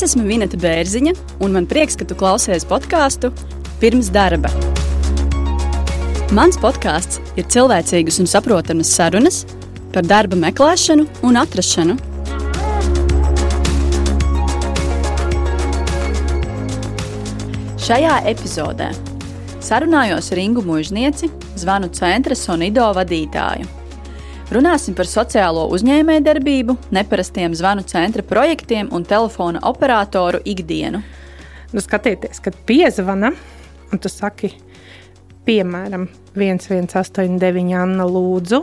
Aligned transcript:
Es 0.00 0.14
esmu 0.14 0.22
Vineta 0.24 0.56
Bērziņa, 0.56 1.12
un 1.44 1.52
man 1.52 1.66
prieks, 1.68 1.92
ka 1.92 2.06
tu 2.08 2.16
klausies 2.16 2.62
podkāstu 2.64 3.28
pirms 3.82 4.06
darba. 4.08 4.48
Mans 6.32 6.56
podkāsts 6.56 7.18
ir 7.36 7.44
cilvēcīgas 7.52 8.16
un 8.22 8.30
saprotamas 8.32 8.88
sarunas 8.96 9.42
par 9.92 10.08
darba 10.08 10.38
meklēšanu 10.40 11.04
un 11.28 11.36
atrašanu. 11.36 11.98
Šajā 17.84 18.14
epizodē 18.32 18.88
sarunājos 19.60 20.32
ar 20.32 20.40
Ingu 20.46 20.64
Mūžnieci, 20.64 21.28
zvanu 21.60 21.92
centra 21.92 22.32
Sonido 22.32 22.88
vadītāju. 22.96 23.79
Runāsim 24.50 24.96
par 24.98 25.06
sociālo 25.06 25.68
uzņēmējdarbību, 25.76 26.74
neparastiem 26.90 27.52
zvanu 27.54 27.84
centra 27.86 28.24
projektiem 28.26 28.88
un 28.90 29.04
telefona 29.06 29.60
operatoru 29.68 30.40
ikdienu. 30.42 31.04
Nu, 31.70 31.78
skatieties, 31.78 32.40
kad 32.42 32.56
piezvana, 32.66 33.30
un 33.94 34.02
tu 34.02 34.10
saki, 34.10 34.50
piemēram, 35.46 36.08
1189 36.34 37.78
Anna 37.78 38.08
Lūdzu, 38.10 38.60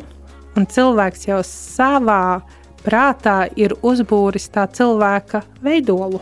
un 0.59 0.68
cilvēks 0.76 1.30
jau 1.30 1.40
savā 1.48 2.42
prātā 2.84 3.40
ir 3.56 3.80
uzbūris 3.80 4.52
tā 4.52 4.67
cilvēka 4.67 5.45
veidolu. 5.64 6.20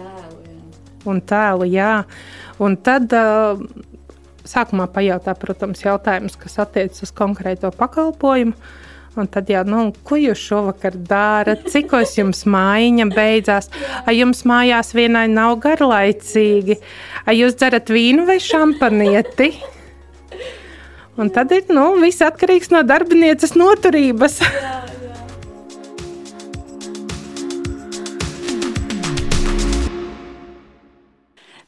Un 1.09 1.26
tēlu, 1.26 1.66
jā. 1.73 2.04
Un 2.62 2.78
tad 2.86 3.18
uh, 3.18 3.66
sākumā 4.45 4.92
pajautā, 4.94 5.34
protams, 5.42 5.82
jautājumus, 5.89 6.38
kas 6.38 6.61
attiecas 6.61 7.09
uz 7.09 7.17
konkrēto 7.17 7.73
pakalpojumu. 7.73 8.54
Un 9.16 9.30
tad 9.31 9.47
jau, 9.47 9.61
nu, 9.63 9.81
ko 10.03 10.17
jūs 10.19 10.41
šovakar 10.44 10.97
darat? 11.08 11.63
Cikos 11.71 12.17
jums 12.17 12.44
mājiņa 12.52 13.05
beidzās? 13.13 13.69
Vai 14.03 14.17
jums 14.17 14.44
mājās 14.47 14.91
vienai 14.97 15.27
nav 15.31 15.55
garlaicīgi? 15.63 16.81
Vai 17.27 17.38
jūs 17.39 17.55
dzerat 17.55 17.91
vīnu 17.95 18.27
vai 18.27 18.41
šampanieti? 18.43 19.53
Un 21.16 21.31
tad 21.31 21.53
ir, 21.55 21.63
nu, 21.71 21.93
viss 22.02 22.23
atkarīgs 22.25 22.73
no 22.75 22.83
darbinieces 22.83 23.55
noturības. 23.55 24.41
Jā. 24.43 24.84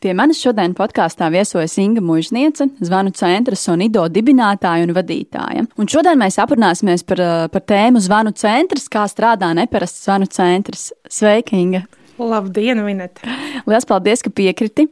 Pie 0.08 0.14
manis 0.16 0.40
šodien 0.40 0.72
podkāstā 0.72 1.28
viesojas 1.28 1.74
Inga 1.84 2.00
Mūžniece, 2.00 2.70
zvanu 2.80 3.12
centra 3.12 3.58
Sonido 3.60 4.06
dibinātāja 4.08 4.86
un 4.86 4.94
vadītāja. 4.96 5.66
Un 5.76 5.90
šodien 5.92 6.16
mēs 6.22 6.38
aprunāsimies 6.40 7.04
par, 7.04 7.20
eh, 7.20 7.48
par 7.52 7.62
tēmu 7.68 8.00
zvanu 8.00 8.32
centrs, 8.32 8.88
kā 8.88 9.04
strādā 9.12 9.50
neparasts 9.54 10.06
zvanu 10.06 10.30
centrs. 10.32 10.94
Sveika, 11.10 11.58
Inga! 11.60 11.84
Labdien, 12.18 12.86
Vineta! 12.86 13.20
Lielas 13.68 13.84
paldies, 13.84 14.24
ka 14.24 14.30
piekriti. 14.30 14.88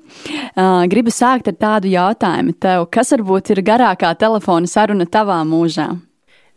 Uh, 0.58 0.84
gribu 0.92 1.08
sākt 1.16 1.48
ar 1.48 1.54
tādu 1.54 1.88
jautājumu 1.88 2.60
tev. 2.60 2.90
Kas 2.92 3.16
varbūt 3.16 3.56
ir 3.56 3.64
garākā 3.64 4.12
telefona 4.20 4.68
saruna 4.68 5.06
tavā 5.06 5.40
mūžā? 5.48 5.96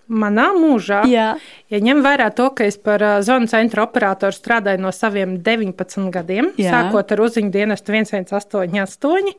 Manā 0.09 0.47
mūžā, 0.57 1.03
Jā. 1.05 1.31
ja 1.69 1.81
ņem 1.85 1.99
vērā 2.05 2.31
to, 2.37 2.49
ka 2.57 2.65
es 2.65 2.79
par 2.81 3.03
zvanu 3.21 3.51
centra 3.51 3.85
operatoru 3.85 4.33
strādāju 4.33 4.81
no 4.81 4.93
saviem 4.95 5.37
19 5.45 6.09
gadiem, 6.15 6.53
Jā. 6.57 6.73
sākot 6.73 7.13
ar 7.13 7.25
uzziņu 7.27 7.53
dienestu 7.53 7.93
1188, 7.93 9.37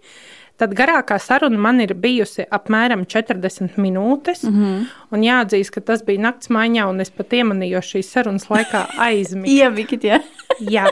tad 0.60 0.76
garākā 0.76 1.18
saruna 1.24 1.58
man 1.58 1.80
ir 1.84 1.96
bijusi 1.98 2.44
apmēram 2.46 3.06
40 3.10 3.80
minūtes. 3.80 4.44
Mm 4.44 4.56
-hmm. 4.60 4.86
Un 5.12 5.24
jāatzīst, 5.26 5.72
ka 5.74 5.82
tas 5.82 6.04
bija 6.06 6.22
naktas 6.22 6.50
maiņā, 6.50 6.86
un 6.90 7.00
es 7.02 7.10
pat 7.10 7.34
iemanīju 7.34 7.82
šīs 7.92 8.12
sarunas 8.14 8.50
laikā 8.50 8.86
aizmigt. 9.08 9.50
Iemigt, 9.50 10.04
jā. 10.04 10.20
jā, 10.76 10.86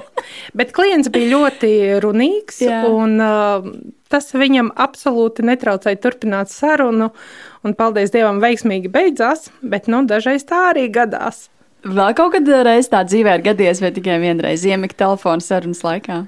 bet 0.54 0.72
klients 0.72 1.10
bija 1.10 1.38
ļoti 1.38 2.00
runīgs, 2.04 2.62
jā. 2.62 2.86
un 2.88 3.20
uh, 3.22 3.68
tas 4.10 4.32
viņam 4.34 4.72
absolūti 4.76 5.44
netraucēja 5.44 6.00
turpināt 6.02 6.50
sarunu 6.50 7.12
un 7.68 7.76
paldies 7.78 8.14
Dievam, 8.16 8.42
veiksmīgi 8.44 8.92
beidzās, 8.94 9.52
bet 9.62 9.92
nu, 9.92 10.06
dažreiz 10.08 10.48
tā 10.48 10.70
arī 10.72 10.88
gadās. 10.94 11.48
Vēl 11.88 12.16
kaut 12.18 12.34
kad 12.34 12.50
reizē 12.68 12.96
tā 12.96 13.04
dzīvē 13.08 13.38
ir 13.38 13.46
gadījies, 13.46 13.84
vai 13.84 13.94
tikai 13.96 14.18
vienreiz 14.24 14.66
iemigt 14.66 14.98
telefonu 15.00 15.44
sarunas 15.44 15.84
laikā? 15.86 16.24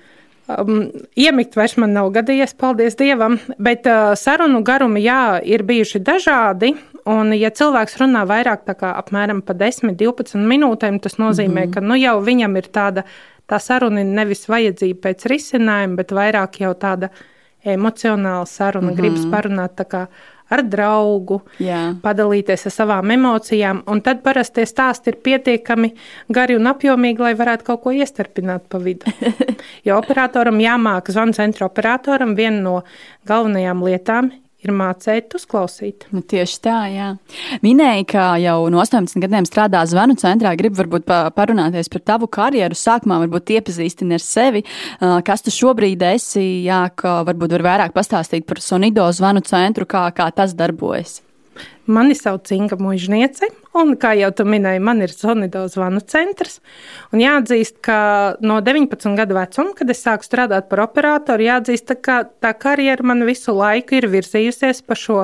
Um, 0.49 0.88
iemigt 1.19 1.53
vairs 1.57 1.75
man 1.78 1.91
nav 1.94 2.09
gadījies, 2.16 2.55
paldies 2.57 2.97
Dievam, 2.97 3.38
bet 3.61 3.85
uh, 3.89 4.16
sarunu 4.17 4.63
garumi, 4.66 5.03
jā, 5.05 5.39
ir 5.45 5.66
bijuši 5.67 6.01
dažādi. 6.05 6.73
Un, 7.09 7.33
ja 7.38 7.51
cilvēks 7.53 7.97
runā 8.01 8.23
vairāk 8.29 8.66
kā 8.78 8.94
apmēram 8.97 9.44
pa 9.45 9.55
10, 9.57 9.94
12 9.97 10.41
minūtēm, 10.49 10.99
tas 11.01 11.17
nozīmē, 11.22 11.66
mm 11.66 11.67
-hmm. 11.67 11.73
ka 11.73 11.81
nu, 11.81 11.97
jau 11.97 12.17
viņam 12.22 12.57
ir 12.57 12.69
tāda 12.73 13.03
tā 13.49 13.59
saruna 13.59 14.03
nevis 14.03 14.47
vajadzība 14.49 14.99
pēc 15.07 15.25
risinājuma, 15.29 15.95
bet 15.95 16.11
vairāk 16.11 16.59
jau 16.61 16.73
tāda 16.73 17.09
emocionāla 17.66 18.45
saruna. 18.45 18.91
Mm 18.91 18.94
-hmm. 18.94 19.01
Gribas 19.01 19.25
parunāt 19.25 19.75
tā 19.75 20.07
ar 20.49 20.63
draugu, 20.65 21.39
Jā. 21.61 21.81
padalīties 22.03 22.67
ar 22.69 22.75
savām 22.75 23.13
emocijām. 23.15 23.83
Un 23.89 24.03
tad 24.05 24.23
parasti 24.25 24.59
tie 24.59 24.67
stāsti 24.69 25.13
ir 25.13 25.19
pietiekami 25.25 25.93
gari 26.33 26.57
un 26.57 26.69
apjomīgi, 26.71 27.23
lai 27.23 27.35
varētu 27.39 27.69
kaut 27.69 27.83
ko 27.85 27.95
iestarpināt 27.95 28.67
pa 28.69 28.81
vidu. 28.83 29.11
jo 29.87 29.97
operatoram 29.99 30.59
jāmāk, 30.63 31.13
zvanu 31.13 31.37
centra 31.37 31.69
operatoram, 31.69 32.35
viena 32.39 32.61
no 32.65 32.77
galvenajām 33.29 33.85
lietām 33.85 34.31
ir 34.66 34.74
mācīt, 34.75 35.34
uzklausīt. 35.38 36.08
Nu, 36.16 36.24
tieši 36.25 36.58
tā, 36.66 36.78
jā. 36.92 37.09
Minēja, 37.64 38.06
ka 38.09 38.25
jau 38.42 38.58
no 38.74 38.81
18 38.84 39.22
gadiem 39.24 39.47
strādā 39.47 39.86
zvanu 39.90 40.18
centrā. 40.20 40.52
Gribu 40.59 40.81
varbūt 40.81 41.08
parunāties 41.38 41.92
par 41.92 42.06
tavu 42.14 42.30
karjeru. 42.31 42.78
Sākumā 42.78 43.22
varbūt 43.25 43.56
iepazīstini 43.59 44.18
ar 44.18 44.25
sevi, 44.25 44.66
kas 45.00 45.46
tu 45.46 45.53
šobrīd 45.56 46.03
esi, 46.12 46.46
jā, 46.68 46.84
ka 46.96 47.22
varbūt 47.30 47.58
var 47.58 47.68
vairāk 47.72 47.96
pastāstīt 47.96 48.47
par 48.50 48.62
Sonido 48.64 49.08
zvanu 49.16 49.46
centru, 49.47 49.88
kā, 49.90 50.08
kā 50.16 50.30
tas 50.36 50.56
darbojas. 50.58 51.20
Mani 51.89 52.13
sauc 52.13 52.51
Inga 52.53 52.77
Mūžniece, 52.77 53.47
un, 53.73 53.95
kā 53.97 54.11
jau 54.19 54.29
tu 54.38 54.45
minēji, 54.45 54.81
man 54.85 55.00
ir 55.01 55.09
Zonido 55.09 55.63
zvanu 55.72 56.03
centrs. 56.05 56.59
Un 57.09 57.23
jāatzīst, 57.23 57.79
ka 57.85 58.01
no 58.45 58.59
19 58.61 59.16
gadu 59.17 59.38
vecuma, 59.38 59.73
kad 59.77 59.89
es 59.89 60.03
sāku 60.05 60.28
strādāt 60.28 60.67
par 60.69 60.83
operatoru, 60.83 61.47
jāatzīst, 61.47 61.95
ka 62.05 62.19
tā 62.44 62.51
karjera 62.53 63.07
man 63.09 63.25
visu 63.25 63.55
laiku 63.57 63.97
ir 63.97 64.05
virzījusies 64.11 64.83
pa 64.85 64.97
šo 64.99 65.23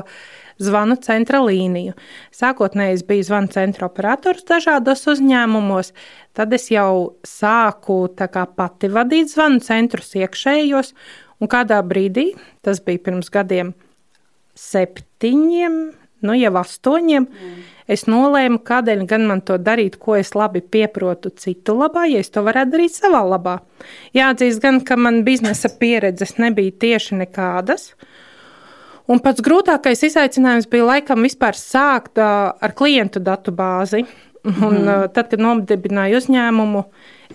zvanu 0.58 0.96
centra 1.06 1.44
līniju. 1.46 1.94
Sākotnēji 2.34 2.98
es 2.98 3.04
biju 3.06 3.28
zvanu 3.28 3.52
centra 3.54 3.86
operators 3.86 4.48
dažādos 4.50 5.06
uzņēmumos, 5.12 5.92
tad 6.34 6.56
es 6.58 6.70
jau 6.72 7.20
sāku 7.28 8.00
kā, 8.18 8.48
pati 8.48 8.90
vadīt 8.90 9.30
zvanu 9.36 9.62
centrus 9.62 10.16
iekšējos, 10.18 10.96
un 11.44 11.52
kādā 11.52 11.78
brīdī, 11.86 12.32
tas 12.66 12.82
bija 12.82 13.04
pirms 13.06 13.30
gadiem 13.30 13.76
septiņiem, 14.56 15.78
nu 16.26 16.36
jau 16.38 16.52
astoņiem, 16.60 17.26
mm. 17.30 17.64
es 17.96 18.06
nolēmu, 18.10 18.60
kādēļ 18.66 19.06
gan 19.10 19.28
man 19.30 19.44
to 19.46 19.58
darīt, 19.62 20.00
ko 20.02 20.18
es 20.20 20.34
labi 20.36 20.62
pieprotu 20.62 21.32
citu 21.42 21.78
labā, 21.80 22.08
ja 22.12 22.22
es 22.24 22.34
to 22.34 22.44
varētu 22.46 22.76
darīt 22.76 22.98
savā 22.98 23.24
labā. 23.30 23.60
Jāatzīst 24.18 24.64
gan, 24.64 24.82
ka 24.86 24.98
man 25.00 25.24
biznesa 25.28 25.72
pieredzes 25.80 26.38
nebija 26.42 26.76
tieši 26.86 27.22
nekādas. 27.24 27.92
Un 29.06 29.22
pats 29.22 29.44
grūtākais 29.46 30.02
izaicinājums 30.08 30.66
bija 30.70 30.88
laikam 30.88 31.22
vispār 31.22 31.58
sākt 31.58 32.18
ar 32.18 32.74
klientu 32.78 33.22
datu 33.22 33.54
bāzi. 33.54 34.02
Un, 34.46 34.78
mm. 34.84 35.10
Tad, 35.16 35.30
kad 35.32 35.42
nodibināju 35.42 36.20
uzņēmumu, 36.20 36.84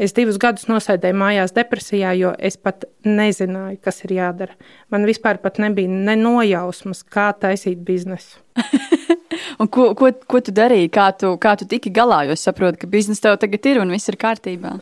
es 0.00 0.14
divus 0.14 0.38
gadus 0.40 0.68
nosēdēju 0.70 1.16
mājās 1.18 1.54
depresijā, 1.56 2.12
jo 2.18 2.30
es 2.38 2.54
pat 2.60 2.86
nezināju, 3.06 3.80
kas 3.82 4.04
ir 4.06 4.14
jādara. 4.20 4.54
Man 4.94 5.06
vispār 5.08 5.40
nebija 5.58 5.90
ne 5.90 6.14
nojausmas, 6.20 7.02
kā 7.02 7.32
taisīt 7.34 7.82
biznesu. 7.82 8.38
ko, 9.74 9.90
ko, 9.98 10.12
ko 10.26 10.40
tu 10.44 10.54
darīji? 10.54 10.90
Kā 10.94 11.10
tu, 11.18 11.34
kā 11.42 11.56
tu 11.58 11.66
tiki 11.66 11.90
galā? 11.90 12.22
Jo 12.28 12.36
es 12.38 12.46
saprotu, 12.46 12.82
ka 12.82 12.90
biznesa 12.90 13.28
tev 13.28 13.40
tagad 13.42 13.66
ir 13.66 13.82
un 13.82 13.90
viss 13.90 14.10
ir 14.10 14.18
kārtībā. 14.20 14.76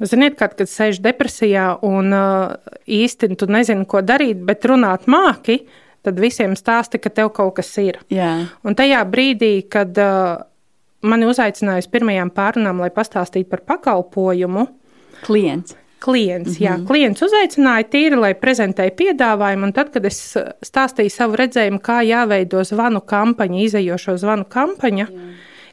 Nu, 0.00 0.08
ziniet, 0.08 0.36
kad, 0.36 0.54
kad 0.58 0.68
sēž 0.68 1.00
depresijā 1.04 1.78
un 1.86 2.12
uh, 2.16 2.76
īsti 2.84 3.32
tu 3.38 3.48
nezini, 3.48 3.88
ko 3.88 4.04
darīt, 4.04 4.40
bet 4.44 4.68
runāt 4.68 5.08
māki, 5.10 5.62
tad 6.02 6.18
visiem 6.20 6.56
stāsti, 6.58 7.00
ka 7.00 7.12
tev 7.14 7.32
kaut 7.36 7.54
kas 7.60 7.70
ir. 7.80 8.00
Jā. 8.12 8.32
Un 8.66 8.76
tajā 8.78 9.02
brīdī, 9.08 9.54
kad 9.70 9.96
uh, 10.02 10.42
mani 11.02 11.28
uzaicināja 11.30 11.84
uz 11.84 11.88
pirmajām 11.92 12.32
pārunām, 12.34 12.82
lai 12.82 12.90
pastāstītu 12.94 13.50
par 13.50 13.62
pakalpojumu. 13.68 14.66
Klients. 15.26 15.76
Klients, 16.02 16.50
mm 16.50 16.54
-hmm. 16.56 16.64
jā, 16.66 16.86
klients 16.86 17.22
uzaicināja 17.22 17.84
tīri, 17.90 18.16
lai 18.18 18.32
prezentēju 18.34 18.90
piedāvājumu, 18.98 19.72
tad, 19.72 19.92
kad 19.94 20.04
es 20.04 20.36
stāstīju 20.66 21.10
savu 21.10 21.36
redzējumu, 21.38 21.78
kā 21.78 22.00
jāveido 22.02 22.64
zvanu 22.64 23.00
kampaņa, 23.00 23.60
izējošo 23.66 24.16
zvanu 24.18 24.44
kampaņa, 24.44 25.06
jā. 25.06 25.28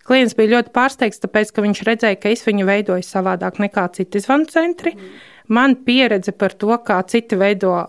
klients 0.05 0.35
bija 0.35 0.51
ļoti 0.53 0.69
pārsteigts, 0.69 1.19
tāpēc, 1.23 1.51
ka 1.51 1.61
viņš 1.61 1.81
redzēja, 1.83 2.19
ka 2.21 2.29
es 2.29 2.45
viņu 2.45 2.65
veidoju 2.65 3.01
savādāk 3.01 3.57
nekā 3.59 3.87
citi 3.93 4.19
zvanu 4.19 4.45
centri. 4.45 4.93
Mm. 4.95 5.01
Man 5.47 5.75
pieredze 5.75 6.31
par 6.31 6.53
to, 6.53 6.77
kā 6.77 7.01
citi 7.07 7.35
veido 7.35 7.87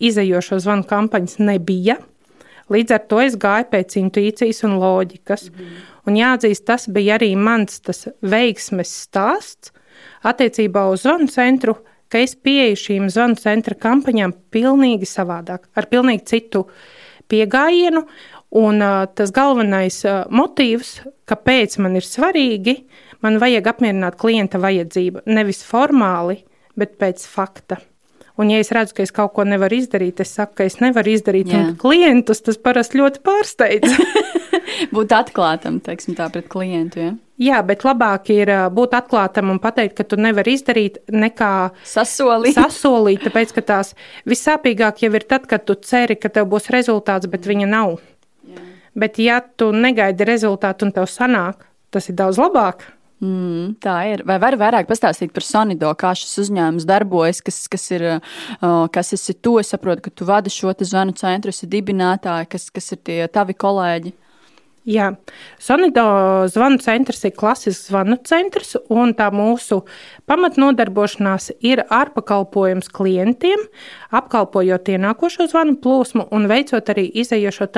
izējošo 0.00 0.58
zvanu 0.58 0.84
kampaņas, 0.88 1.38
nebija. 1.38 1.96
Līdz 2.70 2.94
ar 2.94 3.06
to 3.10 3.20
es 3.20 3.36
gāju 3.36 3.66
pēc 3.70 3.96
intuīcijas 4.00 4.64
un 4.64 4.78
loģikas. 4.80 5.50
Mm. 5.50 5.89
Un 6.10 6.18
jāatzīst, 6.18 6.66
tas 6.66 6.88
bija 6.90 7.20
arī 7.20 7.36
mans 7.38 7.78
veiksmes 8.20 8.90
stāsts 9.06 9.70
attiecībā 10.26 10.88
uz 10.90 11.04
zvanu 11.06 11.30
centru 11.30 11.76
ka 12.10 12.20
es 12.24 12.34
pieeju 12.34 12.78
šīm 12.78 13.08
zvanu 13.12 13.38
centra 13.40 13.76
kampaņām 13.78 14.34
pilnīgi 14.54 15.08
savādāk, 15.08 15.68
ar 15.78 15.88
pilnīgi 15.90 16.26
citu 16.34 16.66
pieejamību. 17.30 18.04
Un 18.60 18.82
uh, 18.82 19.04
tas 19.14 19.30
galvenais 19.30 20.00
uh, 20.10 20.24
motīvs, 20.34 20.96
kāpēc 21.30 21.76
man 21.84 21.94
ir 22.00 22.02
svarīgi, 22.02 22.80
man 23.22 23.38
vajag 23.38 23.68
apmierināt 23.70 24.16
klienta 24.18 24.58
vajadzību 24.58 25.22
nevis 25.30 25.62
formāli, 25.62 26.40
bet 26.74 26.96
pēc 26.98 27.22
fakta. 27.30 27.78
Un, 28.40 28.50
ja 28.50 28.58
es 28.58 28.72
redzu, 28.74 28.96
ka 28.96 29.06
es 29.06 29.14
kaut 29.14 29.36
ko 29.36 29.46
nevaru 29.46 29.78
izdarīt, 29.78 30.24
es 30.24 30.34
saku, 30.34 30.56
ka 30.58 30.66
es 30.66 30.80
nevaru 30.82 31.14
izdarīt. 31.14 31.52
Yeah. 31.52 31.70
Un 31.70 31.78
klientus 31.78 32.42
tas 32.42 32.58
parasti 32.58 32.98
ļoti 32.98 33.22
pārsteidz. 33.22 33.94
būt 34.94 35.14
atklātam, 35.16 35.80
teiksim, 35.84 36.16
tā 36.18 36.28
pret 36.32 36.48
klientu. 36.52 37.00
Ja? 37.02 37.14
Jā, 37.40 37.62
bet 37.64 37.86
labāk 37.88 38.28
ir 38.34 38.50
būt 38.76 38.94
atklātam 38.98 39.52
un 39.52 39.60
pateikt, 39.62 39.94
ka 39.96 40.04
tu 40.04 40.18
nevari 40.20 40.58
izdarīt, 40.58 40.98
nekā 41.08 41.70
sasolīt. 41.88 42.58
sasolīt 42.58 43.24
tāpēc, 43.24 43.54
ka 43.56 43.64
tās 43.72 43.94
vissāpīgāk 44.28 45.04
jau 45.06 45.12
ir 45.16 45.24
tad, 45.28 45.48
kad 45.48 45.64
tu 45.64 45.78
ceri, 45.80 46.18
ka 46.20 46.28
tev 46.28 46.50
būs 46.52 46.68
rezultāts, 46.74 47.30
bet 47.32 47.48
viņa 47.48 47.68
nav. 47.70 47.96
Jā. 48.44 48.64
Bet, 48.92 49.20
ja 49.22 49.40
tu 49.40 49.70
negaidi 49.72 50.28
rezultātu 50.28 50.88
un 50.88 50.92
tev 50.96 51.08
sanāk, 51.08 51.64
tas 51.94 52.12
ir 52.12 52.18
daudz 52.20 52.40
labāk. 52.40 52.84
Mm, 53.20 53.74
tā 53.84 53.94
ir. 54.08 54.22
Vai 54.24 54.38
var 54.40 54.56
vairāk 54.56 54.86
pastāstīt 54.88 55.32
par 55.36 55.44
Sonido, 55.44 55.90
kā 55.96 56.14
šis 56.16 56.46
uzņēmums 56.46 56.86
darbojas, 56.88 57.42
kas, 57.44 57.66
kas 57.68 57.84
ir, 57.92 58.06
uh, 58.16 58.86
kas 58.92 59.12
esi 59.12 59.34
tu? 59.36 59.58
Es 59.60 59.72
saprotu, 59.74 60.06
ka 60.06 60.12
tu 60.12 60.28
vadi 60.28 60.52
šo 60.52 60.72
zvanu 60.72 61.12
centru, 61.16 61.52
esi 61.52 61.68
dibinātāji, 61.68 62.48
kas, 62.52 62.70
kas 62.72 62.92
ir 62.96 63.00
tie 63.04 63.18
tavi 63.28 63.52
kolēģi. 63.52 64.14
Jā, 64.88 65.10
Sonido 65.60 66.02
zvanu 66.48 66.78
centrs 66.80 67.26
ir 67.28 67.34
klasisks 67.36 67.90
zvanu 67.90 68.16
centrs, 68.24 68.78
un 68.88 69.12
tā 69.12 69.26
mūsu 69.28 69.82
pamatnodarbošanās 70.30 71.50
ir 71.60 71.82
ārpakalpojums 71.84 72.88
klientiem, 72.88 73.66
apkalpojot 74.16 74.88
ienākošo 74.94 75.50
zvanu 75.52 75.76
plūsmu 75.84 76.30
un 76.32 76.48
veicot 76.48 76.88
arī 76.94 77.04
izējošo 77.20 77.68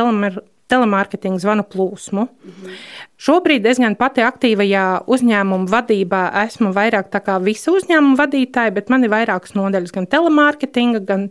telemārketinga 0.70 1.42
zvanu 1.42 1.66
plūsmu. 1.66 2.28
Mhm. 2.30 2.78
Šobrīd 3.18 3.66
es 3.66 3.82
gan 3.82 3.98
pati 3.98 4.22
aktīvajā 4.22 5.02
uzņēmuma 5.10 5.66
vadībā 5.74 6.22
esmu 6.46 6.70
vairāk 6.70 7.10
tā 7.10 7.18
kā 7.18 7.40
visa 7.42 7.74
uzņēmuma 7.74 8.18
vadītāja, 8.22 8.74
bet 8.78 8.94
man 8.94 9.02
ir 9.02 9.10
vairākas 9.10 9.58
nodaļas, 9.58 9.90
gan 9.90 10.06
telemārketinga, 10.06 11.02
gan 11.06 11.30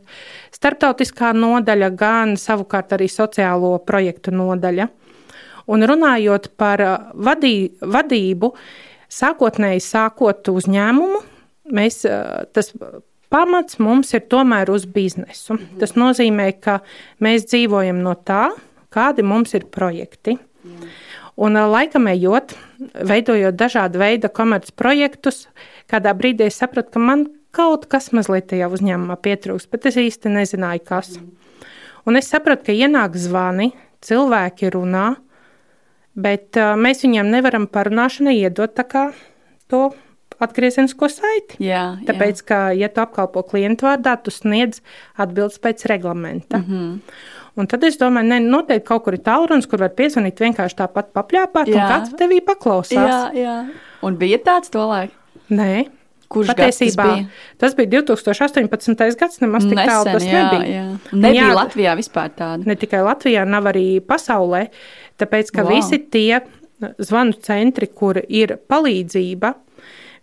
starptautiskā 0.52 1.32
nodaļa, 1.32 1.96
gan 1.96 2.36
savukārt 2.36 2.92
arī 2.92 3.08
sociālo 3.08 3.78
projektu 3.88 4.36
nodaļa. 4.36 4.92
Un 5.70 5.86
runājot 5.88 6.52
par 6.58 6.82
uh, 6.86 6.98
vadī, 7.14 7.72
vadību, 7.82 8.54
sākotnēji 9.12 9.84
sākot 9.86 10.52
uzņēmumu, 10.52 11.22
mēs, 11.76 12.02
uh, 12.10 12.44
tas 12.56 12.74
pamats 13.32 13.80
mums 13.80 14.14
ir 14.18 14.26
tomēr 14.32 14.72
uz 14.74 14.86
biznesu. 14.86 15.56
Mhm. 15.56 15.80
Tas 15.84 15.96
nozīmē, 16.00 16.52
ka 16.62 16.82
mēs 17.20 17.48
dzīvojam 17.52 18.02
no 18.04 18.16
tā, 18.16 18.50
kādi 18.92 19.24
mums 19.24 19.56
ir 19.58 19.70
projekti. 19.72 20.38
Jā. 20.62 20.92
Un 21.42 21.56
laikam 21.56 22.10
ejot, 22.12 22.54
veidojot 23.08 23.56
dažādu 23.58 24.02
veidu 24.02 24.30
komercprojektus, 24.30 25.46
kādā 25.90 26.12
brīdī 26.18 26.50
es 26.52 26.60
sapratu, 26.60 26.92
ka 26.94 27.02
man 27.02 27.26
kaut 27.56 27.88
kas 27.92 28.12
mazliet 28.16 28.50
tajā 28.52 28.68
uzņēmumā 28.72 29.18
pietrūkst, 29.24 29.70
bet 29.72 29.88
es 29.90 29.98
īsti 30.00 30.32
nezināju, 30.36 30.84
kas. 30.88 31.16
Un 32.06 32.20
es 32.20 32.30
sapratu, 32.32 32.68
ka 32.68 32.76
ienāk 32.76 33.16
zvani, 33.20 33.72
cilvēki 34.04 34.72
runā, 34.76 35.16
bet 36.16 36.58
uh, 36.60 36.74
mēs 36.80 37.04
viņiem 37.06 37.30
nevaram 37.32 37.68
parunāšanai 37.68 38.38
iedot 38.38 38.80
to 39.72 39.92
atgriezenisko 40.42 41.10
saiti. 41.12 41.60
Jā, 41.62 41.84
jā. 42.00 42.08
Tāpēc, 42.08 42.42
ka, 42.48 42.62
ja 42.78 42.90
tu 42.92 43.04
apkalpo 43.04 43.44
klientu 43.48 43.88
vārdā, 43.88 44.16
tu 44.24 44.34
sniedz 44.34 44.82
atbildes 45.22 45.62
pēc 45.62 45.86
reglamenta. 45.92 46.58
Mm 46.58 46.66
-hmm. 46.66 47.00
Un 47.56 47.68
tad 47.68 47.84
es 47.84 47.98
domāju, 48.00 48.28
ne, 48.28 48.40
noteikti 48.40 48.88
kaut 48.88 49.04
kur 49.04 49.14
ir 49.14 49.20
tālrunis, 49.20 49.68
kur 49.68 49.80
var 49.80 49.90
piezvanīt 49.90 50.40
vienkārši 50.40 50.76
tāpat 50.76 51.12
papļāpāt, 51.14 51.68
jā. 51.68 51.76
un 51.76 51.92
kāds 51.92 52.14
tevī 52.16 52.40
paklausās. 52.46 53.10
Jā, 53.10 53.32
jā. 53.36 53.66
Un 54.02 54.18
bija 54.18 54.38
tāds 54.38 54.72
to 54.72 54.88
laiku? 54.88 55.14
Nē. 55.50 55.86
Kurš 56.32 56.52
Patiesībā 56.54 57.06
tas 57.06 57.18
bija? 57.18 57.26
tas 57.62 57.76
bija 57.78 57.92
2018. 57.98 59.20
gads, 59.20 59.42
nemaz 59.44 59.68
tik 59.68 59.80
tālu 59.80 60.08
tas 60.08 60.26
jā, 60.28 60.44
nebija. 60.46 60.70
Jā. 60.72 60.86
Nebija 61.12 61.48
jā, 61.48 61.50
Latvijā 61.58 61.96
vispār 62.00 62.32
tāda. 62.38 62.68
Ne 62.68 62.78
tikai 62.80 63.04
Latvijā, 63.08 63.44
nav 63.50 63.68
arī 63.74 63.86
pasaulē, 64.06 64.68
tāpēc, 65.22 65.52
ka 65.56 65.66
wow. 65.66 65.76
visi 65.76 66.00
tie 66.14 66.42
zvanu 67.02 67.36
centri, 67.46 67.92
kur 67.94 68.22
ir 68.26 68.58
palīdzība, 68.72 69.54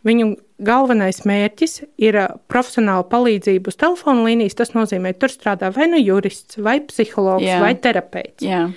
Viņu 0.06 0.28
galvenais 0.62 1.25
mērķis 1.26 1.81
ir 2.06 2.16
uh, 2.20 2.37
profesionāla 2.50 3.02
palīdzība 3.10 3.72
uz 3.72 3.78
telefona 3.78 4.28
līnijas. 4.28 4.55
Tas 4.60 4.70
nozīmē, 4.76 5.14
tur 5.19 5.32
strādā 5.32 5.72
vai 5.75 5.88
nu 5.90 5.99
jurists, 5.99 6.60
vai 6.62 6.78
psihologs, 6.87 7.46
Jā. 7.46 7.58
vai 7.62 7.72
terapeits. 7.82 8.46
Jā. 8.46 8.69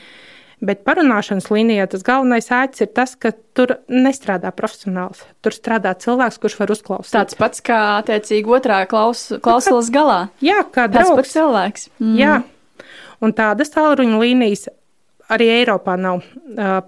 Bet 0.62 0.84
parunāšanas 0.86 1.48
līnijā 1.50 1.88
tas 1.90 2.04
galvenais 2.06 2.52
ēķis 2.54 2.84
ir 2.86 2.90
tas, 2.94 3.16
ka 3.18 3.32
tur 3.58 3.80
nestrādā 3.90 4.52
profesionāls. 4.54 5.24
Tur 5.42 5.56
strādā 5.56 5.96
cilvēks, 5.98 6.38
kurš 6.44 6.58
var 6.60 6.74
uzklausīt. 6.76 7.16
Tāds 7.16 7.38
pats 7.40 7.64
kā 7.66 7.80
attiecīgi 7.98 8.54
otrā 8.60 8.84
klaus, 8.90 9.32
klausulas 9.42 9.90
galā. 9.94 10.20
Jā, 10.46 10.60
kā 10.70 10.86
draugs. 10.92 11.10
Tas 11.10 11.18
pats 11.18 11.34
cilvēks. 11.34 11.88
Mm. 12.04 12.14
Jā. 12.20 12.36
Un 13.26 13.34
tādas 13.38 13.74
tālruņa 13.74 14.22
līnijas 14.22 14.68
arī 15.32 15.50
Eiropā 15.62 15.98
nav. 15.98 16.22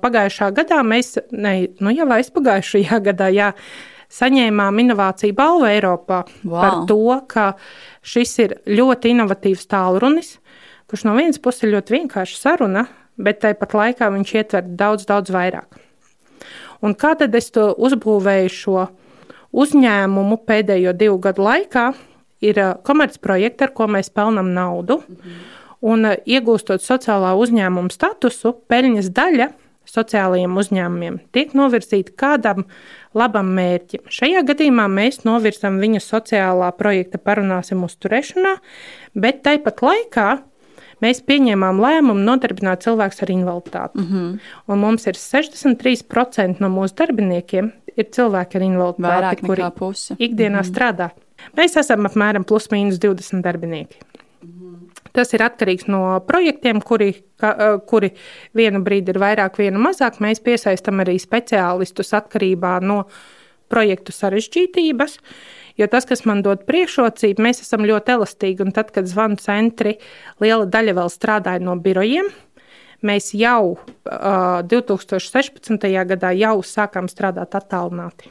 Pagājušā 0.04 0.52
gadā 0.54 0.84
mēs, 0.86 1.16
ne, 1.32 1.56
nu 1.82 1.94
jau 1.96 2.08
aizpagājušajā 2.14 3.02
gadā, 3.10 3.30
jā, 3.34 3.52
saņēmām 4.14 4.82
inovāciju 4.84 5.36
balvu 5.38 5.70
Eiropā 5.70 6.24
wow. 6.44 6.60
par 6.60 6.80
to, 6.90 7.04
ka 7.30 7.46
šis 8.06 8.36
ir 8.44 8.58
ļoti 8.70 9.14
inovatīvs 9.16 9.66
tālrunis, 9.72 10.36
kurš 10.92 11.08
no 11.08 11.16
vienas 11.18 11.42
puses 11.42 11.66
ir 11.66 11.74
ļoti 11.74 11.98
vienkārša 11.98 12.38
saruna, 12.38 12.86
bet 13.18 13.42
tāpat 13.44 13.76
laikā 13.78 14.10
viņš 14.14 14.36
ietver 14.40 14.68
daudz, 14.80 15.08
daudz 15.10 15.34
vairāk. 15.34 15.80
Un 16.84 16.96
kā 17.00 17.14
tad 17.20 17.36
es 17.36 17.50
to 17.56 17.70
uzbūvēju 17.80 18.52
šo 18.52 18.88
uzņēmumu 19.54 20.40
pēdējo 20.48 20.94
divu 20.98 21.20
gadu 21.24 21.46
laikā? 21.46 21.92
Ir 22.44 22.60
uh, 22.60 22.74
komercprojekti, 22.84 23.64
ar 23.64 23.72
ko 23.72 23.88
mēs 23.88 24.10
pelnām 24.12 24.52
naudu. 24.54 25.00
-hmm. 25.00 25.44
Un 25.82 26.06
uh, 26.06 26.16
iegūstot 26.26 26.84
sociālā 26.84 27.36
uzņēmuma 27.40 27.92
statusu, 27.92 28.58
peļņas 28.68 29.10
daļa 29.16 29.50
sociālajiem 29.90 30.58
uzņēmumiem 30.58 31.20
tiek 31.36 31.54
novirzīta 31.58 32.14
kādam 32.20 32.66
labam 33.18 33.52
mērķim. 33.56 34.06
Šajā 34.08 34.44
gadījumā 34.48 34.88
mēs 34.92 35.24
novirzam 35.28 35.80
viņu 35.84 36.02
sociālā 36.04 36.72
projekta 36.78 37.18
parunāsim 37.18 37.84
uzturēšanā, 37.84 38.56
bet 39.16 39.44
tāpat 39.44 39.84
laikā 39.86 40.30
mēs 41.04 41.22
pieņēmām 41.28 41.82
lēmumu 41.84 42.24
nodarbināt 42.24 42.86
cilvēkus 42.88 43.24
ar 43.26 43.34
invaliditāti. 43.34 44.00
Mm 44.00 44.08
-hmm. 44.10 44.40
Un 44.68 44.80
mums 44.80 45.08
ir 45.08 45.20
63% 45.20 46.64
no 46.64 46.70
mūsu 46.70 46.96
darbiniekiem 47.02 47.72
ir 47.98 48.10
cilvēki 48.10 48.58
ar 48.58 48.66
invaliditāti, 48.70 49.48
kuri 49.48 49.62
ikdienā 50.18 50.58
mm 50.58 50.64
-hmm. 50.64 50.72
strādā. 50.72 51.10
Mēs 51.58 51.78
esam 51.80 52.06
apmēram 52.08 52.44
plus 52.44 52.70
mīnus 52.72 53.00
20 53.00 53.42
darbinieki. 53.42 53.98
Tas 55.14 55.34
ir 55.34 55.44
atkarīgs 55.46 55.86
no 55.88 56.20
projektiem, 56.26 56.82
kuri, 56.82 57.12
ka, 57.38 57.78
kuri 57.86 58.10
vienu 58.58 58.82
brīdi 58.82 59.14
ir 59.14 59.20
vairāk, 59.22 59.60
vienu 59.62 59.80
mazāk. 59.80 60.18
Mēs 60.20 60.42
piesaistām 60.42 61.04
arī 61.04 61.20
speciālistus 61.22 62.16
atkarībā 62.18 62.80
no 62.82 63.04
projektu 63.74 64.16
sarežģītības. 64.16 65.18
Jo 65.82 65.90
tas, 65.90 66.06
kas 66.06 66.22
man 66.30 66.44
dod 66.46 66.68
priekšrocību, 66.70 67.42
mēs 67.42 67.64
esam 67.64 67.86
ļoti 67.90 68.14
elastīgi. 68.14 68.62
Un 68.62 68.74
tad, 68.76 68.92
kad 68.94 69.10
zvanu 69.10 69.40
centri 69.42 69.96
liela 70.44 70.68
daļa 70.70 70.94
vēl 71.00 71.10
strādāja 71.10 71.64
no 71.66 71.74
birojiem, 71.82 72.30
mēs 73.04 73.34
jau 73.38 73.74
uh, 73.74 74.62
2016. 74.70 75.90
gadā 76.14 76.32
jau 76.38 76.56
sākām 76.62 77.10
strādāt 77.10 77.58
attālināti. 77.58 78.30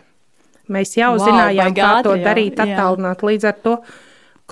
Mēs 0.73 0.95
jau 0.97 1.17
wow, 1.17 1.27
zinājām, 1.27 1.75
kā 1.77 1.93
to 2.07 2.15
darīt 2.23 2.63
attālināti. 2.63 3.29
Līdz 3.33 3.51
ar 3.51 3.61
to 3.65 3.77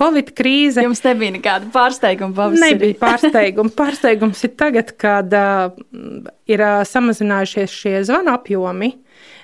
Covid 0.01 0.33
krīze. 0.37 0.83
Jums 0.85 1.03
nebija 1.05 1.35
nekāda 1.35 1.69
pārsteiguma 1.75 2.35
pavasarī. 2.37 2.75
Nebija 2.75 2.99
pārsteiguma. 3.01 3.73
Pārsteigums 3.77 4.43
ir 4.47 4.55
tagad, 4.59 4.95
kad 5.01 5.35
uh, 5.37 5.77
ir 6.51 6.65
uh, 6.65 6.81
samazinājušies 6.89 7.75
šie 7.83 7.95
zvanu 8.09 8.33
apjomi, 8.35 8.95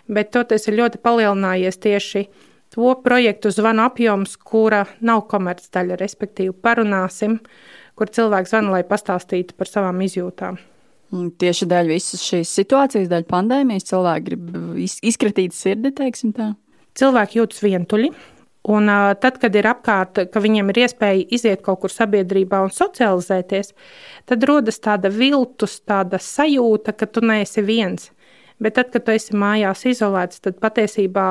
bet 0.09 0.33
toties 0.35 0.69
ir 0.69 0.79
ļoti 0.81 1.01
palielinājies 1.05 1.81
tieši 1.83 2.27
to 2.75 2.93
projektu 3.05 3.51
zvanu 3.55 3.87
apjoms, 3.87 4.37
kura 4.37 4.85
nav 5.01 5.25
komercdaļa, 5.31 5.99
respektīvi 6.01 6.55
parunāsim, 6.63 7.39
kur 7.97 8.13
cilvēks 8.13 8.53
zvana, 8.53 8.77
lai 8.77 8.85
pastāstītu 8.87 9.57
par 9.57 9.71
savām 9.71 10.03
izjūtām. 10.05 10.59
Tieši 11.41 11.69
dēļ 11.71 11.91
visas 11.95 12.23
šīs 12.27 12.51
situācijas, 12.59 13.11
dēļ 13.13 13.27
pandēmijas, 13.31 13.87
cilvēki 13.93 14.27
grib 14.27 14.57
izkritīt 15.07 15.55
sirdi, 15.55 15.95
teiksim 15.95 16.35
tā. 16.37 16.51
Cilvēki 16.99 17.39
jūtas 17.39 17.63
vientuļi, 17.63 18.11
Un 18.67 18.91
tad, 19.23 19.37
kad 19.39 19.55
ir 19.55 19.69
apkārt, 19.71 20.19
ka 20.33 20.41
viņiem 20.43 20.73
ir 20.73 20.81
iespēja 20.83 21.27
iziet 21.37 21.61
kaut 21.63 21.85
kur 21.85 21.93
sabiedrībā 21.93 22.59
un 22.65 22.73
socializēties, 22.75 23.71
tad 24.27 24.47
rodas 24.51 24.83
tāda 24.83 25.13
viltus, 25.15 25.77
tāda 25.87 26.19
sajūta, 26.19 26.97
ka 26.99 27.07
tu 27.07 27.23
neesi 27.23 27.63
viens. 27.63 28.11
Bet 28.63 28.79
tad, 28.79 28.93
kad 28.93 29.05
tu 29.05 29.13
esi 29.13 29.37
mājās 29.37 29.85
izolēts, 29.89 30.41
tad 30.45 30.61
patiesībā 30.63 31.27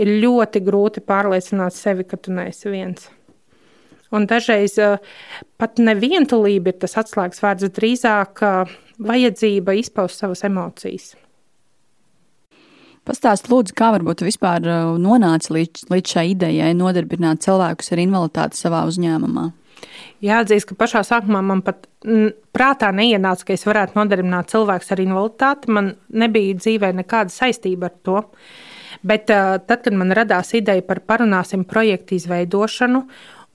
ir 0.00 0.12
ļoti 0.22 0.62
grūti 0.62 1.02
pārliecināt 1.02 1.74
sevi, 1.74 2.06
ka 2.06 2.18
tu 2.20 2.34
neesi 2.36 2.70
viens. 2.70 3.08
Un 4.14 4.26
dažreiz 4.30 4.76
uh, 4.82 4.98
pat 5.58 5.78
nevientulība 5.82 6.72
ir 6.72 6.78
tas 6.82 6.96
atslēgas 7.02 7.42
vārds, 7.42 7.70
drīzāk 7.74 8.42
uh, 8.46 8.70
vajadzība 9.02 9.74
izpaust 9.78 10.22
savas 10.22 10.44
emocijas. 10.46 11.12
Pastāst, 13.06 13.48
lūdzu, 13.50 13.72
kā 13.74 13.88
varbūt 13.94 14.22
vispār 14.26 14.60
nonāca 15.00 15.54
līdz, 15.56 15.86
līdz 15.90 16.12
šai 16.14 16.26
idejai 16.34 16.74
nodarbināt 16.76 17.40
cilvēkus 17.46 17.94
ar 17.94 18.02
invaliditāti 18.02 18.60
savā 18.60 18.82
uzņēmumā? 18.90 19.46
Jāatzīst, 20.20 20.68
ka 20.68 20.76
pašā 20.76 21.00
sākumā 21.06 21.40
man 21.44 21.62
pat 21.64 21.86
prātā 22.52 22.90
neienāca, 22.92 23.46
ka 23.48 23.54
es 23.56 23.64
varētu 23.64 23.96
nodarbināt 23.96 24.52
cilvēkus 24.52 24.92
ar 24.92 25.00
invaliditāti. 25.00 25.72
Man 25.72 25.94
nebija 26.12 26.58
dzīvē 26.60 26.92
nekāda 26.98 27.32
saistība 27.32 27.88
ar 27.88 27.96
to. 28.04 28.20
Bet 29.06 29.30
tad, 29.30 29.80
kad 29.80 29.94
man 29.96 30.12
radās 30.16 30.52
ideja 30.58 30.84
par 30.84 31.00
parunāsim 31.08 31.64
projektu 31.64 32.18
izveidošanu, 32.18 33.06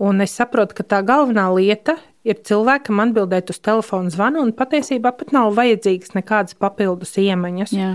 un 0.02 0.26
es 0.26 0.34
saprotu, 0.40 0.80
ka 0.80 0.88
tā 0.96 1.04
galvenā 1.06 1.46
lieta 1.54 2.00
ir 2.26 2.42
cilvēkam 2.42 3.04
atbildēt 3.04 3.52
uz 3.54 3.62
telefona 3.62 4.10
zvanu, 4.10 4.42
un 4.42 4.56
patiesībā 4.58 5.14
pat 5.20 5.36
nav 5.36 5.54
vajadzīgas 5.58 6.16
nekādas 6.18 6.58
papildus 6.58 7.14
iemaņas. 7.22 7.76
Jā. 7.78 7.92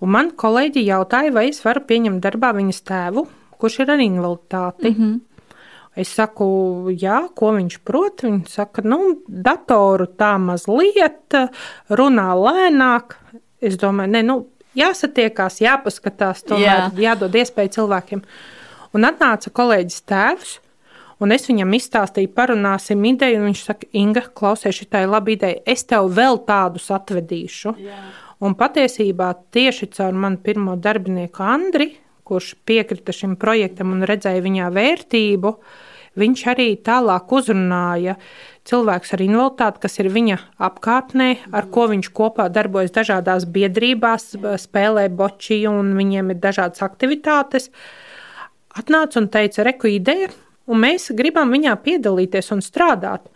Un 0.00 0.12
man 0.12 0.32
kolēģi 0.36 0.86
jautāja, 0.88 1.32
vai 1.32 1.50
es 1.50 1.60
varu 1.64 1.84
pieņemt 1.88 2.24
darbā 2.24 2.54
viņas 2.56 2.82
tēvu, 2.88 3.26
kurš 3.60 3.82
ir 3.84 3.92
ar 3.92 4.02
invaliditāti. 4.04 4.90
Mm 4.90 4.96
-hmm. 4.96 5.20
Es 5.96 6.10
saku, 6.12 6.46
jā, 6.92 7.22
ko 7.32 7.54
viņš 7.56 7.78
prot. 7.88 8.26
Viņš 8.26 8.58
saka, 8.58 8.84
nu, 8.84 9.16
datoru 9.26 10.04
tā 10.12 10.34
mazliet, 10.40 11.32
runā 11.88 12.28
lēnāk. 12.36 13.16
Es 13.64 13.78
domāju, 13.80 14.12
ne, 14.12 14.22
nu, 14.26 14.36
jāsatiekās, 14.76 15.62
jāpaskatās, 15.64 16.44
tomēr 16.46 16.68
jā. 16.68 16.90
jādod 17.08 17.40
iespēju 17.40 17.72
cilvēkiem. 17.78 18.22
Un 18.96 19.08
atnāca 19.08 19.52
kolēģis 19.56 20.04
tēvs, 20.08 20.52
un 21.24 21.32
es 21.32 21.48
viņam 21.48 21.72
izstāstīju, 21.78 22.32
parunāsim 22.36 23.08
ideju, 23.08 23.40
un 23.40 23.48
viņš 23.50 23.64
saka, 23.70 23.88
Inga, 23.96 24.26
klausies, 24.36 24.76
šī 24.76 24.90
ir 25.00 25.10
laba 25.12 25.32
ideja, 25.32 25.62
es 25.64 25.88
tev 25.88 26.12
vēl 26.16 26.42
tādus 26.48 26.90
atvedīšu. 26.92 27.76
Jā. 27.80 28.04
Un 28.44 28.52
patiesībā 28.52 29.32
tieši 29.56 29.88
caur 29.96 30.12
manu 30.12 30.42
pirmo 30.44 30.76
darbinieku 30.76 31.40
Andri, 31.40 31.94
kurš 32.26 32.52
piekrita 32.68 33.14
šim 33.16 33.38
projektam 33.40 33.94
un 33.96 34.04
redzēja 34.04 34.44
viņā 34.44 34.68
vērtību, 34.76 35.52
uh, 35.56 35.84
viņš 36.18 36.44
arī 36.52 36.68
tālāk 36.84 37.32
uzrunāja 37.32 38.16
cilvēks 38.66 39.14
ar 39.14 39.22
invaliditāti, 39.22 39.82
kas 39.84 39.98
ir 40.02 40.10
viņa 40.14 40.38
apkārtnē, 40.68 41.28
ar 41.54 41.68
ko 41.72 41.86
viņš 41.92 42.10
kopā 42.16 42.48
darbojas 42.52 42.94
dažādās 42.96 43.46
biedrībās, 43.52 44.32
spēlē 44.62 45.06
bočiju 45.14 45.76
un 45.82 45.94
viņiem 45.98 46.34
ir 46.34 46.42
dažādas 46.42 46.82
aktivitātes. 46.86 47.70
Atnāca 48.76 49.22
un 49.22 49.30
teica, 49.32 49.64
reku 49.64 49.92
ideja, 49.92 50.32
un 50.66 50.82
mēs 50.82 51.12
gribam 51.16 51.54
viņā 51.54 51.76
piedalīties 51.84 52.52
un 52.56 52.64
strādāt. 52.64 53.30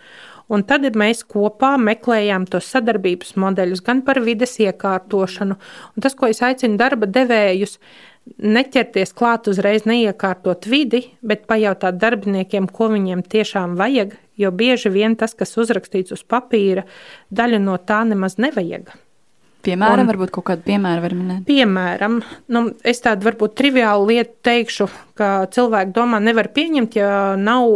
Un 0.50 0.64
tad 0.66 0.82
mēs 0.99 1.22
kopā 1.30 1.76
meklējām 1.78 2.49
tos 2.50 2.66
sadarbības 2.72 3.37
modeļus, 3.38 3.84
gan 3.87 4.00
par 4.02 4.18
vides 4.25 4.56
iekārtošanu. 4.58 5.54
Un 5.94 6.02
tas, 6.02 6.16
ko 6.18 6.26
es 6.26 6.42
aicinu 6.42 6.75
darba 6.80 7.06
devējus, 7.06 7.76
neķerties 8.38 9.12
klāt 9.16 9.50
uzreiz, 9.50 9.87
neiekārtot 9.88 10.68
vidi, 10.70 11.04
bet 11.22 11.46
pajautāt 11.50 11.99
darbiniekiem, 12.00 12.68
ko 12.70 12.90
viņiem 12.94 13.22
tiešām 13.26 13.76
vajag, 13.80 14.16
jo 14.40 14.50
bieži 14.54 14.92
vien 14.92 15.16
tas, 15.18 15.34
kas 15.37 15.56
uzrakstīts 15.60 16.14
uz 16.16 16.25
papīra, 16.25 16.87
daļa 17.30 17.62
no 17.62 17.76
tā 17.82 18.02
nemaz 18.08 18.38
nevajag. 18.40 18.92
Piemēram, 19.60 20.06
un, 20.06 20.08
varbūt 20.08 20.30
kaut 20.32 20.46
kādu 20.49 20.64
piemēru 20.64 21.02
var 21.04 21.14
minēt. 21.16 21.42
Piemēram, 21.49 22.20
nu, 22.54 22.62
es 22.80 23.02
tādu 23.04 23.28
varbūt 23.28 23.58
triviālu 23.58 24.06
lietu 24.08 24.38
teikšu, 24.49 24.87
ka 25.20 25.32
cilvēki 25.52 25.92
domā, 25.96 26.20
nevar 26.25 26.49
pieņemt, 26.56 26.96
ja 26.96 27.10
nav 27.37 27.68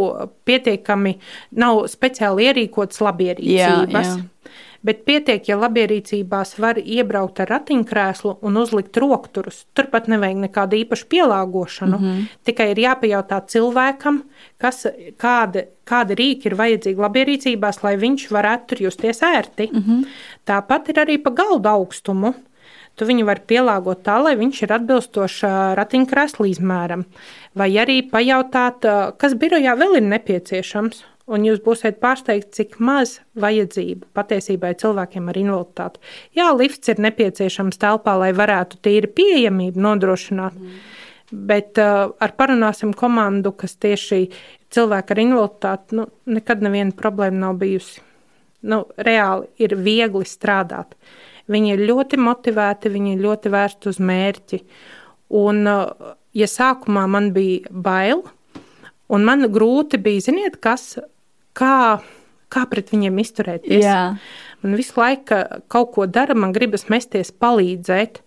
pietiekami, 0.49 1.18
nav 1.61 1.82
speciāli 1.92 2.49
ierīkotas 2.49 3.04
labierīcības. 3.04 3.92
Jā, 3.92 4.16
jā. 4.16 4.54
Bet 4.85 5.05
pietiek, 5.09 5.47
ja 5.49 5.57
labierīcībās 5.57 6.59
var 6.61 6.76
iebraukt 6.76 7.41
ar 7.41 7.49
ratiņkrēslu 7.55 8.35
un 8.45 8.59
uzlikt 8.61 8.99
rokturus. 9.00 9.62
Turpat 9.73 10.11
nevajag 10.12 10.43
nekādu 10.43 10.76
īpašu 10.83 11.07
pielāgošanu. 11.14 11.99
Mm 11.99 12.05
-hmm. 12.05 12.26
Tikai 12.45 12.71
ir 12.71 12.83
jāpajautā 12.85 13.41
cilvēkam, 13.49 14.23
kas, 14.61 14.87
kāda, 15.17 15.64
kāda 15.88 16.14
rīka 16.14 16.50
ir 16.50 16.57
vajadzīga 16.61 17.07
labierīcībās, 17.07 17.83
lai 17.83 17.97
viņš 17.97 18.29
varētu 18.31 18.67
tur 18.67 18.83
justies 18.83 19.23
ērti. 19.23 19.71
Mm 19.73 19.81
-hmm. 19.81 20.05
Tāpat 20.47 20.88
ir 20.88 21.00
arī 21.07 21.23
pa 21.23 21.31
galdu 21.31 21.69
augstumu. 21.69 22.35
Tu 22.95 23.05
viņu 23.05 23.25
vari 23.25 23.41
pielāgot 23.47 24.05
tā, 24.05 24.23
lai 24.23 24.37
viņš 24.37 24.62
ir 24.62 24.73
atbilstošs 24.73 25.43
ratiņkrēsla 25.75 26.47
izmēram. 26.47 27.05
Vai 27.55 27.71
arī 27.71 28.11
pajautāt, 28.11 28.87
kas 29.19 29.35
birojā 29.35 29.75
vēl 29.76 29.97
ir 29.97 30.03
nepieciešams 30.03 31.05
Un 31.25 31.45
jūs 31.47 31.62
būsiet 31.64 32.02
pārsteigti, 32.02 32.50
cik 32.52 32.75
maz 32.85 33.16
vajadzību 33.40 34.11
patiesībā 34.16 34.75
ir 34.75 34.81
cilvēkiem 34.83 35.31
ar 35.33 35.38
invaliditāti. 35.40 36.02
Jā, 36.37 36.50
lifts 36.52 36.90
ir 36.93 37.00
nepieciešams 37.00 37.81
telpā, 37.81 38.19
lai 38.21 38.35
varētu 38.37 38.83
tīri 38.85 39.09
pieejamību 39.09 39.81
nodrošināt. 39.87 40.59
Mm. 40.59 40.83
Bet 41.49 41.81
uh, 41.81 42.12
ar 42.21 42.35
parunāsim 42.37 42.93
komandu, 42.93 43.54
kas 43.57 43.78
tieši 43.81 44.26
cilvēku 44.75 45.14
ar 45.14 45.23
invaliditāti, 45.23 45.97
nu, 45.97 46.04
nekad 46.28 46.61
neviena 46.66 46.93
problēma 46.99 47.47
nav 47.47 47.57
bijusi. 47.62 48.04
Nu, 48.69 48.83
reāli 49.00 49.49
ir 49.64 49.78
viegli 49.81 50.28
strādāt. 50.28 50.93
Viņi 51.49 51.73
ir 51.73 51.87
ļoti 51.88 52.21
motivēti, 52.21 52.93
viņi 52.93 53.16
ir 53.16 53.25
ļoti 53.25 53.52
vērsti 53.52 53.90
uz 53.95 54.02
mērķi. 54.12 54.61
Un, 55.40 55.64
uh, 55.64 56.12
ja 56.37 56.52
sākumā 56.52 57.09
man 57.09 57.33
bija 57.33 57.73
bail, 57.73 58.26
un 59.09 59.25
man 59.25 59.49
grūti 59.49 59.97
bija, 60.04 60.28
ziniet, 60.28 60.61
kas 60.61 60.99
kā, 61.56 62.02
kā 62.52 62.66
pret 62.70 62.92
viņiem 62.94 63.23
izturēties. 63.25 63.84
Jā. 63.84 64.02
Man 64.64 64.76
visu 64.80 64.99
laiku 65.00 65.42
kaut 65.73 65.94
ko 65.96 66.06
dara, 66.11 66.37
man 66.37 66.54
gribas 66.56 66.88
mesties 66.92 67.32
palīdzēt. 67.32 68.23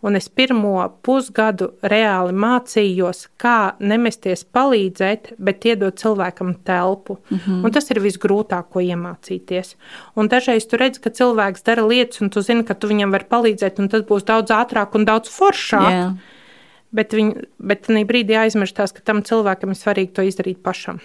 Un 0.00 0.16
es 0.16 0.30
pirmo 0.32 0.86
pusgadu 1.04 1.74
reāli 1.84 2.32
mācījos, 2.32 3.26
kā 3.40 3.74
nemesties 3.84 4.46
palīdzēt, 4.48 5.34
bet 5.36 5.66
iedot 5.68 5.98
cilvēkam 6.00 6.54
telpu. 6.64 7.18
Mm 7.28 7.36
-hmm. 7.36 7.64
Un 7.64 7.70
tas 7.70 7.90
ir 7.90 8.00
visgrūtāk, 8.00 8.70
ko 8.72 8.80
iemācīties. 8.80 9.74
Un 10.16 10.28
dažreiz 10.28 10.66
tu 10.66 10.76
redz, 10.80 10.98
ka 10.98 11.10
cilvēks 11.10 11.64
dara 11.64 11.84
lietas, 11.84 12.20
un 12.22 12.30
tu 12.30 12.40
zini, 12.40 12.64
ka 12.64 12.74
tu 12.74 12.88
viņam 12.88 13.12
vari 13.12 13.28
palīdzēt, 13.30 13.78
un 13.78 13.88
tas 13.88 14.02
būs 14.02 14.24
daudz 14.24 14.50
ātrāk 14.50 14.94
un 14.94 15.04
daudz 15.04 15.28
foršāk. 15.28 15.90
Yeah. 15.90 16.12
Bet, 16.92 17.12
viņ, 17.12 17.44
bet 17.58 17.86
tajā 17.86 18.06
brīdī 18.06 18.34
aizmirstās, 18.40 18.92
ka 18.92 19.00
tam 19.04 19.22
cilvēkam 19.22 19.70
ir 19.70 19.76
svarīgi 19.76 20.12
to 20.12 20.22
izdarīt 20.22 20.62
pašam. 20.62 21.00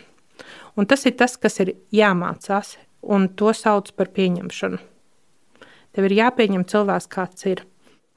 Un 0.75 0.85
tas 0.85 1.05
ir 1.05 1.15
tas, 1.19 1.37
kas 1.37 1.59
ir 1.63 1.75
jāmācās, 1.95 2.75
un 3.01 3.29
to 3.39 3.53
sauc 3.55 3.91
par 3.95 4.11
pieņemšanu. 4.15 4.81
Tev 5.95 6.09
ir 6.09 6.17
jāpieņem 6.17 6.65
cilvēks, 6.67 7.07
kāds 7.11 7.47
ir. 7.47 7.63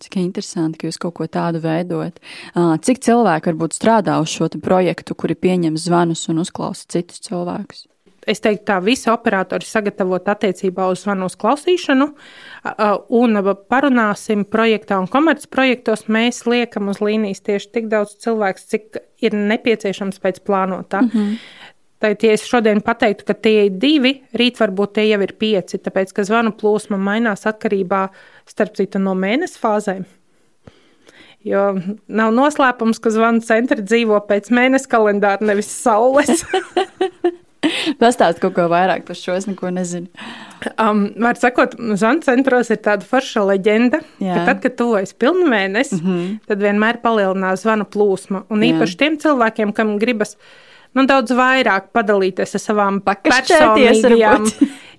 Cik 0.02 0.16
interesanti, 0.20 0.78
ka 0.78 0.88
jūs 0.88 0.98
kaut 1.02 1.16
ko 1.18 1.26
tādu 1.26 1.60
veidojat. 1.62 2.18
Cik 2.54 3.00
cilvēki 3.02 3.50
varbūt 3.50 3.74
strādā 3.74 4.18
uz 4.22 4.30
šo 4.30 4.48
projektu, 4.62 5.14
kuri 5.18 5.34
pieņem 5.34 5.78
zvanus 5.78 6.28
un 6.30 6.42
uzklausa 6.42 6.86
citus 6.90 7.22
cilvēkus? 7.26 7.86
Es 8.28 8.42
teiktu, 8.44 8.66
tā 8.68 8.76
visi 8.84 9.08
operatori 9.08 9.64
sagatavot 9.64 10.26
attiecībā 10.28 10.90
uz 10.92 11.00
zvanu 11.06 11.30
uzklausīšanu, 11.30 12.08
un 13.16 13.40
parunāsim 13.72 14.44
projektā 14.44 14.98
un 15.00 15.08
komercprojektos. 15.08 16.04
Mēs 16.12 16.42
liekam 16.50 16.90
uz 16.92 17.00
līnijas 17.00 17.40
tieši 17.46 17.72
tik 17.78 17.88
daudz 17.88 18.18
cilvēku, 18.22 18.66
cik 18.74 19.00
ir 19.24 19.38
nepieciešams 19.38 20.20
pēc 20.20 20.42
plānotā. 20.44 21.02
Mm 21.06 21.10
-hmm. 21.14 21.38
Tad, 21.98 22.22
ja 22.22 22.34
es 22.36 22.44
šodien 22.46 22.78
pateiktu, 22.84 23.24
ka 23.26 23.34
tie 23.34 23.64
ir 23.66 23.78
divi, 23.82 24.12
rīt 24.38 24.60
varbūt 24.60 24.94
tie 24.98 25.08
jau 25.08 25.18
ir 25.24 25.32
pieci, 25.40 25.80
tāpēc 25.82 26.12
ka 26.14 26.22
zvanu 26.26 26.52
plūsma 26.54 26.94
mainās 26.94 27.42
atkarībā 27.50 28.04
starp 28.46 28.78
citu 28.78 29.00
no 29.02 29.16
mēnesi 29.18 29.58
fāzēm. 29.58 30.04
Jo 31.46 31.64
nav 32.06 32.30
noslēpums, 32.34 33.00
ka 33.02 33.10
zvanu 33.14 33.42
centri 33.46 33.82
dzīvo 33.82 34.20
pēc 34.28 34.50
mēneša 34.54 34.90
kalendāra, 34.90 35.46
nevis 35.50 35.70
saules. 35.72 36.44
Pastāst 38.02 38.38
kaut 38.42 38.54
ko 38.54 38.68
vairāk 38.70 39.02
par 39.08 39.18
šo, 39.18 39.34
es 39.38 39.48
neko 39.48 39.70
nezinu. 39.74 40.06
Um, 40.78 41.08
var 41.18 41.38
sakot, 41.38 41.74
zvanu 41.98 42.22
centros 42.26 42.70
ir 42.74 42.78
tāda 42.84 43.06
forša 43.06 43.42
leģenda, 43.48 44.02
Jā. 44.22 44.38
ka 44.38 44.46
tad, 44.52 44.62
kad 44.62 44.78
tuvojas 44.78 45.14
pilnmēnesis, 45.18 45.98
mm 45.98 46.08
-hmm. 46.08 46.38
tad 46.46 46.62
vienmēr 46.62 47.02
palielinās 47.02 47.66
zvanu 47.66 47.86
plūsma. 47.90 48.44
Un 48.50 48.62
Jā. 48.62 48.72
īpaši 48.72 48.98
tiem 49.02 49.18
cilvēkiem, 49.18 49.74
kam 49.74 49.96
gribas 49.98 50.36
nu, 50.96 51.04
daudz 51.08 51.34
vairāk 51.36 51.90
padalīties 51.96 52.56
ar 52.58 52.62
savām 52.62 53.00
personīgajām. 53.04 54.46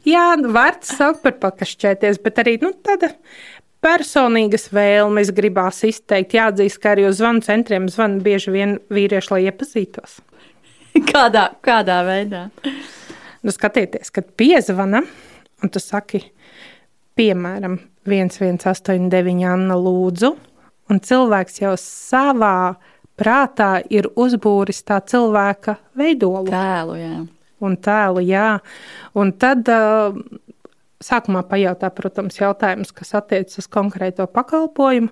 Jā, 0.08 0.26
var 0.54 0.78
saukt 0.86 1.24
par 1.26 1.36
pakašķēties, 1.42 2.22
bet 2.24 2.40
arī 2.42 2.56
nu, 2.62 2.72
tāda 2.86 3.12
personīgas 3.84 4.70
vēlmes 4.76 5.32
gribās 5.36 5.84
izteikt. 5.88 6.36
Jāatzīst, 6.38 6.80
ka 6.82 6.94
arī 6.94 7.08
uz 7.10 7.20
zvanu 7.20 7.44
centriem 7.46 7.90
zvana 7.92 8.22
bieži 8.24 8.54
vien 8.56 8.78
vīrieši, 8.94 9.32
lai 9.34 9.42
iepazītos. 9.50 10.20
Kādā, 11.10 11.50
kādā 11.64 12.00
veidā? 12.08 12.48
Nu, 13.46 13.54
skatieties, 13.56 14.12
kad 14.12 14.32
piezvana, 14.40 15.04
un 15.64 15.72
tu 15.72 15.80
saki, 15.84 16.24
piemēram, 17.20 17.78
1189 18.10 19.46
Anna 19.48 19.78
lūdzu, 19.80 20.34
un 20.90 21.02
cilvēks 21.06 21.62
jau 21.62 21.76
savā 21.80 22.76
prātā 23.20 23.74
ir 23.92 24.10
uzbūris 24.20 24.82
tā 24.88 25.02
cilvēka 25.06 25.78
veidolu. 26.00 26.48
Tēlu, 26.50 26.96
jā. 27.00 27.18
Un 27.60 27.76
tēlu, 27.84 28.24
jā. 28.24 28.50
Un 29.20 29.34
tad 29.36 29.68
uh, 29.74 30.16
sākumā 31.04 31.44
pajautā, 31.48 31.92
protams, 31.96 32.40
jautājums, 32.40 32.94
kas 32.96 33.16
attiecas 33.20 33.62
uz 33.62 33.70
konkrēto 33.72 34.28
pakalpojumu. 34.32 35.12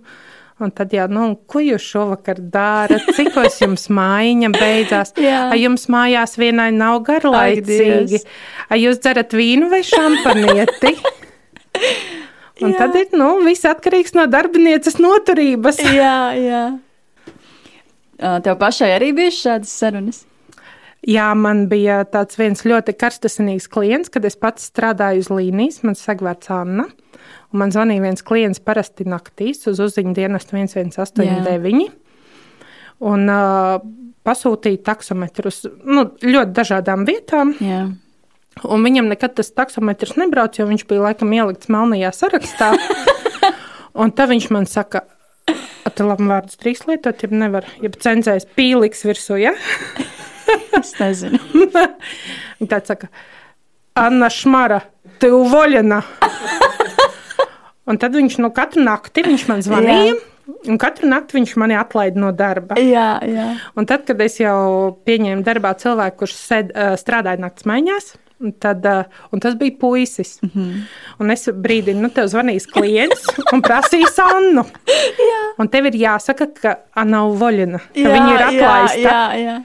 Un 0.57 0.71
tad, 0.73 0.89
jā, 0.95 1.03
nu, 1.05 1.35
ko 1.45 1.61
jūs 1.61 1.83
šovakar 1.85 2.39
darāt? 2.41 3.05
Cik 3.17 3.35
jums 3.61 3.85
mājiņa 3.93 4.49
beidzās? 4.55 5.13
Vai 5.13 5.59
jums 5.61 5.85
mājās 5.93 6.33
vienai 6.41 6.71
nav 6.73 7.03
garlaicīgi? 7.05 8.23
Vai 8.71 8.79
jūs 8.81 8.97
dzerat 9.03 9.35
vīnu 9.37 9.69
vai 9.69 9.83
šampanieti? 9.85 10.95
Un 12.65 12.73
jā. 12.73 12.79
tad 12.79 12.95
ir 12.97 13.13
nu, 13.13 13.35
viss 13.45 13.67
atkarīgs 13.69 14.15
no 14.17 14.25
darbinieces 14.33 14.97
noturības. 14.97 15.77
jā, 15.93 16.17
jā. 16.41 16.63
Tev 18.17 18.57
pašai 18.57 18.91
arī 18.95 19.11
bija 19.17 19.33
šādas 19.33 19.73
sarunas? 19.77 20.23
Jā, 21.05 21.27
man 21.37 21.67
bija 21.69 22.01
tāds 22.09 22.39
viens 22.39 22.63
ļoti 22.65 22.95
karstasinīgs 22.97 23.69
klients, 23.71 24.09
kad 24.11 24.25
es 24.25 24.35
pats 24.39 24.65
strādāju 24.71 25.21
uz 25.21 25.29
līnijas. 25.31 25.83
Man 25.85 25.95
sagvērts 25.95 26.49
Anna. 26.51 26.87
Un 27.53 27.61
man 27.61 27.71
zvanīja 27.71 28.03
viens 28.03 28.25
klients 28.25 28.59
parasti 28.63 29.05
naktīs 29.07 29.63
uz 29.69 29.79
uzziņu 29.83 30.15
dienestu 30.17 30.57
1189. 30.57 31.93
Un 33.07 33.29
uh, 33.29 33.77
pasūtīja 34.27 34.81
taksometrus 34.89 35.63
nu, 35.85 36.09
ļoti 36.25 36.55
dažādām 36.57 37.05
vietām. 37.07 37.53
Jā. 37.63 37.85
Un 38.65 38.83
viņam 38.83 39.11
nekad 39.11 39.37
tas 39.37 39.53
taksometrs 39.53 40.15
nebrauc, 40.17 40.57
jo 40.57 40.65
viņš 40.67 40.87
bija 40.89 41.05
laikam 41.11 41.33
ielikts 41.37 41.69
melnajā 41.71 42.09
sarakstā. 42.15 42.71
un 44.01 44.11
tad 44.17 44.33
viņš 44.33 44.49
man 44.55 44.65
saka, 44.67 45.05
Tur 45.95 46.09
labi 46.11 46.27
vārdus 46.27 46.59
trīs 46.59 46.83
lietot, 46.87 47.21
ja 47.23 47.29
nevar, 47.31 47.67
ja 47.83 47.91
cenzēs 47.93 48.47
pīliks 48.57 49.05
virsū, 49.07 49.37
ja? 49.39 49.53
es 50.79 50.93
nezinu. 50.99 51.39
Tā 52.71 52.81
saka, 52.85 53.09
Anna 53.97 54.29
Šmara, 54.33 54.81
tu 55.21 55.43
voļana. 55.51 56.01
un 57.89 57.99
tad 58.01 58.17
viņš 58.17 58.39
no 58.43 58.51
katru 58.55 58.83
nakti 58.85 59.25
viņš 59.27 59.47
man 59.51 59.63
zvanīja. 59.65 60.15
Jā. 60.15 60.33
Un 60.71 60.77
katru 60.79 61.09
nakti 61.11 61.35
viņš 61.35 61.57
mani 61.59 61.75
atlaida 61.75 62.21
no 62.23 62.29
darba. 62.35 62.77
Jā, 62.79 63.17
jā. 63.27 63.49
Un 63.75 63.87
tad, 63.89 64.05
kad 64.07 64.21
es 64.23 64.37
jau 64.39 64.93
pieņēmu 65.07 65.43
darbā 65.43 65.73
cilvēku, 65.79 66.21
kurš 66.21 66.35
sed, 66.39 66.71
strādāja 67.01 67.41
naktas 67.43 67.67
maiņās, 67.67 68.13
Un, 68.37 68.51
tad, 68.61 68.83
un 69.33 69.41
tas 69.41 69.55
bija 69.57 69.73
puisis. 69.79 70.37
Mm 70.43 70.49
-hmm. 70.53 70.81
Un 71.19 71.31
es 71.31 71.47
brīdī, 71.47 71.95
nu, 71.95 72.09
tev 72.09 72.27
zvanīs 72.29 72.67
klients 72.69 73.25
un 73.53 73.61
prasīs 73.61 74.19
Annu. 74.21 74.65
un 75.59 75.67
tev 75.67 75.85
ir 75.85 75.93
jāsaka, 75.93 76.47
ka 76.61 76.75
Anna 76.95 77.17
nav 77.17 77.33
voļina, 77.39 77.79
ka 77.79 77.99
jā, 77.99 78.13
viņa 78.13 78.33
ir 78.35 78.43
atlaista. 78.45 78.99
Jā, 78.99 79.33
jā, 79.33 79.43
jā. 79.43 79.57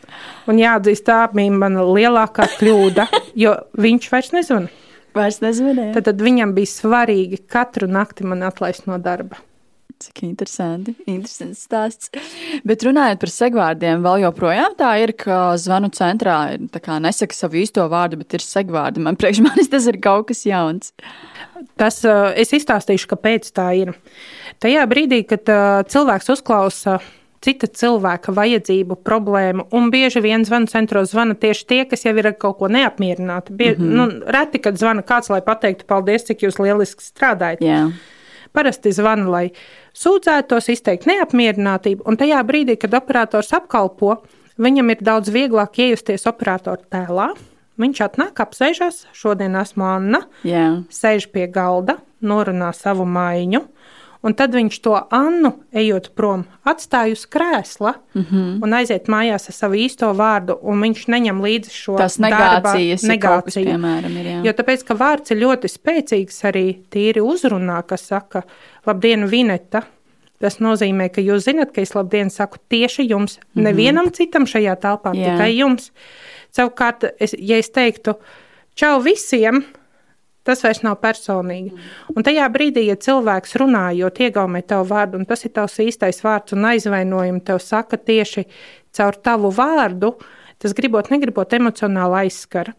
Un 0.47 0.59
jāatzīst, 0.59 1.05
tā 1.05 1.29
bija 1.33 1.53
mana 1.53 1.85
lielākā 1.87 2.49
kļūda, 2.59 3.07
jo 3.35 3.57
viņš 3.79 4.11
vairs 4.13 4.33
nezvanīja. 4.33 4.83
Vairs 5.15 5.41
nezvanīja. 5.45 5.93
Tad, 5.95 6.05
tad 6.09 6.23
viņam 6.25 6.55
bija 6.57 6.73
svarīgi 6.73 7.43
katru 7.47 7.89
nakti 7.91 8.25
man 8.25 8.43
atlaist 8.49 8.89
no 8.89 8.99
darba. 8.99 9.37
Cik 10.03 10.23
interesanti. 10.27 10.95
Interesants 11.07 11.63
stāsts. 11.69 12.11
Bet 12.67 12.83
runājot 12.87 13.23
par 13.23 13.33
segvārdiem, 13.33 14.03
vēl 14.05 14.25
joprojām 14.25 14.77
tā 14.79 14.93
ir, 15.05 15.15
ka 15.19 15.55
zvanu 15.61 15.93
centrā 15.95 16.39
ir 16.57 16.67
nesaka 17.03 17.37
savu 17.37 17.61
īsto 17.63 17.87
vārdu, 17.93 18.19
bet 18.23 18.35
ir 18.35 18.45
segvārdi. 18.45 19.03
Man 19.05 19.19
priekš 19.21 19.43
manis 19.47 19.71
tas 19.73 19.87
ir 19.91 20.01
kaut 20.03 20.29
kas 20.33 20.45
jauns. 20.49 20.93
Tas 21.79 22.03
uh, 22.05 22.33
es 22.35 22.51
izstāstīšu, 22.53 23.09
kāpēc 23.15 23.51
tā 23.55 23.71
ir. 23.79 23.95
Tajā 24.63 24.87
brīdī, 24.91 25.23
kad 25.29 25.47
uh, 25.53 25.83
cilvēks 25.87 26.33
uzklausa 26.35 26.99
cita 27.43 27.67
cilvēka 27.67 28.33
vajadzību, 28.35 28.99
problēmu. 29.07 29.67
Un 29.75 29.91
bieži 29.95 30.23
vien 30.25 30.47
zvanu 30.47 30.71
centros 30.71 31.13
zvana 31.13 31.35
tieši 31.39 31.67
tie, 31.69 31.83
kas 31.91 32.07
jau 32.07 32.15
ir 32.19 32.31
ar 32.31 32.37
kaut 32.39 32.61
ko 32.61 32.71
neapmierināti. 32.71 33.55
Bie, 33.59 33.73
mm 33.75 33.83
-hmm. 33.83 33.95
nu, 33.99 34.33
reti, 34.37 34.63
kad 34.63 34.79
zvana 34.79 35.03
kāds, 35.03 35.31
lai 35.31 35.43
pateiktu, 35.43 35.87
paldies, 35.87 36.27
cik 36.31 36.47
jūs 36.47 36.63
lieliski 36.63 37.03
strādājat. 37.03 37.61
Yeah. 37.61 37.91
Parasti 38.53 38.93
zvana, 38.93 39.29
lai 39.33 39.47
sūdzētos, 39.97 40.69
izteikt 40.75 41.09
neapmierinātību, 41.09 42.05
un 42.09 42.19
tajā 42.21 42.43
brīdī, 42.49 42.77
kad 42.81 42.95
operators 42.99 43.53
apkalpo, 43.57 44.19
viņam 44.61 44.93
ir 44.93 45.05
daudz 45.05 45.33
vieglāk 45.33 45.81
iejusties 45.81 46.29
operatora 46.29 46.85
tēlā. 46.93 47.33
Viņš 47.81 48.03
atnāk, 48.05 48.37
apsēžas, 48.45 49.07
šodien 49.17 49.57
esmu 49.57 49.87
Anna, 49.89 50.27
yeah. 50.45 50.83
sēž 50.93 51.31
pie 51.33 51.47
galda, 51.51 51.97
norunā 52.21 52.69
savu 52.77 53.07
maiņu, 53.09 53.63
un 54.23 54.35
tad 54.39 54.55
viņš 54.55 54.79
to 54.85 54.95
Annu, 55.15 55.53
ejot 55.75 56.11
prom, 56.19 56.45
atstāj 56.69 57.15
uz 57.17 57.25
krēsla 57.27 57.95
mm 58.15 58.25
-hmm. 58.25 58.51
un 58.65 58.75
aiziet 58.79 59.09
mājās 59.13 59.49
ar 59.51 59.57
savu 59.57 59.79
īsto 59.79 60.13
vārdu, 60.17 60.59
un 60.63 60.83
viņš 60.83 61.07
neņem 61.09 61.43
līdzi 61.43 61.71
šo 61.71 61.97
Tas 61.99 62.19
negācijas, 62.19 63.03
darba, 63.03 63.15
negāciju. 63.15 63.65
Piemēram, 63.71 64.21
ir, 64.21 64.27
jā. 64.27 64.43
jo 64.47 64.53
tāpēc, 64.53 64.85
ka 64.87 64.95
vārds 64.95 65.31
ir 65.31 65.43
ļoti 65.43 65.69
spēcīgs 65.69 66.45
arī 66.45 66.67
tīri 66.91 67.21
uzrunā, 67.21 67.83
kas 67.87 68.07
saka, 68.07 68.43
labdien, 68.87 69.27
Vineta! 69.27 69.83
Tas 70.43 70.59
nozīmē, 70.59 71.07
ka 71.15 71.23
jūs 71.23 71.45
zinat, 71.47 71.71
ka 71.71 71.81
es 71.81 71.95
labdien 71.95 72.31
saku 72.31 72.59
tieši 72.69 73.07
jums, 73.07 73.39
mm 73.39 73.43
-hmm. 73.43 73.63
nevienam 73.63 74.11
citam 74.11 74.45
šajā 74.47 74.75
telpā, 74.77 75.15
Jā. 75.15 75.25
tikai 75.25 75.57
jums. 75.57 75.93
Savukārt, 76.51 77.05
es, 77.21 77.35
ja 77.39 77.57
es 77.57 77.71
teiktu, 77.71 78.15
čau 78.75 79.01
visiem, 79.01 79.65
Tas 80.43 80.65
vairs 80.65 80.83
nav 80.83 80.97
personīgi. 81.03 81.71
Un 82.17 82.27
tajā 82.27 82.49
brīdī, 82.51 82.89
ja 82.89 82.97
cilvēks 82.99 83.55
runājot, 83.63 84.23
iegaumē 84.27 84.65
tavu 84.67 84.89
vārdu, 84.91 85.21
un 85.21 85.29
tas 85.29 85.45
ir 85.47 85.53
tavs 85.55 85.79
īstais 85.85 86.19
vārds, 86.25 86.57
un 86.57 86.67
aizvainojumi 86.73 87.45
tev 87.47 87.61
saka 87.63 87.99
tieši 88.01 88.49
caur 88.97 89.19
tavu 89.23 89.53
vārdu, 89.55 90.17
tas 90.63 90.75
gribot, 90.79 91.09
negribot 91.11 91.55
emocionāli 91.55 92.25
aizskara. 92.25 92.75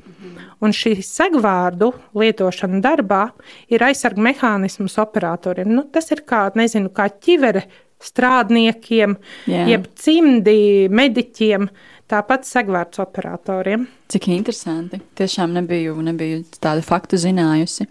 Un 0.64 0.76
šī 0.76 0.98
segvārdu 1.04 1.92
lietošana 2.20 2.80
darbā 2.84 3.24
ir 3.72 3.84
aizsarga 3.84 4.24
mehānisms 4.28 5.00
operatoriem. 5.04 5.72
Nu, 5.72 5.88
tas 5.92 6.12
ir 6.16 6.24
kā, 6.28 6.46
nezinu, 6.60 6.92
kā 6.96 7.10
ķivere 7.12 7.66
strādniekiem, 8.04 9.16
Jā. 9.48 9.66
jeb 9.72 9.88
cimdi 10.00 10.90
mediķiem. 10.92 11.70
Tāpat 12.12 12.44
segvārds 12.44 13.00
operatoriem. 13.00 13.86
Cik 14.12 14.28
interesanti. 14.34 15.00
Tiešām 15.16 15.54
nebiju, 15.56 15.96
nebiju 16.04 16.42
tādu 16.60 16.84
faktu 16.84 17.20
zinājusi. 17.22 17.88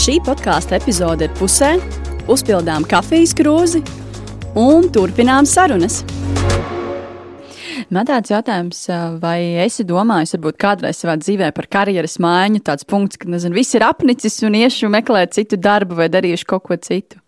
Šī 0.00 0.18
podkāstu 0.24 0.76
epizode 0.76 1.26
ir 1.28 1.32
pusē. 1.40 1.74
Uzpildām 2.30 2.84
kafijas 2.88 3.32
krūzi 3.36 3.80
un 4.60 4.90
turpinām 4.92 5.48
sarunas. 5.48 6.02
Man 7.90 8.06
tāds 8.06 8.30
jautājums, 8.30 8.84
vai 9.18 9.56
esi 9.64 9.82
domājis, 9.88 10.36
varbūt 10.36 10.60
kādreiz 10.60 11.00
savā 11.00 11.16
dzīvē 11.18 11.48
par 11.56 11.66
karjeras 11.66 12.20
maiņu, 12.22 12.60
tāds 12.68 12.86
punkts, 12.86 13.18
ka, 13.18 13.26
nezinu, 13.32 13.56
viss 13.56 13.74
ir 13.74 13.82
apnicis 13.88 14.36
un 14.46 14.60
iešu 14.60 14.92
meklēt 14.92 15.34
citu 15.34 15.58
darbu 15.58 15.98
vai 15.98 16.06
darīšu 16.12 16.46
kaut 16.52 16.68
ko 16.68 16.78
citu? 16.78 17.18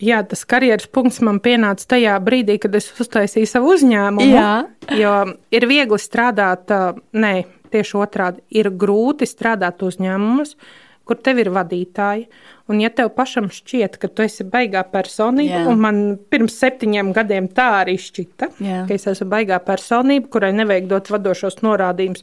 Jā, 0.00 0.22
tas 0.24 0.46
karjeras 0.48 0.88
punkts 0.88 1.20
man 1.24 1.42
pienāca 1.44 1.84
tajā 1.94 2.16
brīdī, 2.24 2.56
kad 2.62 2.74
es 2.78 2.88
uztaisīju 3.02 3.48
savu 3.48 3.74
uzņēmumu. 3.74 4.28
Jā. 4.32 4.52
Jo 4.96 5.16
ir 5.52 5.66
viegli 5.68 5.98
strādāt, 6.00 6.72
nē, 7.12 7.34
tieši 7.72 7.98
otrādi, 8.00 8.40
ir 8.56 8.70
grūti 8.80 9.28
strādāt 9.28 9.84
uzņēmumus, 9.84 10.56
kur 11.04 11.18
tev 11.20 11.42
ir 11.42 11.50
vadītāji. 11.52 12.26
Un, 12.70 12.78
ja 12.78 12.88
tev 12.94 13.10
pašam 13.16 13.48
šķiet, 13.50 13.98
ka 13.98 14.08
tu 14.08 14.22
esi 14.22 14.46
baigā 14.46 14.84
personība, 14.92 15.64
Jā. 15.64 15.66
un 15.72 15.80
man 15.82 16.00
pirms 16.30 16.54
septiņiem 16.62 17.10
gadiem 17.16 17.48
tā 17.50 17.66
arī 17.80 17.96
šķita, 17.98 18.50
Jā. 18.62 18.84
ka 18.86 18.94
es 18.94 19.08
esmu 19.10 19.26
baigā 19.32 19.58
personība, 19.66 20.30
kurai 20.30 20.52
nevajag 20.54 20.86
dot 20.92 21.10
vadošos 21.10 21.60
norādījumus 21.66 22.22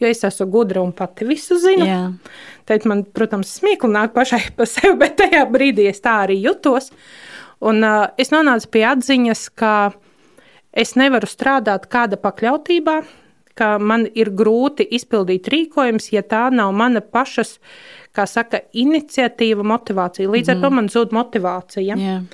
jo 0.00 0.08
es 0.10 0.24
esmu 0.24 0.48
gudra 0.50 0.82
un 0.82 0.92
pati 0.96 1.26
visu 1.28 1.58
zinu. 1.60 1.86
Jā. 1.86 2.02
Tad 2.68 2.86
man, 2.88 3.04
protams, 3.04 3.52
smieklīgi 3.60 3.94
nāk 3.94 4.14
pašai 4.16 4.50
pa 4.56 4.66
sevi, 4.68 4.96
bet 5.02 5.18
tajā 5.20 5.44
brīdī 5.50 5.90
es 5.90 6.02
tā 6.04 6.22
arī 6.26 6.40
jutos. 6.42 6.90
Un 7.60 7.84
uh, 7.84 8.06
es 8.20 8.32
nonācu 8.32 8.70
pie 8.72 8.86
atziņas, 8.88 9.48
ka 9.60 9.74
es 10.72 10.94
nevaru 10.96 11.28
strādāt 11.28 11.90
kāda 11.92 12.16
pakļautībā, 12.20 13.00
ka 13.60 13.74
man 13.82 14.06
ir 14.16 14.30
grūti 14.32 14.86
izpildīt 14.96 15.50
rīkojumus, 15.52 16.08
ja 16.14 16.22
tā 16.24 16.46
nav 16.54 16.72
mana 16.76 17.02
pašas, 17.04 17.58
kā 18.16 18.24
saka, 18.26 18.62
iniciatīva, 18.72 19.66
motivācija. 19.66 20.30
Līdz 20.30 20.48
mm 20.48 20.56
ar 20.56 20.62
to 20.62 20.70
mhm. 20.70 20.76
man 20.80 20.90
zūd 20.90 21.14
motivācija. 21.14 21.98
Yeah. 22.00 22.24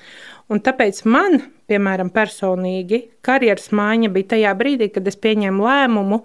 Un 0.53 0.63
tāpēc 0.63 1.03
man, 1.11 1.41
piemēram, 1.71 2.11
personīgi, 2.15 3.03
karjeras 3.27 3.73
maiņa 3.75 4.11
bija 4.15 4.33
tajā 4.35 4.53
brīdī, 4.59 4.91
kad 4.95 5.07
es 5.09 5.19
pieņēmu 5.19 5.67
lēmumu, 5.67 6.21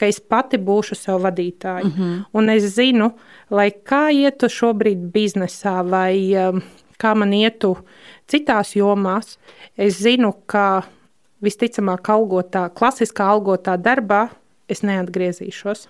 ka 0.00 0.08
es 0.10 0.20
pati 0.20 0.60
būšu 0.60 0.98
sev 0.98 1.22
vadītāja. 1.24 1.84
Mm 1.84 1.92
-hmm. 1.96 2.24
Un 2.32 2.50
es 2.50 2.74
zinu, 2.74 3.12
lai 3.50 3.70
kā 3.70 4.10
ietu 4.12 4.48
šobrīd 4.48 5.10
biznesā 5.14 5.82
vai 5.88 6.34
um, 6.36 6.62
kā 6.98 7.14
man 7.14 7.32
ietu 7.32 7.76
citās 8.26 8.76
jomās, 8.76 9.38
es 9.76 9.98
zinu, 10.02 10.32
ka 10.46 10.82
visticamāk 11.42 12.08
algotā, 12.08 12.68
klasiskā 12.70 13.26
algotā 13.34 13.76
darbā 13.76 14.28
es 14.68 14.82
neatgriezīšos. 14.82 15.88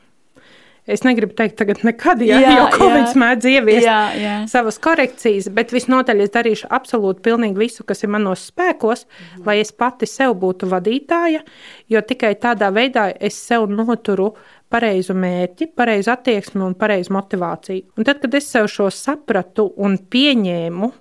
Es 0.82 1.04
negribu 1.06 1.36
teikt, 1.38 1.54
tagad 1.60 1.84
nekad, 1.86 2.24
ja, 2.26 2.40
jā, 2.42 2.52
jo 2.58 2.62
Covid 2.74 3.12
mēdz 3.22 3.46
ieviest 3.46 3.84
jā, 3.86 3.98
jā. 4.18 4.32
savas 4.50 4.80
korekcijas, 4.82 5.46
bet 5.54 5.70
visnotaļ 5.70 6.24
es 6.24 6.32
darīšu 6.34 6.70
absolūti 6.74 7.22
pilnīgi 7.22 7.60
visu, 7.60 7.84
kas 7.86 8.02
ir 8.02 8.10
manos 8.10 8.48
spēkos, 8.50 9.04
mhm. 9.06 9.44
lai 9.46 9.60
es 9.62 9.70
pati 9.70 10.08
sev 10.10 10.34
būtu 10.42 10.66
vadītāja, 10.72 11.44
jo 11.86 12.02
tikai 12.02 12.32
tādā 12.42 12.72
veidā 12.74 13.12
es 13.14 13.38
sev 13.38 13.68
noturu 13.70 14.32
pareizu 14.72 15.14
mērķi, 15.14 15.70
pareizu 15.78 16.16
attieksmi 16.16 16.64
un 16.66 16.74
pareizu 16.78 17.14
motivāciju. 17.14 17.92
Un 17.94 18.08
tad, 18.08 18.18
kad 18.24 18.34
es 18.34 18.50
sev 18.50 18.66
šo 18.72 18.90
sapratu 18.90 19.68
un 19.78 19.94
pieņēmu, 20.02 20.92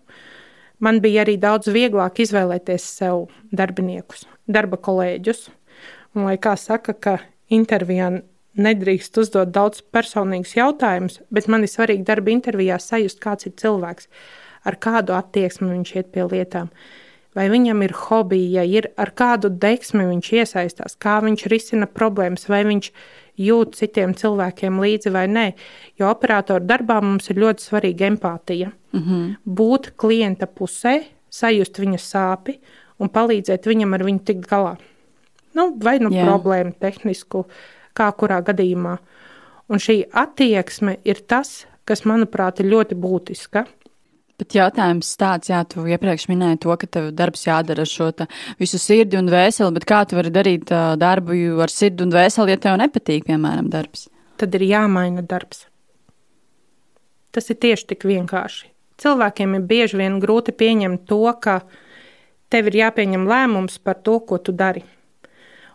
man 0.85 1.01
bija 1.01 1.25
arī 1.25 1.39
daudz 1.41 1.71
vieglāk 1.73 2.21
izvēlēties 2.21 2.85
sev 3.01 3.31
darbiniekus, 3.49 4.27
darba 4.45 4.77
kolēģus. 4.77 5.47
Un, 6.13 6.27
lai 6.27 6.35
kā 6.43 6.53
saka, 6.59 6.93
ka 6.93 7.17
intervijā 7.49 8.11
nedrīkst 8.59 9.17
uzdot 9.21 9.51
daudz 9.55 9.81
personīgus 9.93 10.55
jautājumus, 10.57 11.21
bet 11.31 11.47
man 11.51 11.63
ir 11.63 11.71
svarīgi 11.71 12.05
darba 12.07 12.33
intervijā 12.33 12.79
sajust, 12.81 13.21
kāds 13.23 13.47
ir 13.47 13.55
cilvēks, 13.59 14.09
ar 14.67 14.77
kādu 14.81 15.15
attieksmi 15.15 15.71
viņš 15.71 15.95
iet 15.95 16.11
pie 16.11 16.27
lietām. 16.27 16.71
Vai 17.35 17.45
viņam 17.47 17.79
ir 17.85 17.93
hobija, 17.95 18.59
ja 18.59 18.67
ir 18.67 18.89
ar 18.99 19.13
kādu 19.15 19.53
deksmi 19.55 20.03
viņš 20.09 20.31
iesaistās, 20.41 20.97
kā 20.99 21.21
viņš 21.23 21.45
risina 21.47 21.87
problēmas, 21.87 22.49
vai 22.51 22.65
viņš 22.67 22.91
jūt 23.39 23.77
citiem 23.79 24.11
cilvēkiem 24.19 24.81
līdzi 24.83 25.13
vai 25.15 25.25
nē. 25.31 25.47
Jo 25.99 26.11
operatoru 26.11 26.67
darbā 26.67 26.99
mums 26.99 27.31
ir 27.31 27.39
ļoti 27.39 27.63
svarīga 27.63 28.09
empātija. 28.11 28.73
Mm 28.91 28.99
-hmm. 28.99 29.35
Būt 29.45 29.93
klienta 29.95 30.45
pusē, 30.45 31.05
sajust 31.29 31.79
viņa 31.79 31.97
sāpi 31.97 32.59
un 32.99 33.07
palīdzēt 33.09 33.65
viņam 33.65 33.93
ar 33.93 34.03
viņu 34.03 34.25
tikt 34.25 34.49
galā. 34.51 34.77
Nu, 35.53 35.77
vai 35.83 35.99
nu 35.99 36.11
yeah. 36.11 36.27
problēmu 36.27 36.73
tehnisku, 36.79 37.39
uh, 37.39 37.80
kā 37.97 38.09
kurā 38.17 38.41
gadījumā. 38.45 38.97
Un 39.71 39.79
šī 39.79 40.01
attieksme 40.11 40.97
ir 41.07 41.21
tas, 41.31 41.65
kas, 41.87 42.03
manuprāt, 42.07 42.59
ir 42.59 42.71
ļoti 42.71 42.97
būtiska. 42.99 43.65
Bet 44.41 44.55
jautājums 44.57 45.09
tāds, 45.21 45.51
jā, 45.51 45.59
tu 45.69 45.83
iepriekš 45.85 46.25
minēji 46.31 46.63
to, 46.63 46.73
ka 46.81 46.87
tev 46.89 47.11
darbs 47.13 47.43
jādara 47.45 47.83
ar 47.85 47.89
šo 47.89 48.07
visu 48.57 48.79
sirdi 48.81 49.19
un 49.19 49.29
vēseli, 49.29 49.75
bet 49.75 49.85
kā 49.85 50.01
tu 50.09 50.17
vari 50.17 50.31
darīt 50.33 50.71
darbu 50.97 51.37
ar 51.61 51.69
sirdi 51.69 52.07
un 52.07 52.13
vēseli, 52.15 52.55
ja 52.55 52.61
tev 52.63 52.79
nepatīk, 52.81 53.27
piemēram, 53.29 53.69
darbs? 53.69 54.07
Tad 54.41 54.57
ir 54.57 54.65
jāmaina 54.65 55.21
darbs. 55.21 55.67
Tas 57.31 57.53
ir 57.53 57.59
tieši 57.61 57.91
tik 57.93 58.07
vienkārši. 58.09 58.71
Cilvēkiem 59.01 59.53
ir 59.59 59.67
bieži 59.69 60.01
vien 60.01 60.17
grūti 60.21 60.53
pieņemt 60.57 61.05
to, 61.09 61.21
ka 61.41 61.61
tev 62.53 62.71
ir 62.71 62.79
jāpieņem 62.81 63.29
lēmums 63.29 63.77
par 63.85 64.01
to, 64.01 64.17
ko 64.25 64.41
tu 64.41 64.53
dari. 64.57 64.83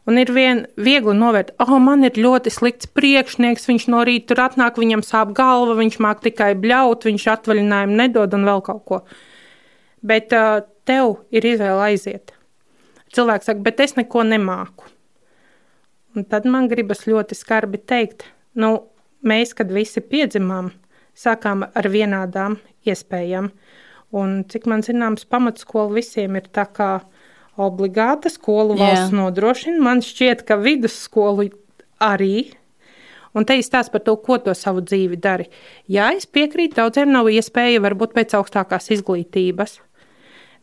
Un 0.06 0.20
ir 0.22 0.30
vien 0.30 0.62
viegli 0.78 1.16
novērt, 1.18 1.50
oh, 1.62 1.72
man 1.82 2.06
ir 2.06 2.18
ļoti 2.20 2.52
slikts 2.54 2.86
priekšnieks, 2.94 3.66
viņš 3.66 3.86
no 3.90 4.04
rīta 4.06 4.30
tur 4.30 4.44
atnāk, 4.44 4.78
viņam 4.78 5.02
sāp 5.02 5.32
galva, 5.34 5.74
viņš 5.80 5.98
māk 6.04 6.22
tikai 6.22 6.52
bļaut, 6.62 7.08
viņš 7.08 7.24
atvaļinājumu 7.32 7.98
nedod 7.98 8.36
un 8.38 8.46
vēl 8.46 8.62
kaut 8.68 8.84
ko. 8.86 9.00
Bet 10.06 10.30
uh, 10.36 10.60
tev 10.86 11.16
ir 11.34 11.48
izvēle 11.50 11.88
aiziet. 11.88 12.36
Cilvēks 13.16 13.50
saka, 13.50 13.64
bet 13.66 13.82
es 13.82 13.96
neko 13.98 14.22
nemāku. 14.28 14.86
Un 16.16 16.24
tad 16.30 16.46
man 16.48 16.70
gribas 16.70 17.02
ļoti 17.10 17.36
skarbi 17.36 17.82
teikt, 17.82 18.28
nu, 18.54 18.86
mēs, 19.26 19.52
kad 19.58 19.74
visi 19.74 20.00
piedzimām, 20.00 20.70
sākām 21.18 21.66
ar 21.66 21.90
vienādām 21.90 22.60
iespējām. 22.86 23.50
Un, 24.16 24.38
cik 24.48 24.68
man 24.70 24.86
zināms, 24.86 25.26
pamatskola 25.28 25.98
visiem 25.98 26.38
ir 26.38 26.46
tā 26.54 26.64
kā 26.70 26.90
obligāta 27.56 28.30
skolu 28.32 28.76
valsts 28.78 29.12
Jā. 29.12 29.16
nodrošina. 29.16 29.80
Man 29.82 30.02
šķiet, 30.04 30.44
ka 30.46 30.58
vidusskolu 30.60 31.50
arī. 32.02 32.52
Un 33.36 33.44
te 33.44 33.58
izstāsta 33.60 33.92
par 33.92 34.04
to, 34.06 34.14
ko 34.16 34.38
to 34.40 34.54
savu 34.56 34.80
dzīvi 34.80 35.18
dari. 35.20 35.50
Jā, 35.92 36.08
es 36.16 36.24
piekrītu, 36.24 36.78
daudziem 36.78 37.12
nav 37.12 37.28
iespēja 37.28 37.82
varbūt 37.84 38.14
pēc 38.16 38.32
augstākās 38.38 38.88
izglītības, 38.96 39.76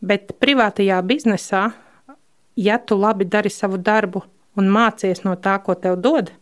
bet 0.02 0.34
privātajā 0.42 0.98
biznesā, 1.06 1.68
ja 2.58 2.78
tu 2.82 2.98
labi 2.98 3.28
dari 3.30 3.50
savu 3.50 3.78
darbu 3.78 4.24
un 4.58 4.70
mācies 4.74 5.22
no 5.22 5.36
tā, 5.38 5.60
ko 5.62 5.78
tev 5.78 6.00
dod, 6.02 6.32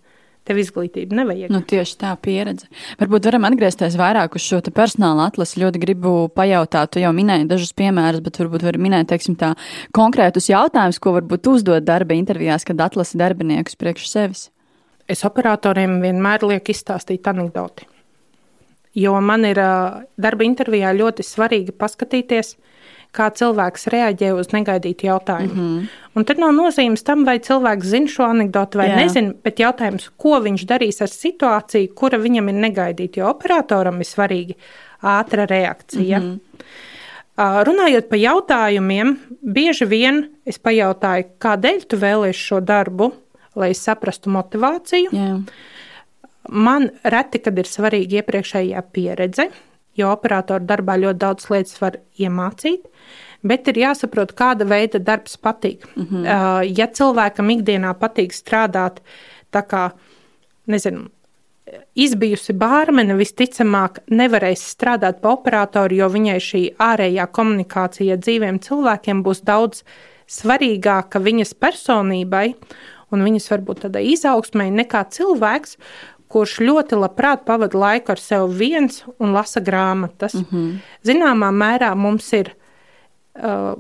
tev 0.49 0.59
izglītību 0.63 1.17
nevajag. 1.17 1.53
Nu, 1.53 1.61
tieši 1.67 1.99
tā 2.01 2.13
pieredze. 2.23 2.69
Varbūt 3.01 3.29
varam 3.29 3.47
atgriezties 3.49 3.97
vairāk 4.01 4.37
uz 4.39 4.47
šo 4.47 4.61
personāla 4.75 5.29
atlasi. 5.31 5.61
Ļoti 5.63 5.83
gribu 5.83 6.15
pajautāt, 6.35 6.95
tu 6.95 7.03
jau 7.03 7.13
minēji 7.17 7.49
dažus 7.51 7.75
piemērus, 7.79 8.23
bet 8.25 8.41
varbūt 8.43 8.67
var 8.67 8.81
minēt, 8.83 9.11
teiksim, 9.13 9.37
tā 9.39 9.53
konkrētus 9.97 10.51
jautājumus, 10.51 11.01
ko 11.03 11.15
varbūt 11.19 11.53
uzdot 11.53 11.87
darba 11.87 12.19
intervijās, 12.19 12.67
kad 12.69 12.83
atlasi 12.83 13.21
darbiniekus 13.21 13.79
priekš 13.79 14.11
sevis. 14.11 14.49
Es 15.11 15.25
operatoriem 15.27 15.99
vienmēr 16.03 16.47
lieku 16.47 16.73
izstāstīt 16.75 17.27
anekdoti. 17.31 17.89
Jo 18.99 19.17
man 19.25 19.47
ir 19.49 19.59
darba 20.21 20.45
intervijā 20.45 20.91
ļoti 20.93 21.25
svarīgi 21.25 21.73
paskatīties, 21.81 22.57
kā 23.13 23.29
cilvēks 23.37 23.91
reaģē 23.93 24.31
uz 24.35 24.53
negaidītu 24.55 25.07
jautājumu. 25.07 25.55
Mm 25.55 25.67
-hmm. 25.69 25.89
Un 26.15 26.25
tad 26.29 26.39
nav 26.39 26.53
nozīmes 26.57 27.05
tam, 27.05 27.25
vai 27.25 27.39
cilvēks 27.39 27.89
zina 27.89 28.09
šo 28.09 28.25
anekdoti 28.25 28.79
vai 28.79 28.89
Jā. 28.89 28.97
nezina, 28.97 29.35
bet 29.45 29.61
jautājums, 29.61 30.11
ko 30.17 30.41
viņš 30.41 30.67
darīs 30.69 31.01
ar 31.01 31.09
situāciju, 31.09 31.95
kura 31.95 32.19
viņam 32.19 32.49
ir 32.49 32.55
negaidīta. 32.55 33.21
Jo 33.21 33.29
operatoram 33.31 34.01
ir 34.01 34.07
svarīgi 34.07 34.55
ātra 35.03 35.47
reakcija. 35.47 36.21
Mm 36.21 36.25
-hmm. 36.25 36.41
Runājot 37.67 38.09
par 38.09 38.19
jautājumiem, 38.19 39.17
bieži 39.43 39.85
vien 39.85 40.29
es 40.47 40.59
pajautāju, 40.59 41.25
kādēļ 41.41 41.87
tu 41.89 41.97
vēlējies 41.97 42.37
šo 42.37 42.61
darbu, 42.61 43.13
lai 43.57 43.71
es 43.71 43.85
saprastu 43.85 44.31
motivāciju. 44.31 45.09
Jā. 45.13 45.43
Man 46.49 46.91
reti, 47.05 47.39
kad 47.39 47.59
ir 47.59 47.65
svarīga 47.65 48.21
iepriekšējā 48.21 48.83
pieredze, 48.93 49.49
jo 49.99 50.13
operatoru 50.13 50.65
darbā 50.67 50.97
ļoti 51.01 51.19
daudz 51.19 51.49
lietas 51.53 51.81
var 51.83 51.99
iemācīt. 52.19 52.87
Bet 53.43 53.67
ir 53.69 53.81
jāsaprot, 53.83 54.37
kāda 54.39 54.67
veida 54.69 55.01
darbs 55.03 55.37
patīk. 55.37 55.87
Mm 55.97 56.07
-hmm. 56.11 56.79
Ja 56.79 56.87
cilvēkam 56.87 57.51
ikdienā 57.51 57.95
patīk 57.99 58.33
strādāt 58.33 59.01
tā 59.53 59.63
kā, 59.67 59.91
nezinu, 60.67 61.09
izbijusi 61.95 62.55
bārmene 62.59 63.17
visticamāk 63.19 64.03
nevarēs 64.11 64.65
strādāt 64.75 65.21
pa 65.23 65.35
operatoru, 65.37 65.95
jo 65.95 66.09
viņai 66.09 66.39
šī 66.41 66.63
ārējā 66.79 67.27
komunikācija 67.27 68.17
dzīviem 68.17 68.61
cilvēkiem 68.65 69.23
būs 69.23 69.43
daudz 69.49 69.85
svarīgāka 70.33 71.21
viņas 71.23 71.55
personībai 71.55 72.55
un 73.13 73.25
viņas 73.27 73.51
varbūt 73.53 73.85
tādai 73.87 74.07
izaugsmai 74.15 74.71
nekā 74.73 75.05
cilvēks, 75.13 75.77
kurš 76.33 76.59
ļoti 76.65 76.99
labprāt 76.99 77.45
pavada 77.49 77.79
laiku 77.79 78.15
ar 78.15 78.21
sevi 78.21 78.59
viens 78.65 79.03
un 79.19 79.35
lasa 79.37 79.61
grāmatas. 79.61 80.35
Mm 80.35 80.47
-hmm. 80.51 80.79
Zināmā 81.05 81.51
mērā 81.53 81.95
mums 81.95 82.33
ir 82.33 82.55
uh, 83.37 83.77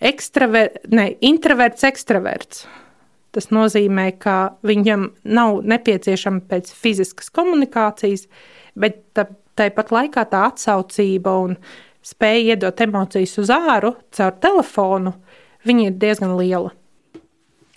ekstraver, 0.00 0.70
ne, 0.88 1.12
introverts, 1.20 1.84
ekstraverts. 1.84 2.66
Tas 3.30 3.50
nozīmē, 3.54 4.18
ka 4.18 4.56
viņam 4.66 5.10
nav 5.24 5.60
nepieciešama 5.62 6.40
pēc 6.50 6.72
fiziskas 6.74 7.30
komunikācijas, 7.30 8.26
bet 8.74 9.04
tā, 9.14 9.26
tāpat 9.54 9.92
laikā 9.94 10.24
tā 10.32 10.42
atsaucība 10.48 11.36
un 11.44 11.56
spēja 12.02 12.54
iedot 12.54 12.80
emocijas 12.80 13.38
uz 13.38 13.52
āru 13.54 13.94
caur 14.10 14.32
telefonu, 14.42 15.14
viņa 15.68 15.86
ir 15.86 15.98
diezgan 16.02 16.36
liela. 16.40 16.72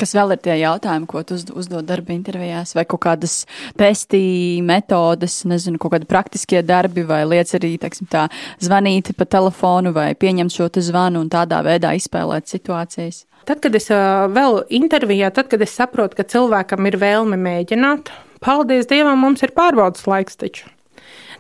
Kas 0.04 0.12
vēl 0.18 0.34
ir 0.36 0.40
tie 0.44 0.56
jautājumi, 0.60 1.08
ko 1.08 1.22
tu 1.24 1.38
uzdod 1.56 1.86
darba 1.88 2.12
intervijās, 2.12 2.74
vai 2.76 2.84
kaut 2.84 3.06
kādas 3.06 3.46
testi, 3.80 4.60
metodes, 4.60 5.38
nezinu, 5.48 5.80
kaut 5.80 5.94
kādi 5.94 6.10
praktiskie 6.10 6.60
darbi, 6.68 7.06
vai 7.08 7.22
lietas 7.24 7.56
arī, 7.56 7.78
teiksim, 7.80 8.10
tā, 8.12 8.26
zvanīt 8.60 9.14
pa 9.16 9.24
telefonu 9.24 9.94
vai 9.96 10.10
pieņemt 10.20 10.52
šo 10.52 10.68
zvanu 10.84 11.22
un 11.24 11.30
tādā 11.32 11.62
veidā 11.64 11.94
izspēlēt 11.96 12.52
situācijas? 12.52 13.22
Tad, 13.48 13.62
kad 13.64 13.80
es 13.80 13.88
vēl 13.88 14.60
intervijā, 14.76 15.32
tad, 15.32 15.48
kad 15.54 15.64
es 15.64 15.72
saprotu, 15.80 16.20
ka 16.20 16.28
cilvēkam 16.36 16.92
ir 16.92 17.00
vēlme 17.00 17.40
mēģināt, 17.40 18.12
paldies 18.44 18.92
Dievam, 18.92 19.24
mums 19.24 19.48
ir 19.48 19.56
pārbaudas 19.56 20.04
laiks 20.04 20.36
taču. 20.44 20.68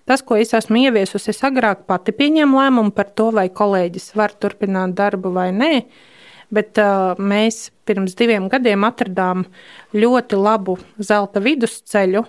Tas, 0.07 0.23
ko 0.23 0.39
es 0.39 0.55
esmu 0.55 0.85
ieviesusi, 0.87 1.33
es 1.35 1.43
agrāk 1.43 1.83
pati 1.91 2.15
pieņēmu 2.15 2.63
lēmumu 2.63 2.95
par 2.95 3.11
to, 3.11 3.27
vai 3.35 3.49
kolēģis 3.51 4.13
var 4.15 4.31
turpināt 4.39 4.95
darbu 4.95 5.35
vai 5.35 5.49
nē. 5.51 5.75
Bet 6.53 6.77
uh, 6.81 7.17
mēs 7.17 7.71
pirms 7.87 8.13
diviem 8.19 8.47
gadiem 8.51 8.85
atradām 8.85 9.47
ļoti 9.97 10.37
labu 10.37 10.77
zelta 11.01 11.41
vidusceļu, 11.43 12.23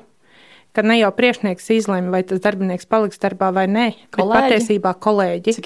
ka 0.75 0.83
ne 0.83 0.97
jau 0.99 1.11
priekšnieks 1.15 1.69
izlemj, 1.77 2.09
vai 2.11 2.23
tas 2.27 2.41
darbinieks 2.43 2.89
paliks 2.91 3.21
darbā 3.23 3.53
vai 3.55 3.67
nē, 3.71 3.85
kolēģi? 4.17 4.33
bet 4.33 4.49
patiesībā 4.49 4.95
kolēģi. 5.05 5.59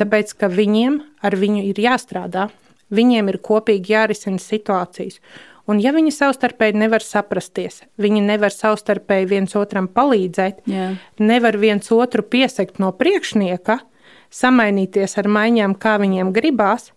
Tāpēc, 0.00 0.32
ka 0.40 0.50
viņiem 0.50 0.98
ar 1.22 1.36
viņu 1.38 1.68
ir 1.68 1.78
jāstrādā, 1.84 2.48
viņiem 2.94 3.30
ir 3.30 3.38
kopīgi 3.44 3.94
jārisina 3.94 4.42
situācijas. 4.42 5.20
Un 5.68 5.82
ja 5.84 5.92
viņi 5.92 6.14
savstarpēji 6.16 6.78
nevar 6.80 7.04
saprasties, 7.04 7.82
viņi 8.00 8.22
nevar 8.24 8.54
savstarpēji 8.54 9.28
viens 9.28 9.52
otram 9.60 9.84
palīdzēt, 9.92 10.62
Jā. 10.64 10.94
nevar 11.20 11.58
viens 11.60 11.92
otru 11.92 12.24
piesakt 12.24 12.80
no 12.80 12.88
priekšnieka, 12.96 13.76
samainīties 14.32 15.18
ar 15.20 15.28
maiņām, 15.28 15.76
kā 15.76 15.98
viņiem 16.00 16.32
gribās, 16.32 16.88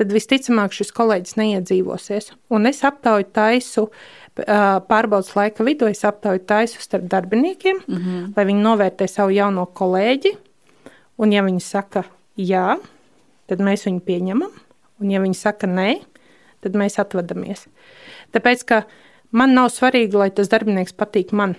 tad 0.00 0.14
visticamāk 0.16 0.72
šis 0.72 0.94
kolēģis 0.96 1.36
neiedzīvosies. 1.36 2.32
Un 2.48 2.68
es 2.70 2.80
aptauju 2.88 3.26
taisu 3.36 3.90
pārbaudas 4.88 5.34
laika 5.36 5.66
vidū, 5.66 5.90
es 5.90 6.00
aptauju 6.08 6.40
taisu 6.48 6.80
starp 6.80 7.04
darbiniekiem, 7.10 7.82
mm 7.84 7.96
-hmm. 7.96 8.32
lai 8.36 8.44
viņi 8.48 8.64
novērtē 8.64 9.08
savu 9.08 9.34
jauno 9.36 9.66
kolēģi. 9.66 10.36
Un, 11.20 11.32
ja 11.32 11.42
viņi 11.44 11.60
saka 11.60 12.04
jā, 12.36 12.78
tad 13.46 13.60
mēs 13.60 13.84
viņu 13.84 14.00
pieņemam. 14.00 14.50
Un, 15.00 15.10
ja 15.10 15.20
viņi 15.20 15.34
saka 15.34 15.66
nē, 15.66 16.00
tad 16.60 16.72
mēs 16.72 16.98
atvadamies. 16.98 17.66
Tāpēc, 18.32 18.64
ka 18.64 18.82
man 19.30 19.54
nav 19.54 19.68
svarīgi, 19.68 20.16
lai 20.16 20.30
tas 20.30 20.48
darbinieks 20.48 20.92
patīk 20.92 21.32
man. 21.32 21.56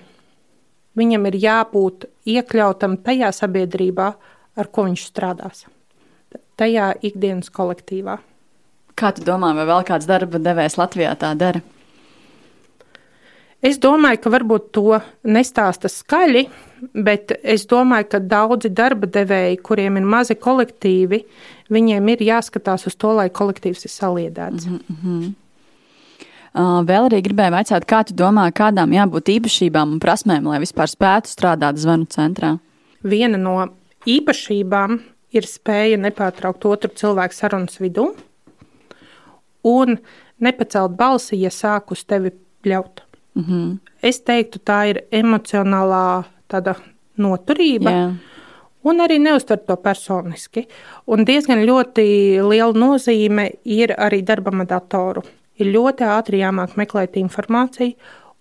Viņam 0.98 1.26
ir 1.26 1.36
jābūt 1.36 2.06
iekļautam 2.26 2.98
tajā 2.98 3.32
sabiedrībā, 3.32 4.14
ar 4.56 4.68
ko 4.68 4.84
viņš 4.84 5.06
strādās. 5.06 5.66
Tajā 6.58 6.94
ikdienas 7.02 7.50
kolektīvā. 7.50 8.18
Kā 9.02 9.10
tu 9.18 9.24
domā, 9.26 9.50
vai 9.58 9.66
vēl 9.66 9.86
kāds 9.88 10.06
darba 10.06 10.38
devējs 10.38 10.78
Latvijā 10.78 11.16
tā 11.18 11.32
dara? 11.34 11.62
Es 13.62 13.78
domāju, 13.82 14.20
ka 14.22 14.32
varbūt 14.34 14.72
to 14.74 15.00
nestāsta 15.26 15.90
skaļi, 15.90 16.48
bet 17.06 17.34
es 17.42 17.68
domāju, 17.70 18.08
ka 18.14 18.22
daudzi 18.22 18.72
darba 18.74 19.10
devēji, 19.10 19.60
kuriem 19.66 19.98
ir 19.98 20.08
mazi 20.10 20.38
kolektīvi, 20.38 21.22
viņiem 21.74 22.14
ir 22.14 22.24
jāskatās 22.26 22.88
uz 22.90 22.98
to, 22.98 23.14
lai 23.18 23.30
kolektīvs 23.30 23.86
ir 23.86 23.94
saliedēts. 23.94 24.66
Mm 24.70 24.80
-hmm. 25.02 25.34
Vēl 26.90 27.06
arī 27.10 27.22
gribēju 27.22 27.54
jautāt, 27.58 27.86
kā 27.86 28.04
tu 28.06 28.14
domā, 28.14 28.52
kādām 28.52 28.94
jābūt 28.94 29.30
īpašībām 29.38 29.94
un 29.94 30.00
prasmēm, 30.00 30.50
lai 30.50 30.60
vispār 30.60 30.90
spētu 30.90 31.30
strādāt 31.30 31.78
zvanu 31.78 32.06
centrā? 32.06 32.58
Viena 33.04 33.38
no 33.38 33.70
īpašībām 34.06 35.00
ir 35.32 35.44
spēja 35.44 35.98
nepārtraukt 35.98 36.66
otru 36.66 36.90
cilvēku 36.90 37.34
sarunas 37.34 37.80
vidū 37.80 38.14
un 39.64 39.98
nepacelt 40.40 40.98
balsi, 40.98 41.42
ja 41.42 41.50
sāk 41.50 41.92
uz 41.92 42.06
tevi 42.06 42.32
bļaut. 42.64 43.02
Mm 43.36 43.44
-hmm. 43.44 43.78
Es 44.04 44.22
teiktu, 44.22 44.60
tā 44.60 44.90
ir 44.90 45.02
emocionālā 45.12 46.24
noturība. 47.18 47.92
Yeah. 47.92 48.14
Un 48.84 48.98
arī 48.98 49.20
neuztvert 49.20 49.68
to 49.68 49.76
personiski. 49.76 50.68
Un 51.06 51.26
diezgan 51.26 51.62
ļoti 51.66 52.06
liela 52.50 52.74
nozīme 52.74 53.52
ir 53.64 53.94
arī 53.98 54.24
darbam 54.26 54.62
ar 54.62 54.68
datoru. 54.68 55.22
Ir 55.56 55.66
ļoti 55.66 56.08
ātri 56.08 56.42
jāmāk 56.42 56.76
meklēt 56.76 57.20
informāciju 57.22 57.94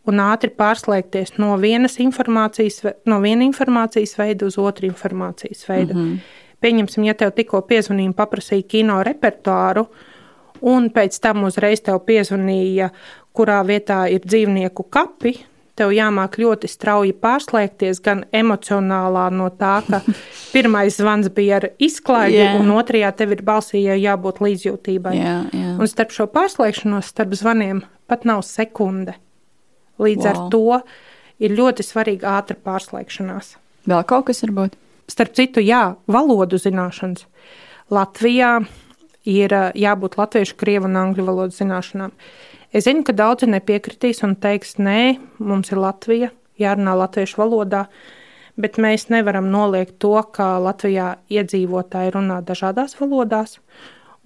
un 0.09 0.20
ātri 0.24 0.50
pārslēgties 0.56 1.37
no 1.38 1.56
vienas 1.61 1.98
informācijas, 2.00 2.80
no 3.04 3.20
viena 3.20 3.44
informācijas 3.44 4.16
veida 4.18 4.46
uz 4.46 4.56
otru 4.59 4.88
informācijas 4.88 5.68
veidu. 5.68 5.94
Mm 5.94 6.06
-hmm. 6.06 6.18
Pieņemsim, 6.61 7.04
ja 7.04 7.14
tev 7.14 7.30
tikko 7.37 7.61
piezvanīja 7.61 8.06
un 8.06 8.14
paprasīja 8.14 8.68
kino 8.68 9.02
repertuāru, 9.02 9.87
un 10.62 10.90
pēc 10.94 11.18
tam 11.23 11.44
uzreiz 11.49 11.83
tev 11.85 12.03
piezvanīja 12.07 12.90
kurā 13.37 13.61
vietā 13.66 14.05
ir 14.11 14.25
dzīvnieku 14.27 14.87
kapi, 14.92 15.37
tev 15.79 15.94
jāmāk 15.94 16.37
ļoti 16.40 16.68
strauji 16.68 17.14
pārslēgties 17.23 18.03
gan 18.05 18.25
emocionālā 18.37 19.29
no 19.33 19.49
tā, 19.55 19.79
ka 19.87 20.03
pirmais 20.55 20.99
zvans 21.01 21.31
bija 21.35 21.61
ar 21.61 21.68
izklaidi, 21.81 22.40
yeah. 22.42 22.59
un 22.61 22.73
otrajā 22.75 23.12
tev 23.16 23.37
ir 23.37 23.44
balsī 23.46 23.87
jābūt 23.87 24.42
līdzjūtībai. 24.44 25.14
Yeah, 25.16 25.49
yeah. 25.55 25.79
Un 25.81 25.90
starp 25.90 26.12
šo 26.16 26.29
pārslēgšanos, 26.35 27.12
starp 27.14 27.33
zvaniem, 27.38 27.85
pat 28.11 28.27
nav 28.29 28.44
sekunde. 28.49 29.16
Līdz 30.01 30.27
wow. 30.27 30.31
ar 30.31 30.53
to 30.53 31.44
ir 31.44 31.57
ļoti 31.57 31.85
svarīga 31.87 32.37
ātra 32.40 32.57
pārslēgšanās. 32.61 33.57
Vēl 33.88 34.05
kaut 34.09 34.29
kas 34.29 34.44
varbūt? 34.44 34.77
Starp 35.11 35.33
citu, 35.35 35.62
jā, 35.64 35.94
valodu 36.11 36.61
zināšanas. 36.61 37.25
Latvijā 37.90 38.61
ir 39.28 39.52
jābūt 39.76 40.16
latviešu, 40.20 40.56
krievu 40.61 40.88
un 40.88 40.96
angļu 41.00 41.26
valodas 41.26 41.61
zināšanām. 41.61 42.14
Es 42.72 42.87
zinu, 42.87 43.02
ka 43.04 43.12
daudzi 43.16 43.48
nepiekritīs 43.50 44.22
un 44.26 44.37
teiks, 44.38 44.76
nē, 44.78 45.18
mums 45.42 45.72
ir 45.72 45.80
Latvija, 45.83 46.30
jārunā 46.61 46.94
latviešu 47.00 47.40
valodā, 47.40 47.87
bet 48.61 48.78
mēs 48.78 49.09
nevaram 49.11 49.48
noliegt 49.50 49.98
to, 50.02 50.14
ka 50.35 50.59
Latvijā 50.62 51.16
iedzīvotāji 51.33 52.14
runā 52.14 52.40
dažādās 52.46 52.96
valodās. 53.00 53.59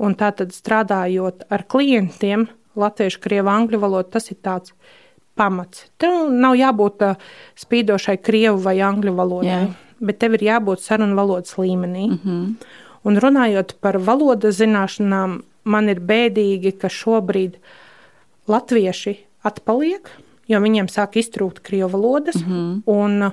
Un 0.02 0.16
tātad 0.18 0.50
strādājot 0.50 1.46
ar 1.54 1.64
klientiem, 1.70 2.48
latviešu, 2.76 3.20
krievu, 3.22 3.48
angļu 3.52 3.78
valodu, 3.80 4.10
tas 4.16 4.26
ir 4.32 4.40
tāds 4.42 4.74
pamats. 5.38 5.86
Tev 6.02 6.32
nav 6.34 6.56
jābūt 6.58 7.04
spīdošai 7.62 8.18
krievu 8.22 8.58
vai 8.64 8.80
angļu 8.82 9.14
valodai, 9.14 9.60
Jā. 9.62 9.98
bet 10.02 10.18
tev 10.22 10.34
ir 10.38 10.48
jābūt 10.50 10.82
sarunu 10.82 11.16
valodas 11.18 11.54
līmenī. 11.58 12.08
Mm 12.10 12.18
-hmm. 12.24 12.82
Un 13.04 13.20
runājot 13.20 13.76
par 13.84 13.98
valodas 14.00 14.58
zināšanām, 14.60 15.42
man 15.64 15.88
ir 15.92 16.00
bēdīgi, 16.00 16.76
ka 16.80 16.88
šobrīd 16.88 17.58
latvieši 18.48 19.18
atpaliek, 19.44 20.08
jo 20.48 20.60
viņiem 20.60 20.88
sāk 20.92 21.18
iztrūkt 21.20 21.60
krievu 21.64 21.92
valodas. 21.96 22.40
Mm 22.40 22.82
-hmm. 22.86 23.32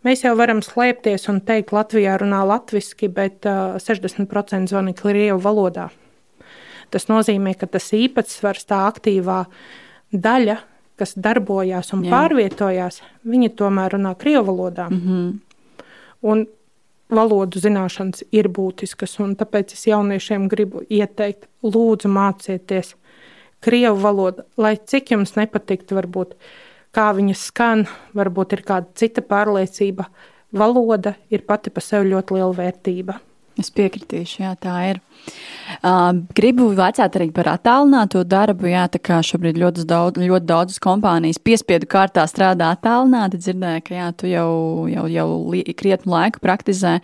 Mēs 0.00 0.24
jau 0.24 0.32
varam 0.36 0.62
slēpties 0.64 1.28
un 1.28 1.42
teikt, 1.44 1.72
Latvijā 1.72 2.16
runā 2.16 2.40
latviešu, 2.46 3.08
bet 3.12 3.44
uh, 3.44 3.76
60% 3.76 4.68
zvana 4.68 4.92
krievu 4.96 5.40
valodā. 5.40 5.90
Tas 6.90 7.06
nozīmē, 7.06 7.54
ka 7.58 7.66
tas 7.66 7.92
īpatsvars, 7.92 8.64
tā 8.64 8.80
aktīvā 8.88 9.44
daļa, 10.12 10.56
kas 10.96 11.14
darbojās 11.14 11.92
un 11.92 12.04
Jā. 12.04 12.10
pārvietojās, 12.14 13.02
viņi 13.24 13.52
tomēr 13.60 13.94
runā 13.96 14.14
krievu 14.18 14.44
valodā. 14.50 14.88
Mm 14.90 15.00
-hmm. 15.00 15.38
Un 16.22 16.46
valodu 17.10 17.60
zināšanas 17.60 18.24
ir 18.32 18.48
būtiskas, 18.48 19.18
un 19.22 19.36
tāpēc 19.38 19.74
es 19.76 19.86
jauniešiem 19.90 20.48
gribu 20.50 20.84
ieteikt, 20.88 21.48
lūdzu, 21.66 22.10
mācieties 22.10 22.94
krievu 23.60 24.00
valoda, 24.00 24.46
lai 24.56 24.76
cik 24.78 25.12
jums 25.14 25.36
nepatiktu, 25.36 25.96
varbūt 25.98 26.36
kā 26.96 27.10
viņas 27.16 27.46
skan, 27.50 27.86
varbūt 28.16 28.56
ir 28.56 28.64
kāda 28.66 28.88
cita 28.98 29.22
pārliecība. 29.22 30.08
Valoda 30.56 31.14
ir 31.30 31.44
pati 31.46 31.70
par 31.70 31.84
sevi 31.86 32.10
ļoti 32.10 32.38
liela 32.38 32.56
vērtība. 32.56 33.20
Es 33.58 33.68
piekritīšu, 33.74 34.44
jā, 34.44 34.52
tā 34.62 34.74
ir. 34.86 34.98
Uh, 35.82 36.22
gribu 36.36 36.68
vaicāt 36.76 37.16
arī 37.18 37.26
par 37.34 37.48
attālināto 37.50 38.22
darbu. 38.24 38.68
Jā, 38.70 38.86
tā 38.92 39.00
kā 39.02 39.18
šobrīd 39.26 39.58
ļoti, 39.60 39.84
daudz, 39.90 40.22
ļoti 40.22 40.48
daudzas 40.48 40.80
kompānijas 40.82 41.40
piespiedu 41.42 41.88
kārtā 41.90 42.24
strādā 42.30 42.70
attālināti, 42.76 43.40
dzirdēju, 43.42 43.82
ka 43.88 43.96
jā, 43.98 44.06
tu 44.16 44.30
jau, 44.30 44.52
jau, 44.90 45.04
jau 45.10 45.26
krietnu 45.82 46.14
laiku 46.14 46.42
praktizē. 46.44 46.96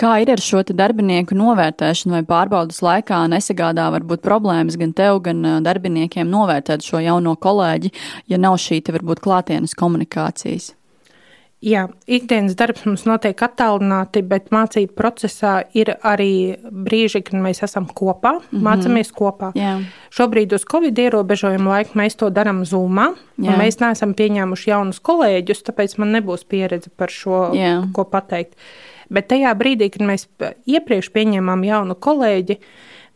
Kā 0.00 0.14
ir 0.22 0.34
ar 0.36 0.44
šo 0.44 0.62
darbinieku 0.70 1.36
novērtēšanu 1.40 2.18
vai 2.18 2.22
pārbaudas 2.28 2.84
laikā 2.84 3.24
nesagādā 3.32 3.88
varbūt 3.96 4.22
problēmas 4.24 4.78
gan 4.80 4.94
tev, 4.94 5.22
gan 5.24 5.42
darbiniekiem 5.64 6.30
novērtēt 6.30 6.86
šo 6.86 7.02
jauno 7.02 7.34
kolēģi, 7.40 7.92
ja 8.30 8.40
nav 8.40 8.60
šī 8.60 8.84
te 8.84 8.94
varbūt 8.94 9.24
klātienes 9.24 9.76
komunikācijas? 9.78 10.74
Jā, 11.64 11.86
ikdienas 12.10 12.56
darbs 12.58 12.82
mums 12.84 13.06
notiek 13.08 13.40
attālināti, 13.46 14.20
bet 14.28 14.50
mācību 14.52 14.92
procesā 14.98 15.62
ir 15.72 15.94
arī 16.04 16.58
brīži, 16.68 17.22
kad 17.24 17.38
mēs 17.40 17.62
esam 17.64 17.86
kopā, 17.86 18.34
mm 18.34 18.42
-hmm. 18.50 18.64
mācāmies 18.66 19.12
kopā. 19.16 19.52
Jā. 19.56 19.78
Šobrīd 20.10 20.52
uz 20.52 20.64
Covid 20.72 20.98
ierobežojumu 20.98 21.68
laiku 21.68 21.98
mēs 21.98 22.16
to 22.16 22.28
darām 22.30 22.64
Zoomā. 22.64 23.14
Mēs 23.38 23.80
neesam 23.80 24.14
pieņēmuši 24.14 24.70
jaunus 24.70 25.00
kolēģus, 25.00 25.64
tāpēc 25.64 25.98
man 25.98 26.12
nebūs 26.12 26.44
pieredze 26.44 26.90
par 26.96 27.08
šo, 27.08 27.54
Jā. 27.54 27.88
ko 27.92 28.04
pateikt. 28.04 28.54
Bet 29.10 29.28
tajā 29.28 29.54
brīdī, 29.54 29.90
kad 29.90 30.02
mēs 30.02 30.28
iepriekš 30.66 31.10
pieņēmām 31.12 31.64
jaunu 31.64 31.94
kolēģi, 31.94 32.58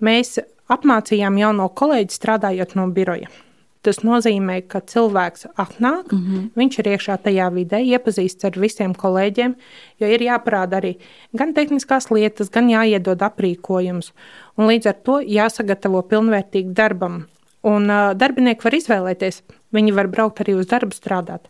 mēs 0.01 0.38
apmācījām 0.68 1.38
jauno 1.38 1.68
kolēģi 1.68 2.12
strādājot 2.12 2.74
no 2.74 2.88
biroja. 2.88 3.29
Tas 3.88 4.03
nozīmē, 4.05 4.59
ka 4.68 4.83
cilvēks 4.85 5.46
atnāk, 5.57 6.11
mm 6.12 6.18
-hmm. 6.24 6.48
viņš 6.61 6.74
ir 6.79 6.88
iekšā 6.92 7.14
tajā 7.24 7.46
vidē, 7.55 7.79
iepazīstas 7.81 8.51
ar 8.51 8.59
visiem 8.61 8.92
kolēģiem, 8.92 9.55
jo 10.01 10.11
ir 10.12 10.24
jāparāda 10.27 10.77
arī 10.77 10.98
gan 11.33 11.55
tehniskās 11.57 12.11
lietas, 12.11 12.51
gan 12.51 12.68
jāiedod 12.68 13.24
aprīkojums. 13.24 14.12
Un 14.59 14.68
līdz 14.68 14.90
ar 14.92 14.98
to 15.09 15.16
jāsagatavo 15.24 16.03
pilnvērtīgi 16.03 16.74
darbam. 16.74 17.24
Un 17.64 17.88
uh, 17.88 18.12
darbinieki 18.12 18.64
var 18.64 18.74
izvēlēties, 18.77 19.42
viņi 19.72 19.96
var 19.96 20.12
braukt 20.12 20.44
arī 20.44 20.59
uz 20.61 20.68
darbu 20.68 20.92
strādāt. 20.92 21.48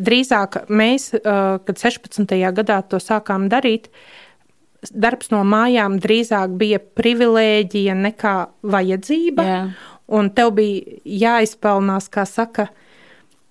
Drīzāk 0.00 0.70
mēs, 0.72 1.12
uh, 1.12 1.60
kad 1.66 1.76
16. 1.76 2.32
gadā 2.56 2.80
to 2.88 2.96
sākām 2.96 3.50
darīt, 3.52 3.92
darbs 4.90 5.30
no 5.30 5.44
mājām 5.44 6.00
drīzāk 6.00 6.56
bija 6.56 6.80
privilēģija 6.80 7.94
nekā 7.94 8.36
vajadzība. 8.62 9.42
Yeah 9.44 9.91
un 10.12 10.30
tev 10.34 10.52
bija 10.56 11.00
jāizpelnās, 11.04 12.08
kā 12.12 12.24
saka, 12.28 12.68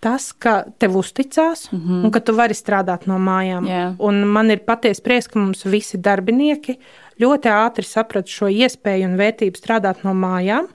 tas, 0.02 0.32
ka 0.34 0.64
tev 0.82 0.98
uzticās 0.98 1.68
mm 1.72 1.80
-hmm. 1.80 2.06
un 2.06 2.12
ka 2.12 2.20
tu 2.20 2.34
vari 2.34 2.54
strādāt 2.58 3.08
no 3.08 3.18
mājām. 3.18 3.68
Yeah. 3.68 3.96
Un 4.00 4.26
man 4.26 4.52
ir 4.52 4.60
patiesi 4.66 5.02
prieks, 5.02 5.28
ka 5.28 5.40
mums 5.40 5.66
visi 5.66 5.98
darbinieki 5.98 6.78
ļoti 7.20 7.50
ātri 7.50 7.86
saprata 7.86 8.28
šo 8.28 8.48
iespēju 8.48 9.06
un 9.06 9.18
vērtību 9.18 9.58
strādāt 9.58 10.04
no 10.04 10.14
mājām. 10.14 10.68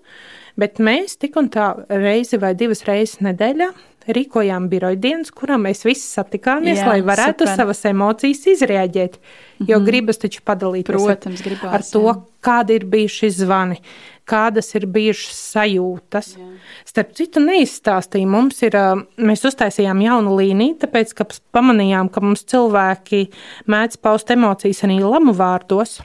Bet 0.57 0.79
mēs 0.79 1.19
tik 1.19 1.37
un 1.37 1.49
tā 1.49 1.75
reizi 1.89 2.39
vai 2.39 2.55
divas 2.55 2.85
reizes 2.85 3.21
nedēļā 3.21 3.73
rīkojām 4.07 4.69
biroja 4.71 4.99
dienas, 5.01 5.33
kurā 5.35 5.57
mēs 5.61 5.85
visi 5.87 6.07
satikāmies, 6.07 6.79
Jā, 6.79 6.91
lai 6.93 7.01
varētu 7.07 7.47
super. 7.47 7.57
savas 7.59 7.85
emocijas 7.91 8.45
izrēģēt. 8.55 9.19
Jo 9.59 9.65
mm 9.65 9.69
-hmm. 9.83 9.87
gribas 9.87 10.19
taču 10.19 10.43
padalīties 10.45 11.05
Protams, 11.05 11.43
gribās, 11.43 11.73
ar 11.75 11.83
to, 11.83 12.03
jā. 12.03 12.15
kādi 12.41 12.77
ir 12.77 12.85
bijuši 12.85 13.31
zvani, 13.31 13.81
kādas 14.29 14.73
ir 14.75 14.87
bijušas 14.91 15.39
sajūtas. 15.55 16.33
Jā. 16.39 16.49
Starp 16.89 17.15
citu, 17.19 17.43
neizstāstīja. 17.45 18.29
Mums 18.31 18.61
ir, 18.67 18.77
mēs 19.17 19.47
uztaisījām 19.47 20.03
jaunu 20.05 20.35
līniju, 20.39 20.79
tāpēc, 20.83 21.15
ka 21.19 21.29
pamanījām, 21.57 22.11
ka 22.13 22.23
mums 22.25 22.45
cilvēki 22.51 23.27
mēdz 23.71 24.01
paust 24.03 24.33
emocijas 24.35 24.85
arī 24.87 25.01
lamu 25.05 25.37
vārdos. 25.37 26.01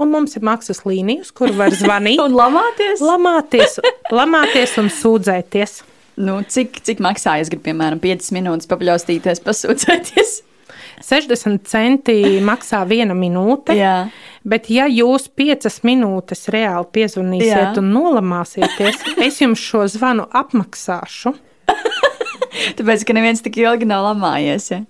Un 0.00 0.10
mums 0.12 0.36
ir 0.36 0.44
maksas 0.44 0.82
līnijas, 0.84 1.30
kur 1.32 1.54
var 1.56 1.72
zvanīt. 1.72 2.20
un 2.26 2.36
lamāties? 2.36 3.00
Lamāties, 3.04 3.78
lamāties 4.12 4.76
un 4.82 4.90
sūdzēties. 4.92 5.78
Nu, 6.16 6.40
cik, 6.48 6.80
cik 6.84 7.00
maksā? 7.04 7.38
Es 7.40 7.52
gribu, 7.52 7.66
piemēram, 7.70 8.00
5 8.00 8.32
minūtes 8.36 8.68
papļaustīties, 8.70 9.42
pasūdzēties. 9.44 10.36
60 11.04 11.66
centi 11.68 12.16
maksā 12.44 12.82
viena 12.88 13.16
minūte. 13.16 13.76
Jā. 13.76 14.08
Bet, 14.46 14.70
ja 14.70 14.86
jūs 14.90 15.28
piecas 15.34 15.80
minūtes 15.86 16.46
reāli 16.54 16.88
piezvanīsiet 16.94 17.72
Jā. 17.72 17.72
un 17.82 17.90
nolamāsieties, 17.94 19.02
es 19.26 19.40
jums 19.42 19.62
šo 19.62 19.86
zvanu 19.90 20.28
apmaksāšu. 20.30 21.34
Tāpēc, 22.78 23.06
ka 23.06 23.16
neviens 23.16 23.42
tik 23.44 23.58
ilgi 23.60 23.88
nav 23.88 24.06
lamājies. 24.10 24.70
Ja? 24.72 24.84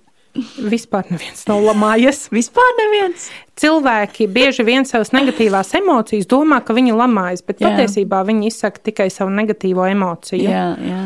Vispār 0.69 1.07
neviens 1.09 1.47
nav 1.49 1.63
lamājies. 1.65 2.27
Vispār 2.33 2.75
neviens. 2.77 3.29
Cilvēki 3.57 4.27
bieži 4.29 4.65
vien 4.67 4.85
savas 4.85 5.09
negatīvās 5.15 5.73
emocijas 5.79 6.29
domā, 6.29 6.61
ka 6.65 6.75
viņi 6.77 6.93
lamājas, 6.97 7.41
bet 7.47 7.63
jā. 7.63 7.71
patiesībā 7.71 8.21
viņi 8.27 8.51
izsaka 8.51 8.83
tikai 8.91 9.09
savu 9.13 9.33
negatīvo 9.33 9.87
emociju. 9.89 10.45
Jā, 10.45 10.67
jā. 10.77 11.01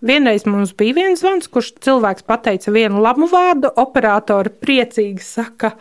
Vienreiz 0.00 0.46
mums 0.48 0.72
bija 0.76 0.96
viens 0.96 1.20
zvans, 1.20 1.48
kurš 1.52 1.74
cilvēks 1.84 2.24
pateica 2.28 2.72
vienu 2.72 3.02
labu 3.04 3.28
vārdu, 3.28 3.68
operatori 3.82 4.52
priecīgi 4.62 5.20
saka, 5.24 5.74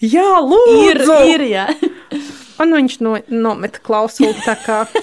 jā, 0.00 0.38
lūdzu! 0.40 0.78
Ir, 0.88 1.02
ir, 1.34 1.44
jā. 1.50 1.66
Un 2.60 2.72
viņš 2.76 2.96
no, 3.04 3.18
nometa 3.28 3.82
klausuli 3.84 4.36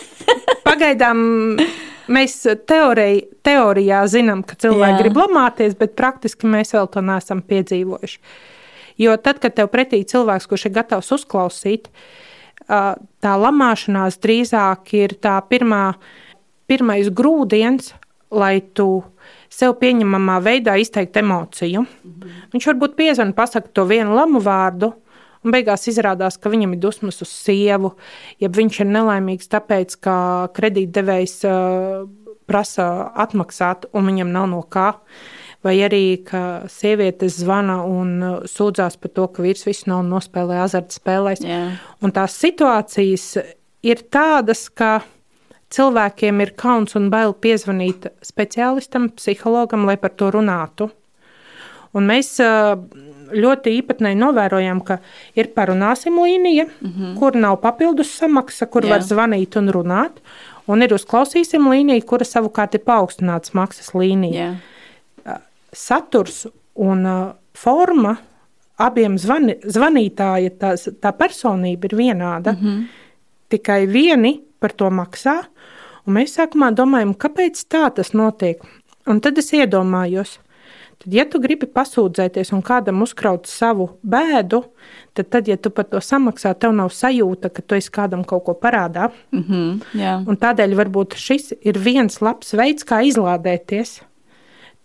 pagaidām. 0.67 1.21
Mēs 2.07 2.37
teorij, 2.69 3.17
teorijā 3.43 3.99
zinām, 4.07 4.39
ka 4.47 4.55
cilvēki 4.55 4.93
Jā. 4.93 4.99
grib 5.01 5.17
lamāties, 5.19 5.73
bet 5.75 5.97
praktiski 5.99 6.47
mēs 6.47 6.71
vēl 6.71 6.87
to 6.93 7.01
neesam 7.03 7.41
piedzīvojuši. 7.43 8.21
Jo 9.03 9.17
tad, 9.19 9.41
kad 9.43 9.57
tev 9.57 9.67
pretī 9.73 9.99
cilvēks, 10.07 10.47
kurš 10.47 10.69
ir 10.69 10.73
gatavs 10.77 11.11
uzklausīt, 11.17 11.89
tā 12.63 13.33
lamāšanās 13.43 14.21
drīzāk 14.23 14.93
ir 14.95 15.17
tā 15.19 15.35
pirmā, 15.51 15.97
pirmais 16.71 17.11
grūdienis, 17.11 17.91
lai 18.31 18.59
tu 18.73 19.03
sev 19.49 19.77
pieņemamā 19.81 20.39
veidā 20.43 20.75
izteiktu 20.79 21.19
emociju. 21.19 21.81
-hmm. 21.81 22.31
Viņš 22.53 22.67
varbūt 22.71 22.95
piezvanīja, 22.95 23.35
pasakot 23.35 23.73
to 23.73 23.85
vienu 23.85 24.15
lamu 24.15 24.39
vārdu, 24.39 24.93
un 25.43 25.51
beigās 25.51 25.87
izrādās, 25.87 26.37
ka 26.37 26.49
viņam 26.49 26.73
ir 26.73 26.79
dusmas 26.79 27.21
uz 27.21 27.29
sievu, 27.29 27.95
ja 28.39 28.49
viņš 28.49 28.79
ir 28.79 28.87
nelaimīgs 28.91 29.47
tāpēc, 29.47 29.97
ka 30.03 30.15
kredītdevējs 30.53 31.43
uh, 31.47 32.07
prasa 32.47 33.11
atmaksāt, 33.15 33.89
un 33.93 34.07
viņam 34.11 34.31
nav 34.31 34.47
no 34.51 34.61
kā. 34.63 34.93
Vai 35.65 35.79
arī, 35.83 36.23
ka 36.23 36.69
sieviete 36.69 37.27
zvana 37.33 37.81
un 37.83 38.43
sūdzās 38.47 38.99
par 39.01 39.11
to, 39.11 39.25
ka 39.27 39.43
vīrs 39.43 39.65
visu 39.65 39.89
nav 39.89 40.03
nospēlējis 40.05 40.63
azartspēlēs. 40.67 41.41
Yeah. 41.43 41.79
Un 42.01 42.13
tās 42.15 42.37
situācijas 42.39 43.25
ir 43.83 44.03
tādas, 44.13 44.67
ka 44.69 45.01
cilvēkiem 45.73 46.41
ir 46.41 46.53
kauns 46.59 46.95
un 46.95 47.09
bail 47.13 47.33
piezvanīt 47.33 48.07
speciālistam, 48.25 49.09
psihologam, 49.17 49.85
lai 49.87 49.97
par 49.97 50.15
to 50.15 50.31
runātu. 50.31 50.89
Un 51.95 52.07
mēs 52.07 52.35
ļoti 53.33 53.73
īpatnēji 53.81 54.19
novērojam, 54.19 54.81
ka 54.85 54.99
ir 55.35 55.51
parunāsim 55.55 56.19
līnija, 56.21 56.67
mm 56.67 56.91
-hmm. 56.91 57.15
kur 57.19 57.35
nav 57.35 57.59
papildus 57.61 58.11
samaksa, 58.17 58.65
kur 58.65 58.83
Jā. 58.83 58.89
var 58.89 59.01
zvanīt 59.01 59.57
un 59.57 59.69
runāt, 59.69 60.21
un 60.67 60.81
ir 60.81 60.93
uzklausīsim 60.93 61.67
līnija, 61.71 62.05
kura 62.05 62.25
savukārt 62.25 62.75
ir 62.75 62.83
paaugstināts 62.85 63.53
maksas 63.53 63.93
līnija. 63.93 64.55
Jā. 65.25 65.39
Saturs 65.73 66.47
un 66.75 67.05
forma 67.53 68.17
abiem 68.77 69.17
zvani, 69.17 69.55
zvanītāja 69.63 70.51
tā, 70.59 70.73
tā 71.01 71.11
personība 71.11 71.85
ir 71.85 71.97
vienāda. 71.97 72.53
Mm 72.53 72.67
-hmm. 72.67 72.83
Tikai 73.49 73.85
vieni 73.87 74.46
par 74.59 74.71
to 74.77 74.89
maksā, 74.89 75.41
Un 76.07 76.15
mēs 76.15 76.37
sākumā 76.37 76.71
domājam, 76.71 77.11
kāpēc 77.19 77.65
tā 77.67 77.89
tas 77.91 78.13
notiek. 78.15 78.61
Un 79.11 79.19
tad 79.23 79.39
es 79.41 79.51
iedomājos, 79.55 80.37
tad, 81.01 81.09
ja 81.11 81.25
tu 81.27 81.41
gribi 81.43 81.67
pasūdzēties 81.67 82.53
un 82.55 82.63
kādam 82.63 83.03
uzkraut 83.03 83.47
savu 83.51 83.89
bēdu, 84.07 84.61
tad, 85.11 85.27
tad 85.35 85.51
ja 85.51 85.59
tu 85.59 85.71
par 85.75 85.89
to 85.91 85.99
samaksā, 86.03 86.53
tev 86.55 86.75
nav 86.79 86.93
sajūta, 86.95 87.51
ka 87.51 87.63
tu 87.63 87.75
esi 87.75 87.91
kādam 87.91 88.23
kaut 88.27 88.45
ko 88.47 88.55
parādā. 88.55 89.11
Mm 89.35 89.43
-hmm, 89.43 89.99
yeah. 89.99 90.23
Tādēļ 90.23 90.75
varbūt 90.79 91.19
šis 91.19 91.53
ir 91.61 91.79
viens 91.79 92.21
labs 92.21 92.53
veids, 92.53 92.87
kā 92.87 93.03
izlādēties. 93.03 94.01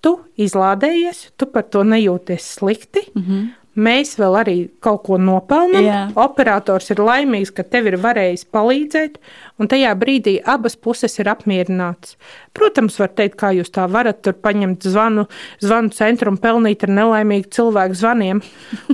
Tu 0.03 0.19
izlādējies, 0.37 1.31
tu 1.37 1.47
par 1.47 1.63
to 1.63 1.85
nejūties 1.85 2.43
slikti. 2.59 3.11
Mm 3.15 3.23
-hmm 3.23 3.62
mēs 3.79 4.17
vēl 4.21 4.37
arī 4.41 4.57
kaut 4.85 5.03
ko 5.07 5.19
nopelnām. 5.21 5.87
Jā. 5.87 6.01
Operators 6.21 6.91
ir 6.93 7.03
laimīgs, 7.03 7.53
ka 7.55 7.65
tev 7.65 7.89
ir 7.91 7.97
varējis 8.03 8.45
palīdzēt, 8.53 9.19
un 9.61 9.71
tajā 9.71 9.93
brīdī 9.99 10.37
abas 10.45 10.77
puses 10.77 11.17
ir 11.23 11.31
apmierināts. 11.33 12.17
Protams, 12.57 12.99
var 13.01 13.13
teikt, 13.17 13.39
kā 13.41 13.53
jūs 13.57 13.73
tā 13.73 13.87
varat 13.91 14.23
tur 14.25 14.37
paņemt 14.37 14.85
zvanu, 14.89 15.27
zvanu 15.63 15.95
centru 15.97 16.35
un 16.35 16.41
pelnīt 16.43 16.85
ar 16.85 16.93
nelaimīgu 16.93 17.53
cilvēku 17.57 17.99
zvaniem. 18.03 18.43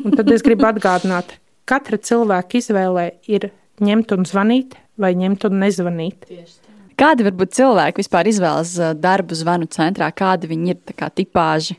Un 0.04 0.14
tad 0.14 0.30
es 0.34 0.46
gribu 0.46 0.68
atgādināt, 0.70 1.38
katra 1.68 1.98
cilvēka 1.98 2.60
izvēlē 2.60 3.10
ir 3.26 3.50
ņemt 3.82 4.14
un 4.14 4.26
zvanīt 4.28 4.78
vai 4.98 5.14
ņemt 5.18 5.46
un 5.48 5.60
nezvanīt. 5.62 6.26
Tieši. 6.30 6.56
Kādi 6.98 7.22
varbūt 7.22 7.52
cilvēki 7.54 8.02
vispār 8.02 8.26
izvēlas 8.26 8.72
darbu 8.98 9.36
zvanu 9.38 9.68
centrā, 9.70 10.08
kādi 10.10 10.48
viņi 10.50 10.72
ir 10.74 10.96
kā 10.98 11.06
tipāži? 11.14 11.76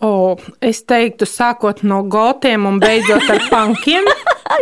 O, 0.00 0.36
es 0.64 0.80
teiktu, 0.88 1.26
sākot 1.28 1.82
no 1.84 2.00
gotiem 2.08 2.64
un 2.68 2.78
beidzot 2.80 3.26
ar 3.28 3.42
punkiem. 3.52 4.08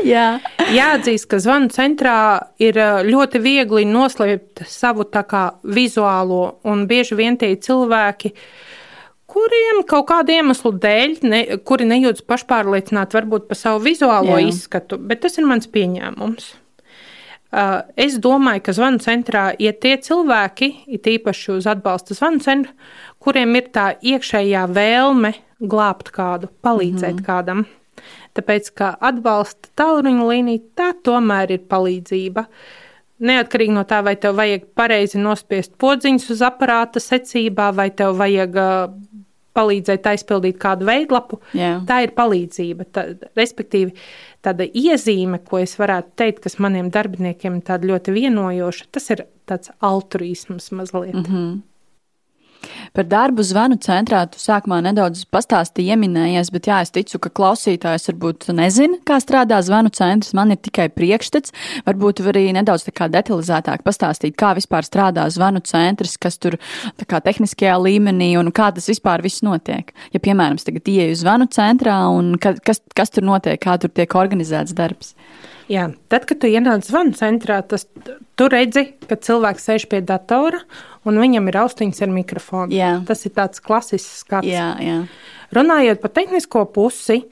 Jā. 0.05 0.27
Jāatzīst, 0.75 1.29
ka 1.31 1.39
zvanu 1.41 1.71
centrā 1.73 2.17
ir 2.61 2.77
ļoti 3.07 3.41
viegli 3.43 3.87
noslēpt 3.89 4.67
savu 4.69 5.07
kā, 5.09 5.45
vizuālo, 5.63 6.59
un 6.67 6.85
bieži 6.91 7.17
vien 7.19 7.39
tie 7.41 7.55
cilvēki, 7.55 8.35
kuriem 9.31 9.83
kaut 9.89 10.09
kādu 10.11 10.35
iemeslu 10.35 10.75
dēļ, 10.83 11.19
ne, 11.23 11.43
kuri 11.65 11.87
nejūtas 11.89 12.27
pašpārliecināti 12.29 13.19
varbūt 13.19 13.49
par 13.49 13.61
savu 13.61 13.85
vizuālo 13.87 14.37
Jā. 14.37 14.49
izskatu, 14.51 14.99
bet 14.99 15.23
tas 15.25 15.39
ir 15.39 15.49
mans 15.49 15.71
pieņēmums. 15.71 16.53
Es 17.49 18.19
domāju, 18.21 18.61
ka 18.67 18.75
zvanu 18.77 19.01
centrā 19.01 19.49
ir 19.57 19.79
tie 19.81 19.95
cilvēki, 20.05 20.69
it 20.93 21.07
īpaši 21.09 21.55
uz 21.55 21.69
atbalsta 21.71 22.13
zvanu 22.17 22.43
centru, 22.45 22.75
kuriem 23.25 23.57
ir 23.57 23.71
tā 23.73 23.95
iekšējā 24.05 24.67
vēlme 24.69 25.33
glābt 25.59 26.13
kādu, 26.13 26.51
palīdzēt 26.63 27.15
mm 27.15 27.19
-hmm. 27.19 27.25
kādam. 27.25 27.65
Tāpēc, 28.37 28.69
kā 28.77 28.93
atbalsta 29.01 29.73
tālruņa 29.75 30.27
līnija, 30.29 30.61
tā 30.77 30.93
tomēr 31.03 31.51
ir 31.51 31.65
palīdzība. 31.71 32.45
Neatkarīgi 33.19 33.73
no 33.75 33.83
tā, 33.83 34.05
vai 34.05 34.15
tev 34.17 34.37
vajag 34.37 34.69
pareizi 34.79 35.19
nospiest 35.19 35.73
podziņus 35.79 36.31
uz 36.31 36.43
aparāta 36.43 37.01
secībā, 37.01 37.73
vai 37.75 37.91
tev 37.91 38.15
vajag 38.21 38.55
uh, 38.55 38.93
palīdzēt 39.59 40.07
aizpildīt 40.13 40.59
kādu 40.63 40.89
veidlapu, 40.89 41.41
Jā. 41.59 41.79
tā 41.89 42.03
ir 42.07 42.15
palīdzība. 42.17 42.89
Tā, 42.95 43.05
respektīvi, 43.39 43.95
tāda 44.45 44.67
iezīme, 44.67 45.43
ko 45.45 45.61
es 45.63 45.75
varētu 45.81 46.15
teikt, 46.23 46.45
kas 46.47 46.59
maniem 46.63 46.93
darbiniekiem 46.95 47.61
ir 47.61 47.89
ļoti 47.93 48.15
vienojoša, 48.15 48.89
tas 48.95 49.11
ir 49.15 49.27
tāds 49.49 49.73
altruisms 49.85 50.71
mazliet. 50.73 51.15
Mm 51.15 51.25
-hmm. 51.25 51.59
Par 52.97 53.07
darbu 53.07 53.45
zvanu 53.47 53.77
centrā 53.83 54.25
tu 54.31 54.41
sākumā 54.41 54.81
nedaudz 54.83 55.25
pastāstīji, 55.33 55.93
ieminējies, 55.95 56.51
bet 56.55 56.69
jā, 56.71 56.81
es 56.85 56.93
ticu, 56.95 57.21
ka 57.23 57.31
klausītājs 57.41 58.09
varbūt 58.11 58.49
nezina, 58.57 58.99
kā 59.07 59.19
strādā 59.23 59.61
zvanu 59.65 59.93
centrs. 59.95 60.35
Man 60.37 60.55
ir 60.55 60.61
tikai 60.63 60.89
priekšstats. 60.95 61.55
Varbūt 61.87 62.23
arī 62.33 62.49
nedaudz 62.57 62.87
detalizētāk 62.89 63.85
pastāstīt, 63.87 64.37
kā 64.39 64.55
vispār 64.59 64.87
strādā 64.87 65.29
zvanu 65.31 65.63
centrs, 65.65 66.17
kas 66.21 66.41
tur 66.43 66.59
kā, 67.07 67.21
tehniskajā 67.25 67.77
līmenī 67.83 68.33
un 68.41 68.51
kā 68.55 68.71
tas 68.75 68.89
vispār 68.91 69.23
viss 69.25 69.45
notiek. 69.47 69.93
Ja, 70.15 70.23
piemēram, 70.25 70.59
tagad 70.59 70.89
ieeju 70.91 71.21
zvanu 71.23 71.49
centrā 71.55 72.01
un 72.11 72.35
kas, 72.41 72.83
kas 72.97 73.15
tur 73.15 73.29
notiek, 73.29 73.61
kā 73.63 73.79
tur 73.81 73.93
tiek 73.95 74.19
organizēts 74.19 74.75
darbs. 74.77 75.15
Jā, 75.69 75.91
tad, 76.09 76.25
kad 76.25 76.39
tu 76.41 76.49
ienāc 76.49 76.87
zvanu 76.89 77.13
centrā, 77.17 77.61
tas, 77.69 77.85
tu 78.41 78.47
redzi, 78.49 78.87
ka 79.05 79.19
cilvēks 79.21 79.67
sēž 79.69 79.85
pie 79.91 80.01
datora 80.01 80.63
un 81.09 81.21
viņam 81.23 81.49
ir 81.51 81.61
austiņas 81.63 82.05
ar 82.05 82.13
mikrofonu. 82.15 82.77
Jā. 82.77 82.93
Tas 83.09 83.25
ir 83.27 83.35
tāds 83.37 83.63
klasisks 83.65 84.23
skats. 84.25 84.49
Jā, 84.49 84.71
jā. 84.83 84.99
Runājot 85.57 86.03
par 86.03 86.13
tehnisko 86.13 86.67
pusi, 86.75 87.23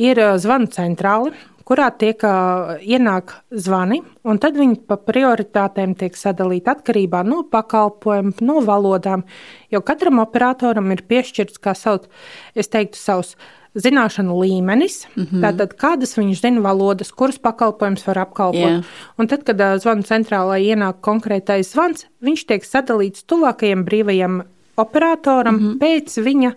ir 0.00 0.20
zvanu 0.40 0.70
centrāli, 0.72 1.34
kurā 1.66 1.90
tiek 1.98 2.22
uh, 2.26 2.76
ienāk 2.78 3.34
zvani, 3.50 4.00
un 4.26 4.38
tad 4.42 4.58
viņi 4.58 4.78
pa 4.86 4.98
prioritātēm 5.02 5.96
tiek 5.98 6.16
sadalīti 6.18 6.70
atkarībā 6.70 7.24
no 7.26 7.42
pakalpojuma, 7.50 8.36
no 8.46 8.62
valodām, 8.66 9.26
jo 9.74 9.82
katram 9.82 10.22
operatoram 10.22 10.92
ir 10.94 11.02
piešķirts, 11.10 11.58
kā 11.62 11.74
sauc, 11.74 12.06
es 12.54 12.70
teiktu, 12.70 13.00
savs 13.00 13.34
zināšanu 13.76 14.38
līmenis, 14.40 15.02
mm 15.10 15.24
-hmm. 15.24 15.42
tātad 15.44 15.74
kādas 15.76 16.16
viņš 16.16 16.40
zina 16.40 16.60
valodas, 16.64 17.12
kuras 17.12 17.38
pakalpojumus 17.38 18.06
var 18.06 18.18
apkalpot. 18.18 18.60
Yeah. 18.60 18.84
Un 19.18 19.26
tad, 19.28 19.44
kad 19.44 19.60
uh, 19.60 19.76
zvanu 19.76 20.02
centrālā 20.02 20.56
ienāk 20.62 21.02
konkrētais 21.02 21.74
zvans, 21.74 22.06
viņš 22.22 22.46
tiek 22.46 22.64
sadalīts 22.64 23.26
tuvākajam 23.26 23.84
brīvajam 23.84 24.42
operatoram 24.76 25.54
mm 25.54 25.60
-hmm. 25.60 25.78
pēc 25.78 26.22
viņa 26.22 26.52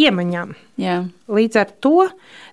iemaņām. 0.00 0.54
Yeah. 0.80 1.08
Līdz 1.28 1.58
ar 1.62 1.72
to 1.84 2.06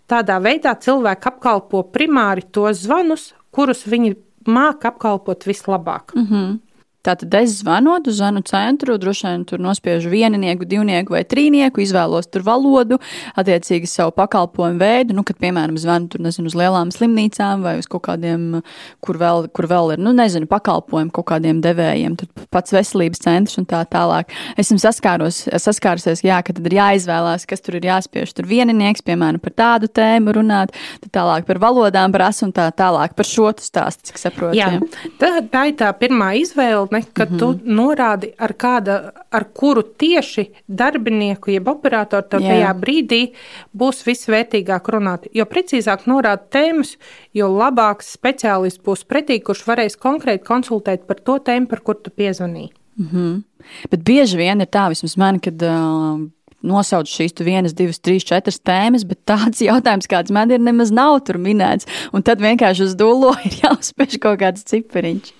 tādā 0.09 0.39
veidā 0.43 0.75
cilvēki 0.79 1.29
apkalpo 1.31 1.83
primāri 1.93 2.45
tos 2.51 2.83
zvanus, 2.85 3.33
kurus 3.55 3.85
viņi 3.89 4.15
māca 4.49 4.93
apkalpot 4.93 5.45
vislabāk. 5.47 6.15
Mm 6.15 6.25
-hmm. 6.25 6.57
Tātad 6.99 7.31
es 7.39 7.61
zvanot 7.61 8.07
uz 8.11 8.17
zvanu 8.19 8.41
centru, 8.43 8.97
droši 8.99 9.27
vien 9.27 9.43
tur 9.47 9.61
nospiežu 9.63 10.09
vieninieku, 10.11 10.65
divnieku 10.67 11.13
vai 11.15 11.21
trīnieku, 11.23 11.79
izvēlos 11.79 12.27
tur 12.27 12.43
valodu, 12.43 12.97
attiecīgi 13.39 13.87
savu 13.87 14.11
pakalpojumu 14.17 14.81
veidu, 14.81 15.15
nu, 15.15 15.23
kad, 15.23 15.37
piemēram, 15.39 15.77
zvanu 15.79 16.11
tur, 16.11 16.19
nezinu, 16.25 16.51
uz 16.51 16.57
lielām 16.59 16.91
slimnīcām 16.91 17.63
vai 17.63 17.77
uz 17.79 17.87
kaut 17.87 18.03
kādiem, 18.09 18.59
kur 18.99 19.19
vēl, 19.21 19.47
kur 19.55 19.69
vēl 19.71 19.93
ir, 19.95 20.03
nu, 20.03 20.11
nezinu, 20.17 20.49
pakalpojumu 20.51 21.15
kaut 21.15 21.29
kādiem 21.31 21.63
devējiem, 21.63 22.19
tur 22.19 22.27
pats 22.53 22.75
veselības 22.75 23.23
centrs 23.23 23.59
un 23.61 23.67
tā 23.69 23.83
tālāk. 23.89 24.33
Esmu 24.59 24.79
saskāros, 24.81 25.45
saskārusies, 25.63 26.23
jā, 26.25 26.41
ka 26.43 26.53
tad 26.57 26.67
ir 26.67 26.77
jāizvēlās, 26.79 27.47
kas 27.49 27.63
tur 27.65 27.79
ir 27.79 27.87
jāspiež. 27.89 28.33
Tur 28.35 28.49
vieninieks, 28.49 29.05
piemēram, 29.07 29.39
par 29.39 29.55
tādu 29.55 29.87
tēmu 29.87 30.35
runāt, 30.35 30.75
tad 31.05 31.13
tālāk 31.15 31.47
par 31.47 31.61
valodām 31.63 32.11
prasa 32.11 32.45
un 32.47 32.53
tā 32.55 32.69
tālāk 32.75 33.15
par 33.15 33.27
šo 33.27 33.53
stāstu, 33.59 34.09
cik 34.09 34.21
saprotu. 34.21 34.57
Jā, 34.59 34.73
jā. 34.77 35.09
Tā, 35.21 35.33
tā 35.49 35.65
ir 35.71 35.77
tā 35.79 35.93
pirmā 35.97 36.33
izvēle 36.41 36.89
izpratne, 36.89 37.13
ka 37.13 37.25
mm 37.25 37.29
-hmm. 37.29 37.39
tu 37.39 37.47
mhm. 37.47 37.75
norādi, 37.75 38.33
ar, 38.37 38.53
kāda, 38.53 39.11
ar 39.31 39.43
kuru 39.53 39.83
tieši 39.83 40.49
darbinieku, 40.67 41.51
jeb 41.51 41.67
operatoru 41.67 42.27
tev 42.29 42.41
Jā. 42.41 42.47
tajā 42.47 42.73
brīdī 42.73 43.33
būs 43.73 44.05
visvērtīgāk 44.05 44.89
runāt. 44.89 45.27
Jo 45.33 45.45
precīzāk 45.45 46.05
norāda 46.05 46.41
tēmas, 46.51 46.97
jo 47.33 47.47
labāks 47.47 48.17
speciālists 48.17 48.83
būs 48.83 49.05
pretī, 49.05 49.41
kurš 49.41 49.65
varēs 49.67 49.97
konkrēti 49.97 50.43
konsultēt 50.43 51.07
par 51.07 51.15
to 51.15 51.39
tēmu, 51.39 51.67
par 51.67 51.79
kuru 51.79 51.99
tu 52.03 52.09
piezvanīji. 52.09 52.38
Mm 52.47 53.07
-hmm. 53.13 53.43
Bet 53.91 54.03
bieži 54.03 54.37
vien 54.37 54.61
ir 54.61 54.67
tā, 54.67 54.89
vismaz 54.89 55.17
man, 55.17 55.39
kad. 55.39 55.61
Uh 55.63 56.29
nosauc 56.65 57.07
šīs 57.09 57.37
vienas, 57.43 57.75
divas, 57.77 57.99
trīs, 58.03 58.25
četras 58.27 58.59
tēmas, 58.59 59.05
bet 59.07 59.21
tāds 59.29 59.63
jautājums, 59.69 60.09
kāds 60.11 60.33
man 60.35 60.51
ir, 60.51 60.61
nemaz 60.63 60.91
nav 60.91 61.19
tur 61.27 61.39
minēts. 61.41 61.87
Un 62.13 62.25
tad 62.25 62.43
vienkārši 62.43 62.89
uz 62.89 62.97
dūlo 62.99 63.33
ir 63.47 63.59
jāuzspiež 63.63 64.19
kaut 64.23 64.41
kāds 64.43 64.67
cipariņš. 64.69 65.33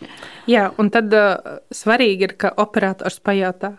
Jā, 0.50 0.70
un 0.82 0.90
tad 0.94 1.14
uh, 1.14 1.60
svarīgi 1.76 2.30
ir, 2.30 2.36
ka 2.40 2.54
operators 2.58 3.20
pajautā, 3.22 3.76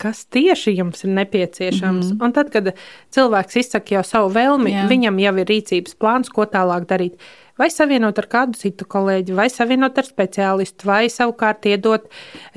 kas 0.00 0.24
tieši 0.32 0.76
jums 0.78 1.04
ir 1.04 1.12
nepieciešams. 1.18 2.06
Mm 2.06 2.12
-hmm. 2.12 2.24
Un 2.24 2.32
tad, 2.32 2.50
kad 2.50 2.72
cilvēks 3.14 3.58
izsaka 3.60 3.94
jau 3.94 4.04
savu 4.04 4.32
vēlmi, 4.34 4.72
Jā. 4.72 4.88
viņam 4.88 5.18
jau 5.18 5.34
ir 5.38 5.46
rīcības 5.46 5.94
plāns, 5.98 6.28
ko 6.28 6.44
tālāk 6.44 6.86
darīt. 6.86 7.18
Vai 7.58 7.68
savienot 7.70 8.18
ar 8.18 8.26
kādu 8.30 8.58
citu 8.58 8.86
kolēģi, 8.90 9.34
vai 9.36 9.46
savienot 9.52 9.98
ar 9.98 10.08
speciālistu, 10.08 10.88
vai 10.90 11.04
savukārt 11.12 11.68
iedot 11.70 12.08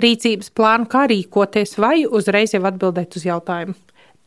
rīcības 0.02 0.50
plānu, 0.58 0.90
kā 0.90 1.06
rīkoties, 1.12 1.78
vai 1.78 2.06
uzreiz 2.06 2.56
jau 2.56 2.64
atbildēt 2.66 3.20
uz 3.20 3.28
jautājumu. 3.28 3.78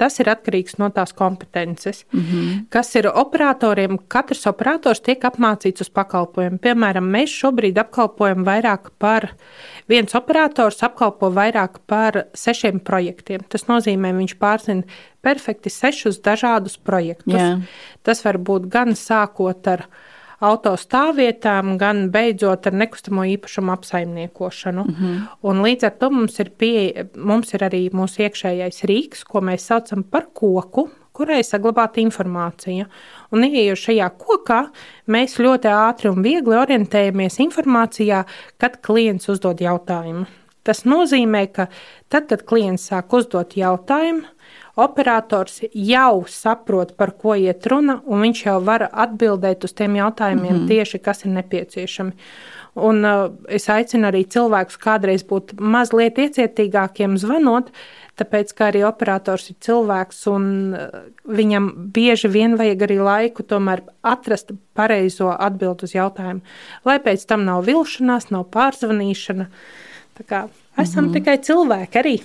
Tas 0.00 0.16
ir 0.22 0.30
atkarīgs 0.32 0.78
no 0.80 0.88
tās 0.96 1.12
kompetences, 1.12 2.06
mm 2.08 2.20
-hmm. 2.20 2.60
kas 2.72 2.94
ir 2.96 3.10
operatoriem. 3.12 3.98
Katrs 4.08 4.46
operators 4.48 5.00
tiek 5.00 5.24
apmācīts 5.28 5.84
uz 5.84 5.90
pakalpojumu. 5.90 6.58
Piemēram, 6.58 7.10
mēs 7.16 7.34
šobrīd 7.42 7.78
apkalpojam 7.78 8.46
vairāk 8.46 8.90
par, 8.98 9.28
viens 9.88 10.14
operators 10.14 10.82
apkalpo 10.82 11.30
vairāk 11.30 11.82
par 11.86 12.24
sešiem 12.34 12.80
projektiem. 12.80 13.40
Tas 13.48 13.66
nozīmē, 13.68 14.14
viņš 14.16 14.38
pārzina 14.38 14.82
perfekti 15.20 15.70
sešus 15.70 16.22
dažādus 16.22 16.78
projektus. 16.78 17.34
Yeah. 17.34 17.60
Tas 18.02 18.24
var 18.24 18.38
būt 18.38 18.70
gan 18.72 18.96
sākot 18.96 19.66
ar 19.66 19.84
autostāvvietām, 20.40 21.74
gan 21.80 22.06
beidzot 22.12 22.66
ar 22.70 22.76
nekustamo 22.80 23.26
īpašumu 23.34 23.74
apsaimniekošanu. 23.74 24.84
Mm 24.84 24.94
-hmm. 24.94 25.26
Un 25.42 25.62
līdz 25.62 25.86
ar 25.86 25.94
to 25.98 26.10
mums 26.10 26.40
ir, 26.40 26.50
pie, 26.50 27.04
mums 27.14 27.54
ir 27.54 27.60
arī 27.60 27.90
mūsu 27.90 28.24
iekšējais 28.24 28.84
rīks, 28.84 29.24
ko 29.24 29.40
mēs 29.40 29.66
saucam 29.66 30.02
par 30.02 30.26
koku, 30.32 30.88
kurai 31.12 31.42
saglabāta 31.44 32.00
informācija. 32.00 32.86
Un, 33.32 33.44
ieejot 33.44 33.78
šajā 33.78 34.10
kokā, 34.18 34.60
mēs 35.06 35.38
ļoti 35.38 35.68
ātri 35.68 36.10
un 36.10 36.22
viegli 36.22 36.56
orientējamies 36.56 37.38
informācijā, 37.38 38.24
kad 38.58 38.80
klients 38.82 39.28
uzdod 39.28 39.60
jautājumu. 39.60 40.26
Tas 40.62 40.84
nozīmē, 40.84 41.46
ka 41.52 41.66
tad, 42.08 42.28
kad 42.28 42.42
klients 42.42 42.90
sāk 42.90 43.12
uzdot 43.16 43.56
jautājumu, 43.56 44.22
operators 44.76 45.60
jau 45.72 46.24
saprot, 46.28 46.94
par 46.96 47.14
ko 47.18 47.34
iet 47.34 47.66
runa, 47.66 48.00
un 48.06 48.22
viņš 48.26 48.44
jau 48.46 48.58
var 48.64 48.88
atbildēt 48.90 49.64
uz 49.64 49.72
tiem 49.72 49.96
jautājumiem 49.96 50.52
mm 50.54 50.60
-hmm. 50.60 50.68
tieši, 50.68 50.98
kas 50.98 51.24
ir 51.24 51.30
nepieciešami. 51.30 52.12
Un, 52.74 53.04
uh, 53.04 53.32
es 53.48 53.66
aicinu 53.68 54.06
arī 54.06 54.22
cilvēkus 54.30 54.78
kādreiz 54.78 55.24
būt 55.26 55.56
mazliet 55.58 56.18
iecietīgākiem 56.18 57.16
zvanot, 57.18 57.72
tāpēc 58.20 58.52
ka 58.54 58.68
arī 58.70 58.84
operators 58.86 59.50
ir 59.50 59.56
cilvēks 59.60 60.26
un 60.30 60.44
uh, 60.74 60.88
viņam 61.26 61.90
bieži 61.92 62.28
vien 62.28 62.54
vajag 62.56 62.82
arī 62.86 62.98
laiku 63.02 63.42
tomēr 63.42 63.82
atrast 64.02 64.52
pareizo 64.74 65.34
atbildi 65.34 65.84
uz 65.84 65.94
jautājumu, 65.94 66.40
lai 66.84 66.98
pēc 66.98 67.26
tam 67.26 67.44
nav 67.44 67.64
vilšanās, 67.66 68.30
nav 68.30 68.46
pārzvanīšana. 68.54 69.46
Tā 70.20 70.22
kā 70.28 70.48
esam 70.78 71.04
mm 71.04 71.08
-hmm. 71.08 71.12
tikai 71.12 71.38
cilvēki 71.38 71.98
arī. 71.98 72.20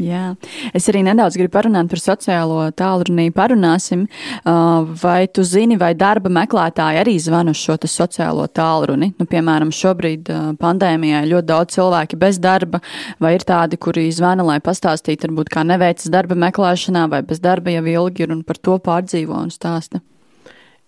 Jā. 0.00 0.34
Es 0.72 0.86
arī 0.88 1.02
nedaudz 1.04 1.36
gribu 1.36 1.52
parunāt 1.58 1.90
par 1.92 2.00
sociālo 2.00 2.62
tālruni. 2.72 3.28
Parunāsim, 3.36 4.06
vai 5.02 5.26
tu 5.28 5.44
zini, 5.44 5.76
vai 5.80 5.90
darba 5.98 6.32
meklētāji 6.32 7.00
arī 7.02 7.16
zvana 7.20 7.52
uz 7.52 7.60
šo 7.60 7.76
sociālo 7.84 8.46
tālruni. 8.48 9.10
Nu, 9.20 9.26
piemēram, 9.28 9.72
šobrīd 9.74 10.30
pandēmijā 10.60 11.20
ļoti 11.28 11.48
daudz 11.50 11.76
cilvēki 11.76 12.20
bez 12.20 12.40
darba, 12.40 12.80
vai 13.20 13.34
ir 13.36 13.44
tādi, 13.44 13.76
kuri 13.76 14.06
zvana, 14.14 14.46
lai 14.46 14.56
pastāstītu, 14.64 15.28
varbūt 15.28 15.52
kā 15.52 15.66
neveicas 15.68 16.08
darba 16.12 16.38
meklēšanā, 16.48 17.04
vai 17.12 17.20
bez 17.26 17.42
darba 17.44 17.74
jau 17.76 17.84
ilgi 17.84 18.24
ir 18.24 18.32
un 18.32 18.40
par 18.46 18.56
to 18.56 18.78
pārdzīvo 18.80 19.36
un 19.36 19.52
stāsta. 19.52 20.00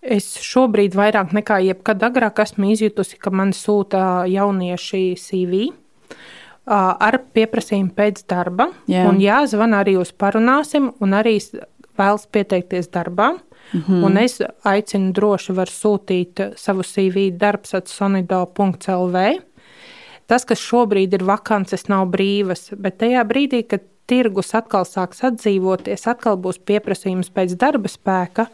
Es 0.03 0.33
šobrīd 0.43 0.97
vairāk 0.99 1.31
nekā 1.37 1.61
jebkad 1.69 2.03
agrāk 2.03 2.41
esmu 2.43 2.73
izjutusi, 2.73 3.21
ka 3.23 3.31
man 3.31 3.53
sūta 3.55 4.25
jaunieši 4.27 5.05
CV 5.21 5.69
ar 6.67 7.19
pieprasījumu 7.35 7.95
pēc 7.97 8.25
darba. 8.31 8.69
Jā. 8.91 9.07
Un 9.11 9.21
jāzvan 9.23 9.75
arī 9.75 9.97
uz 10.01 10.13
parunāsim, 10.13 10.93
un 11.03 11.17
arī 11.19 11.39
vēlas 11.99 12.27
pieteikties 12.31 12.89
darbā. 12.89 13.33
Mm 13.73 13.81
-hmm. 13.81 14.05
Un 14.05 14.17
es 14.19 14.43
aicinu 14.65 15.13
droši 15.13 15.53
var 15.53 15.67
sūtīt 15.67 16.53
savu 16.57 16.83
CV 16.83 17.31
darbs 17.31 17.75
atsonido.lv. 17.75 19.41
Tas, 20.27 20.45
kas 20.45 20.59
šobrīd 20.59 21.15
ir 21.15 21.25
vakances, 21.25 21.89
nav 21.89 22.07
brīvas, 22.09 22.71
bet 22.77 22.99
tajā 22.99 23.25
brīdī, 23.25 23.67
kad 23.67 23.81
tirgus 24.07 24.55
atkal 24.55 24.85
sāks 24.85 25.23
atdzīvoties, 25.25 26.07
atkal 26.11 26.37
būs 26.37 26.59
pieprasījums 26.59 27.31
pēc 27.31 27.55
darba 27.61 27.89
spēka, 27.89 28.47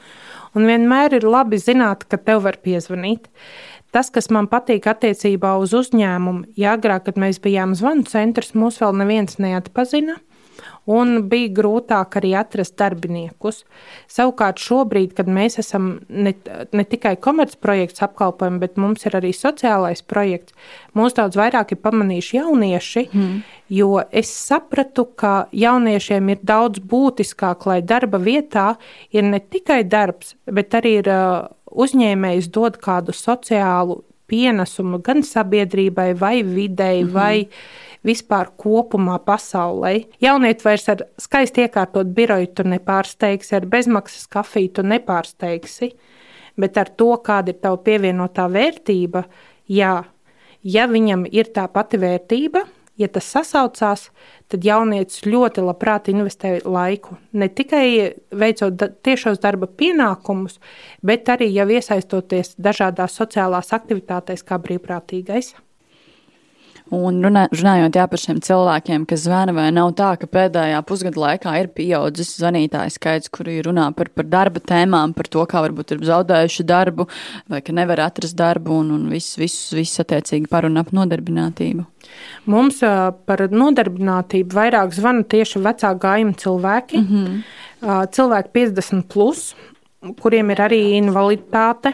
un 0.55 0.67
vienmēr 0.67 1.19
ir 1.19 1.27
labi 1.29 1.57
zināt, 1.57 2.05
ka 2.09 2.17
tev 2.17 2.43
var 2.43 2.59
piezvanīt. 2.65 3.29
Tas, 3.95 4.11
kas 4.13 4.29
man 4.35 4.51
patīk 4.53 4.85
attiecībā 4.91 5.55
uz 5.63 5.73
uzņēmumu, 5.77 6.53
ja 6.61 6.77
agrāk, 6.77 7.07
kad 7.09 7.21
mēs 7.21 7.41
bijām 7.41 7.73
zvanu 7.79 8.05
centrs, 8.09 8.53
mūs 8.53 8.83
vēl 8.83 8.99
neviens 9.01 9.39
neatpazina. 9.41 10.19
Un 10.89 11.19
bija 11.29 11.51
grūtāk 11.53 12.17
arī 12.17 12.31
atrast 12.39 12.79
darbiniekus. 12.81 13.61
Savukārt, 14.09 14.61
šobrīd, 14.65 15.13
kad 15.19 15.29
mēs 15.29 15.59
esam 15.61 15.99
ne, 16.09 16.33
ne 16.73 16.85
tikai 16.89 17.13
komercprojekts 17.21 18.07
apkalpojam, 18.07 18.57
bet 18.63 18.81
mums 18.81 19.05
ir 19.05 19.19
arī 19.19 19.35
sociālais 19.37 20.01
projekts, 20.09 20.57
mūs 20.97 21.17
daudz 21.19 21.37
vairāk 21.37 21.77
ir 21.77 21.83
pamanījuši 21.85 22.41
jaunieši. 22.41 23.05
Mm. 23.13 23.37
Jo 23.77 24.01
es 24.17 24.33
sapratu, 24.33 25.05
ka 25.13 25.35
jauniešiem 25.53 26.33
ir 26.33 26.41
daudz 26.49 26.81
būtiskāk, 26.81 27.69
lai 27.69 27.83
darba 27.85 28.17
vietā 28.23 28.71
ir 29.13 29.29
ne 29.29 29.43
tikai 29.45 29.83
darbs, 29.85 30.39
bet 30.49 30.73
arī 30.81 30.99
ir 31.03 31.13
uzņēmējs 31.79 32.51
dod 32.55 32.79
kādu 32.83 33.15
sociālu 33.17 34.03
pienesumu 34.29 35.01
gan 35.05 35.23
sabiedrībai, 35.25 36.13
vai 36.19 36.43
videi, 36.43 37.03
mm 37.03 37.09
-hmm. 37.09 37.13
vai 37.13 37.49
vispār 38.05 38.51
kopumā 38.57 39.19
pasaulē. 39.25 40.05
Jaunieti 40.21 40.65
vairs 40.65 40.89
ar 40.89 41.05
skaisti 41.19 41.67
iekārtot 41.67 42.07
biroju 42.15 42.47
tu 42.55 42.63
nepārsteigsi, 42.63 43.57
ar 43.57 43.67
bezmaksas 43.67 44.27
kafiju 44.27 44.69
tu 44.69 44.83
nepārsteigsi, 44.83 45.93
bet 46.57 46.79
ar 46.79 46.89
to, 46.89 47.11
kāda 47.25 47.55
ir 47.55 47.61
tava 47.63 47.77
pievienotā 47.77 48.49
vērtība, 48.53 49.25
jā, 49.69 50.05
ja 50.63 50.87
viņam 50.87 51.27
ir 51.33 51.51
tā 51.55 51.69
pati 51.69 51.99
vērtība, 51.99 52.65
ja 52.99 53.09
tas 53.09 53.29
sasaucās, 53.33 54.09
tad 54.51 54.65
jaunietis 54.67 55.23
ļoti 55.27 55.63
labprāt 55.65 56.11
investē 56.13 56.59
laiku. 56.65 57.19
Ne 57.33 57.49
tikai 57.49 57.87
veicot 58.35 58.85
tiešos 59.07 59.41
darba 59.43 59.69
pienākumus, 59.71 60.59
bet 61.03 61.31
arī 61.33 61.51
jau 61.55 61.69
iesaistoties 61.79 62.57
dažādās 62.59 63.17
sociālās 63.21 63.73
aktivitātēs, 63.77 64.45
kā 64.45 64.61
brīvprātīgais. 64.63 65.55
Un 66.95 67.19
runā, 67.21 67.43
runājot 67.53 67.97
jā, 67.99 68.05
par 68.09 68.21
šiem 68.23 68.39
cilvēkiem, 68.45 69.03
kas 69.09 69.27
zvana, 69.27 69.53
vai 69.53 69.67
nav 69.77 69.91
tā, 69.99 70.15
ka 70.17 70.25
pēdējā 70.31 70.79
pusgada 70.89 71.21
laikā 71.21 71.53
ir 71.61 71.67
pieaudzis 71.77 72.31
zvanītāju 72.39 72.95
skaits, 72.95 73.29
kuri 73.33 73.59
runā 73.67 73.91
par, 73.97 74.09
par 74.17 74.25
darba 74.25 74.63
tēmām, 74.65 75.13
par 75.17 75.29
to, 75.29 75.45
kā 75.51 75.61
varbūt 75.67 75.93
ir 75.93 76.07
zaudējuši 76.09 76.65
darbu, 76.69 77.05
vai 77.53 77.61
ka 77.65 77.75
nevar 77.77 78.01
atrast 78.07 78.39
darbu, 78.39 78.79
un, 78.81 78.95
un 78.97 79.05
viss, 79.13 79.37
viss, 79.37 79.75
viss 79.77 80.01
attiecīgi 80.01 80.49
par 80.49 80.65
un 80.65 80.81
ap 80.81 80.95
nodarbinātību. 80.97 81.85
Mums 82.49 82.81
par 83.29 83.45
nodarbinātību 83.53 84.57
vairāk 84.57 84.97
zvana 84.97 85.29
tieši 85.29 85.61
vecā 85.69 85.93
gājuma 86.01 86.41
cilvēki, 86.41 87.03
mm 87.03 87.07
-hmm. 87.13 88.09
cilvēki 88.17 88.53
50 88.55 89.05
plus, 89.13 89.53
kuriem 90.23 90.57
ir 90.57 90.65
arī 90.71 90.81
invaliditāte, 91.03 91.93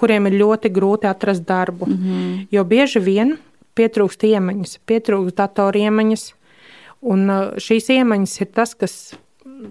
kuriem 0.00 0.26
ir 0.26 0.40
ļoti 0.40 0.72
grūti 0.72 1.12
atrast 1.12 1.44
darbu, 1.44 1.86
mm 1.86 1.96
-hmm. 1.96 2.46
jo 2.50 2.64
bieži 2.64 3.04
vien 3.04 3.36
pietrūkst 3.78 4.26
iemaņas, 4.30 4.78
pietrūkst 4.88 5.38
datoriemaņas. 5.40 6.28
Un 7.10 7.26
uh, 7.32 7.58
šīs 7.60 7.90
iemaņas 7.96 8.40
ir 8.44 8.50
tas, 8.56 8.76
kas 8.76 8.96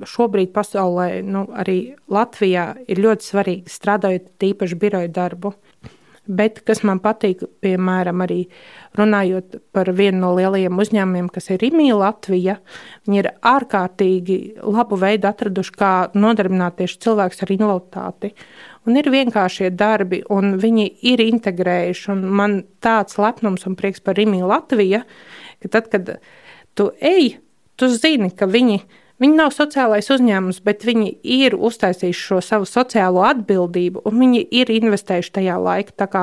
šobrīd 0.10 0.52
pasaulē, 0.54 1.22
nu, 1.26 1.45
arī 1.58 1.95
Latvijā, 2.12 2.74
ir 2.89 3.02
ļoti 3.04 3.32
svarīgi 3.32 3.74
strādājot 3.74 4.30
tīpaši 4.41 4.78
biroju 4.80 5.14
darbu. 5.16 5.54
Bet 6.30 6.60
kas 6.62 6.84
man 6.86 7.00
patīk, 7.02 7.41
piemēram, 7.64 8.22
arī 8.22 8.43
runājot 9.00 9.56
par 9.74 9.89
vienu 9.97 10.20
no 10.22 10.36
lielajiem 10.38 10.78
uzņēmumiem, 10.78 11.30
kas 11.34 11.50
ir 11.50 11.64
Rīgā, 11.64 11.95
Latvija, 11.97 12.60
viņi 13.08 13.22
ir 13.24 13.32
ārkārtīgi 13.50 14.38
labu 14.62 15.00
veidu 15.02 15.26
atraduši, 15.32 15.74
kā 15.74 15.93
nodarbināt 16.14 16.78
tieši 16.78 17.00
cilvēkus 17.08 17.41
ar 17.41 17.56
invaliditāti 17.56 18.34
un 18.88 19.00
ir 19.00 19.10
vienkāršie 19.12 19.72
darbi, 19.76 20.22
un 20.30 20.58
viņi 20.62 20.88
ir 21.12 21.24
integrējuši. 21.26 22.16
Man 22.20 22.62
tāds 22.84 23.20
lepnums 23.22 23.68
un 23.70 23.76
prieks 23.80 24.04
par 24.04 24.20
Rīgā 24.20 24.48
Latviju, 24.48 25.04
ka 25.64 25.74
tad, 25.76 25.92
kad 25.92 26.16
tu 26.78 26.92
ej, 27.02 27.38
tu 27.80 27.92
zini, 27.92 28.32
ka 28.32 28.48
viņi 28.50 28.80
ir 28.80 28.88
Viņi 29.20 29.36
nav 29.36 29.52
sociālais 29.52 30.08
uzņēmums, 30.14 30.62
bet 30.64 30.86
viņi 30.88 31.10
ir 31.28 31.56
uztaisījuši 31.60 32.22
šo 32.24 32.38
savu 32.44 32.68
sociālo 32.70 33.26
atbildību, 33.28 34.06
un 34.08 34.22
viņi 34.24 34.46
ir 34.62 34.72
investējuši 34.72 35.34
tajā 35.36 35.58
laikā. 35.60 35.96
Tā 36.00 36.08
kā 36.08 36.22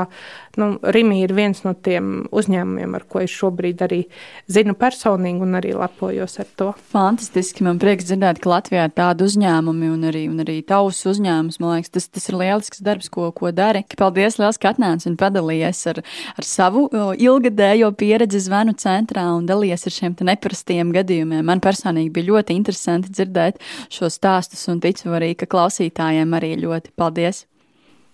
nu, 0.61 0.69
Rīgā 0.83 1.17
ir 1.23 1.33
viens 1.37 1.63
no 1.65 1.73
tiem 1.75 2.27
uzņēmumiem, 2.35 2.95
ar 2.97 3.05
ko 3.09 3.21
es 3.23 3.33
šobrīd 3.35 3.83
arī 3.85 4.03
zinu 4.51 4.75
personīgi 4.79 5.45
un 5.45 5.59
arī 5.59 5.75
lepojos 5.77 6.39
ar 6.43 6.49
to. 6.59 6.69
Fantastiski. 6.93 7.65
Man 7.67 7.81
prieks 7.83 8.09
dzirdēt, 8.09 8.41
ka 8.43 8.51
Latvijā 8.55 8.87
ir 8.89 8.95
tādi 8.97 9.27
uzņēmumi 9.27 9.91
un 9.93 10.09
arī, 10.11 10.25
un 10.31 10.43
arī 10.45 10.59
tavs 10.67 11.03
uzņēmums. 11.13 11.61
Man 11.63 11.77
liekas, 11.77 11.93
tas, 11.95 12.09
tas 12.17 12.29
ir 12.31 12.39
lielisks 12.41 12.83
darbs, 12.85 13.11
ko, 13.13 13.29
ko 13.37 13.53
dari. 13.55 13.85
Paldies, 13.97 14.39
liels, 14.41 14.59
ka 14.61 14.75
atnāci 14.75 15.11
un 15.11 15.19
padalījies 15.21 15.83
ar, 15.93 16.03
ar 16.37 16.49
savu 16.49 16.87
ilgadējo 16.93 17.93
pieredzi 17.99 18.43
zvanu 18.49 18.77
centrā 18.81 19.27
un 19.37 19.49
dalījies 19.49 19.87
ar 19.89 19.97
šiem 19.99 20.17
neparastiem 20.27 20.93
gadījumiem. 20.97 21.45
Man 21.47 21.63
personīgi 21.65 22.13
bija 22.15 22.33
ļoti 22.33 22.57
interesanti 22.59 23.13
dzirdēt 23.15 23.61
šo 23.93 24.11
stāstus 24.13 24.67
un 24.73 24.81
ticu 24.85 25.13
arī, 25.17 25.35
ka 25.39 25.49
klausītājiem 25.51 26.35
arī 26.37 26.57
ļoti 26.63 26.97
paldies. 26.99 27.47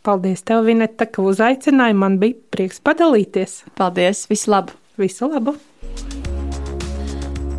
Paldies 0.03 0.41
tev, 0.43 0.65
Vineta, 0.67 1.07
ka 1.07 1.23
uzaicināji. 1.23 1.95
Man 1.95 2.17
bija 2.19 2.35
prieks 2.51 2.81
padalīties. 2.83 3.61
Paldies, 3.79 4.25
visu 4.27 4.51
labu! 4.51 4.75
Visu 4.99 5.29
labu! 5.31 5.55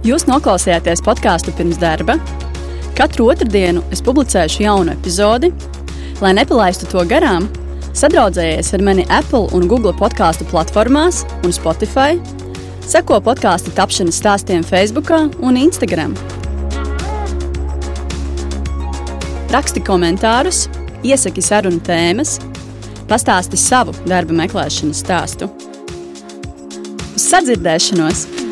Jūs 0.03 0.25
noklausījāties 0.27 0.99
podkāstu 1.05 1.53
pirms 1.55 1.79
darba. 1.79 2.17
Katru 2.99 3.29
otrdienu 3.31 3.85
es 3.95 4.03
publicēšu 4.03 4.65
jaunu 4.65 4.91
epizodi. 4.91 5.53
Lai 6.19 6.33
nepalaistu 6.35 6.91
to 6.91 7.05
garām, 7.07 7.47
sadraudzējies 7.95 8.73
ar 8.75 8.83
mani 8.91 9.07
Apple 9.07 9.47
un 9.55 9.71
Google 9.71 9.95
podkāstu 9.95 10.43
platformās 10.51 11.23
un 11.47 11.55
Spotify. 11.55 12.19
Seko 12.83 13.23
podkāstu 13.23 13.71
tapšanas 13.79 14.19
stāstiem 14.19 14.67
Facebook 14.67 15.15
un 15.15 15.63
Instagram. 15.63 16.19
Raksti 19.55 19.87
komentārus, 19.87 20.65
iesaki 21.03 21.43
sarunu 21.43 21.81
tēmas, 21.83 22.37
pastāsti 23.09 23.59
savu 23.59 23.95
darba 24.07 24.35
meklēšanas 24.43 25.03
stāstu. 25.03 25.51
Uz 27.13 27.27
sadzirdēšanos! 27.29 28.42